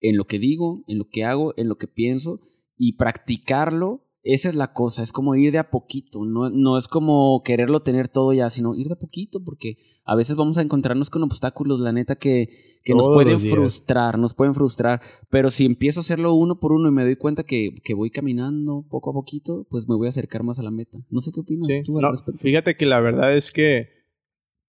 en 0.00 0.16
lo 0.16 0.26
que 0.26 0.38
digo, 0.38 0.84
en 0.86 0.98
lo 0.98 1.08
que 1.08 1.24
hago, 1.24 1.54
en 1.56 1.68
lo 1.68 1.78
que 1.78 1.88
pienso 1.88 2.40
y 2.76 2.96
practicarlo. 2.96 4.00
Esa 4.26 4.48
es 4.48 4.56
la 4.56 4.72
cosa, 4.72 5.02
es 5.02 5.12
como 5.12 5.34
ir 5.34 5.52
de 5.52 5.58
a 5.58 5.68
poquito, 5.70 6.24
no, 6.24 6.48
no 6.48 6.78
es 6.78 6.88
como 6.88 7.42
quererlo 7.44 7.82
tener 7.82 8.08
todo 8.08 8.32
ya, 8.32 8.48
sino 8.48 8.74
ir 8.74 8.86
de 8.86 8.94
a 8.94 8.98
poquito, 8.98 9.44
porque 9.44 9.76
a 10.06 10.14
veces 10.16 10.34
vamos 10.34 10.56
a 10.56 10.62
encontrarnos 10.62 11.10
con 11.10 11.22
obstáculos, 11.22 11.78
la 11.78 11.92
neta, 11.92 12.16
que, 12.16 12.48
que 12.84 12.94
nos 12.94 13.06
pueden 13.06 13.38
frustrar, 13.38 14.18
nos 14.18 14.32
pueden 14.32 14.54
frustrar, 14.54 15.02
pero 15.28 15.50
si 15.50 15.66
empiezo 15.66 16.00
a 16.00 16.04
hacerlo 16.04 16.32
uno 16.32 16.58
por 16.58 16.72
uno 16.72 16.88
y 16.88 16.92
me 16.92 17.02
doy 17.04 17.16
cuenta 17.16 17.42
que, 17.44 17.74
que 17.84 17.92
voy 17.92 18.08
caminando 18.10 18.86
poco 18.88 19.10
a 19.10 19.12
poquito, 19.12 19.66
pues 19.68 19.86
me 19.90 19.94
voy 19.94 20.06
a 20.06 20.08
acercar 20.08 20.42
más 20.42 20.58
a 20.58 20.62
la 20.62 20.70
meta. 20.70 20.98
No 21.10 21.20
sé 21.20 21.30
qué 21.30 21.40
opinas 21.40 21.66
Sí, 21.66 21.82
tú 21.84 21.98
al 21.98 22.02
no, 22.04 22.10
respecto. 22.12 22.40
fíjate 22.40 22.78
que 22.78 22.86
la 22.86 23.00
verdad 23.00 23.36
es 23.36 23.52
que, 23.52 23.88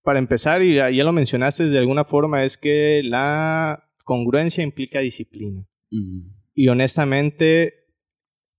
para 0.04 0.20
empezar, 0.20 0.64
y 0.64 0.76
ya 0.76 0.92
ya 0.92 1.06
lo 1.06 1.14
mencionaste 1.14 1.70
de 1.70 1.80
alguna 1.80 2.04
forma, 2.04 2.44
es 2.44 2.58
que 2.58 3.04
la 3.06 3.86
congruencia 4.04 4.66
implica 4.66 5.00
disciplina. 5.00 5.66
Mm, 5.92 6.34
Y 6.56 6.68
honestamente, 6.68 7.85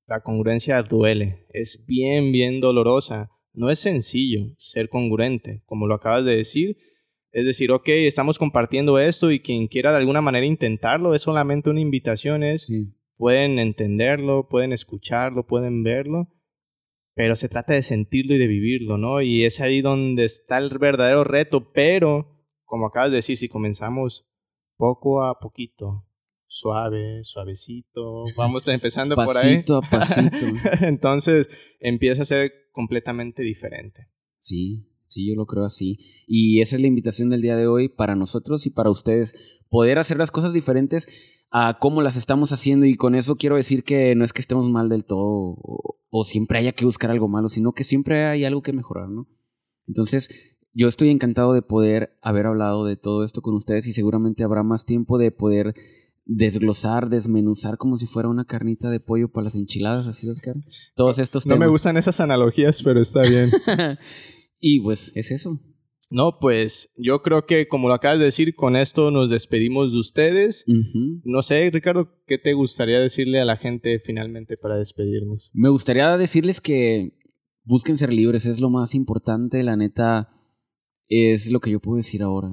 la 0.06 0.20
congruencia 0.20 0.82
duele. 0.82 1.46
Es 1.50 1.84
bien, 1.86 2.32
bien 2.32 2.60
dolorosa. 2.60 3.30
No 3.52 3.70
es 3.70 3.78
sencillo 3.78 4.54
ser 4.58 4.88
congruente, 4.88 5.62
como 5.66 5.86
lo 5.86 5.94
acabas 5.94 6.24
de 6.24 6.36
decir. 6.36 6.76
Es 7.32 7.44
decir, 7.44 7.70
ok, 7.70 7.88
estamos 7.88 8.38
compartiendo 8.38 8.98
esto 8.98 9.30
y 9.30 9.40
quien 9.40 9.66
quiera 9.66 9.90
de 9.90 9.98
alguna 9.98 10.20
manera 10.20 10.46
intentarlo 10.46 11.14
es 11.14 11.22
solamente 11.22 11.68
una 11.68 11.80
invitación, 11.80 12.42
es 12.42 12.66
sí, 12.66 12.94
pueden 13.16 13.58
entenderlo, 13.58 14.48
pueden 14.48 14.72
escucharlo, 14.72 15.46
pueden 15.46 15.82
verlo, 15.82 16.28
pero 17.14 17.36
se 17.36 17.50
trata 17.50 17.74
de 17.74 17.82
sentirlo 17.82 18.34
y 18.34 18.38
de 18.38 18.46
vivirlo, 18.46 18.96
¿no? 18.96 19.20
Y 19.20 19.44
es 19.44 19.60
ahí 19.60 19.82
donde 19.82 20.24
está 20.24 20.56
el 20.56 20.78
verdadero 20.78 21.24
reto, 21.24 21.72
pero, 21.72 22.42
como 22.64 22.86
acabas 22.86 23.10
de 23.10 23.16
decir, 23.16 23.36
si 23.36 23.48
comenzamos 23.48 24.26
poco 24.78 25.22
a 25.22 25.38
poquito, 25.38 26.06
suave, 26.46 27.20
suavecito, 27.24 28.24
vamos 28.36 28.66
empezando 28.68 29.14
por 29.14 29.36
ahí. 29.36 29.56
pasito 29.56 29.76
a 29.78 29.82
pasito. 29.82 30.46
Entonces 30.80 31.48
empieza 31.80 32.22
a 32.22 32.26
ser 32.26 32.52
completamente 32.72 33.42
diferente. 33.42 34.08
Sí, 34.38 34.88
sí, 35.06 35.28
yo 35.28 35.34
lo 35.34 35.46
creo 35.46 35.64
así. 35.64 35.98
Y 36.26 36.60
esa 36.60 36.76
es 36.76 36.82
la 36.82 36.88
invitación 36.88 37.30
del 37.30 37.42
día 37.42 37.56
de 37.56 37.66
hoy 37.66 37.88
para 37.88 38.14
nosotros 38.14 38.66
y 38.66 38.70
para 38.70 38.90
ustedes. 38.90 39.60
Poder 39.68 39.98
hacer 39.98 40.18
las 40.18 40.30
cosas 40.30 40.52
diferentes 40.52 41.44
a 41.50 41.78
cómo 41.80 42.02
las 42.02 42.16
estamos 42.16 42.52
haciendo. 42.52 42.86
Y 42.86 42.96
con 42.96 43.14
eso 43.14 43.36
quiero 43.36 43.56
decir 43.56 43.82
que 43.82 44.14
no 44.14 44.24
es 44.24 44.32
que 44.32 44.40
estemos 44.40 44.68
mal 44.68 44.88
del 44.88 45.04
todo 45.04 45.56
o, 45.58 45.98
o 46.10 46.24
siempre 46.24 46.58
haya 46.58 46.72
que 46.72 46.84
buscar 46.84 47.10
algo 47.10 47.28
malo, 47.28 47.48
sino 47.48 47.72
que 47.72 47.84
siempre 47.84 48.26
hay 48.26 48.44
algo 48.44 48.62
que 48.62 48.72
mejorar, 48.72 49.08
¿no? 49.08 49.28
Entonces, 49.86 50.56
yo 50.72 50.88
estoy 50.88 51.10
encantado 51.10 51.54
de 51.54 51.62
poder 51.62 52.18
haber 52.20 52.46
hablado 52.46 52.84
de 52.84 52.96
todo 52.96 53.24
esto 53.24 53.40
con 53.40 53.54
ustedes 53.54 53.86
y 53.86 53.92
seguramente 53.92 54.44
habrá 54.44 54.62
más 54.62 54.84
tiempo 54.84 55.16
de 55.16 55.30
poder 55.30 55.74
desglosar, 56.28 57.08
desmenuzar 57.08 57.78
como 57.78 57.96
si 57.96 58.06
fuera 58.06 58.28
una 58.28 58.44
carnita 58.44 58.90
de 58.90 59.00
pollo 59.00 59.28
para 59.30 59.44
las 59.44 59.54
enchiladas, 59.56 60.06
así, 60.08 60.28
Oscar. 60.28 60.56
Todos 60.96 61.18
estos 61.18 61.46
No 61.46 61.54
temas. 61.54 61.66
me 61.68 61.70
gustan 61.72 61.96
esas 61.96 62.20
analogías, 62.20 62.82
pero 62.82 63.00
está 63.00 63.22
bien. 63.22 63.48
y 64.60 64.80
pues 64.80 65.12
es 65.14 65.30
eso. 65.30 65.58
no, 66.10 66.38
pues 66.40 66.92
yo 66.96 67.22
creo 67.22 67.46
que 67.46 67.68
como 67.68 67.88
lo 67.88 67.94
acabas 67.94 68.18
de 68.18 68.24
decir, 68.26 68.54
con 68.54 68.74
esto 68.76 69.10
nos 69.10 69.30
despedimos 69.30 69.92
de 69.92 69.98
ustedes. 69.98 70.64
No 71.24 71.42
sé, 71.42 71.70
Ricardo, 71.72 72.10
¿qué 72.26 72.38
te 72.38 72.52
gustaría 72.54 72.98
decirle 73.00 73.40
a 73.40 73.44
la 73.44 73.56
gente 73.56 74.00
finalmente 74.04 74.56
para 74.56 74.76
despedirnos? 74.78 75.50
Me 75.54 75.68
gustaría 75.68 76.16
decirles 76.16 76.60
que 76.60 77.12
busquen 77.64 77.96
ser 77.96 78.12
libres, 78.12 78.46
es 78.46 78.60
lo 78.60 78.68
más 78.70 78.94
importante, 78.94 79.62
la 79.62 79.76
neta, 79.76 80.28
es 81.08 81.50
lo 81.52 81.60
que 81.60 81.70
yo 81.70 81.80
puedo 81.80 81.96
decir 81.96 82.22
ahora. 82.22 82.48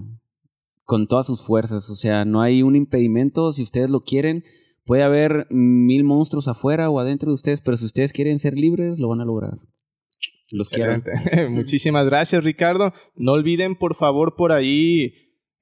Con 0.86 1.08
todas 1.08 1.28
sus 1.28 1.46
fuerzas, 1.46 1.90
o 1.90 1.96
sea, 1.96 2.26
no 2.26 2.42
hay 2.42 2.62
un 2.62 2.76
impedimento, 2.76 3.52
si 3.54 3.64
ustedes 3.64 3.90
lo 3.90 4.02
quieren, 4.02 4.44
puede 4.86 5.04
haber 5.04 5.48
mil 5.50 6.04
monstruos 6.04 6.48
afuera 6.48 6.90
o 6.90 7.00
adentro 7.00 7.30
de 7.30 7.36
ustedes, 7.36 7.62
pero 7.62 7.78
si 7.78 7.86
ustedes 7.86 8.12
quieren 8.12 8.40
ser 8.40 8.56
libres, 8.56 9.00
lo 9.00 9.10
van 9.10 9.22
a 9.22 9.26
lograr. 9.26 9.60
Los 10.52 10.70
quiero. 10.70 11.02
Muchísimas 11.50 12.06
gracias, 12.06 12.44
Ricardo. 12.44 12.94
No 13.16 13.32
olviden, 13.32 13.76
por 13.76 13.96
favor, 13.96 14.36
por 14.36 14.52
ahí, 14.52 15.14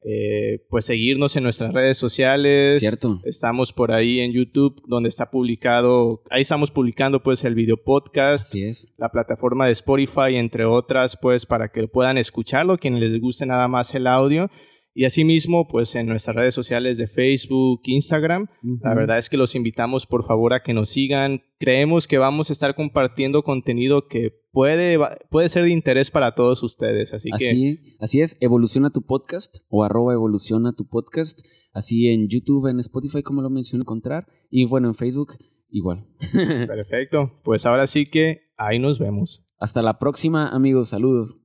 eh, 0.04 0.66
pues 0.70 0.86
seguirnos 0.86 1.36
en 1.36 1.44
nuestras 1.44 1.74
redes 1.74 1.98
sociales. 1.98 2.80
Cierto. 2.80 3.22
Estamos 3.24 3.72
por 3.72 3.92
ahí 3.92 4.20
en 4.20 4.34
YouTube, 4.34 4.82
donde 4.88 5.10
está 5.10 5.30
publicado, 5.32 6.24
ahí 6.30 6.42
estamos 6.42 6.72
publicando 6.72 7.24
pues 7.24 7.44
el 7.46 7.56
video 7.56 7.78
podcast, 7.78 8.48
Así 8.48 8.64
es. 8.64 8.94
la 8.98 9.10
plataforma 9.10 9.66
de 9.66 9.72
Spotify, 9.74 10.36
entre 10.36 10.66
otras, 10.66 11.18
pues 11.22 11.46
para 11.46 11.70
que 11.70 11.88
puedan 11.88 12.18
escucharlo, 12.18 12.78
quienes 12.78 13.00
les 13.02 13.22
guste 13.22 13.46
nada 13.46 13.68
más 13.68 13.94
el 13.96 14.08
audio. 14.08 14.50
Y 14.94 15.06
asimismo, 15.06 15.68
pues 15.68 15.96
en 15.96 16.08
nuestras 16.08 16.36
redes 16.36 16.54
sociales 16.54 16.98
de 16.98 17.08
Facebook, 17.08 17.82
Instagram. 17.86 18.48
La 18.82 18.94
verdad 18.94 19.18
es 19.18 19.30
que 19.30 19.38
los 19.38 19.56
invitamos 19.56 20.06
por 20.06 20.26
favor 20.26 20.54
a 20.54 20.64
que 20.64 20.74
nos 20.74 20.90
sigan. 20.90 21.44
Creemos 21.60 22.08
que 22.08 22.18
vamos 22.18 22.50
a 22.50 22.54
estar 22.54 22.76
compartiendo 22.76 23.44
contenido 23.44 24.08
que 24.08 24.32
puede, 24.52 25.00
puede 25.30 25.50
ser 25.50 25.64
de 25.64 25.70
interés 25.70 26.12
para 26.12 26.36
todos 26.36 26.62
ustedes. 26.64 27.14
Así, 27.14 27.30
que 27.38 27.46
Así, 27.46 27.80
así 28.00 28.22
es, 28.22 28.38
evoluciona 28.42 28.90
tu 28.90 29.02
podcast 29.04 29.60
o 29.70 29.84
arroba 29.84 30.14
evoluciona 30.14 30.74
tu 30.74 30.88
podcast, 30.88 31.40
así 31.72 32.10
en 32.10 32.28
YouTube, 32.28 32.68
en 32.68 32.80
Spotify, 32.80 33.24
como 33.24 33.42
lo 33.42 33.50
mencioné, 33.50 33.84
encontrar, 33.84 34.28
y 34.50 34.66
bueno, 34.66 34.90
en 34.90 34.96
Facebook, 34.96 35.38
igual. 35.70 36.06
perfecto. 36.68 37.40
Pues 37.44 37.66
ahora 37.66 37.88
sí 37.88 38.06
que 38.06 38.52
ahí 38.58 38.80
nos 38.80 39.00
vemos. 39.00 39.46
Hasta 39.58 39.82
la 39.82 40.00
próxima, 40.00 40.50
amigos, 40.50 40.90
saludos. 40.90 41.38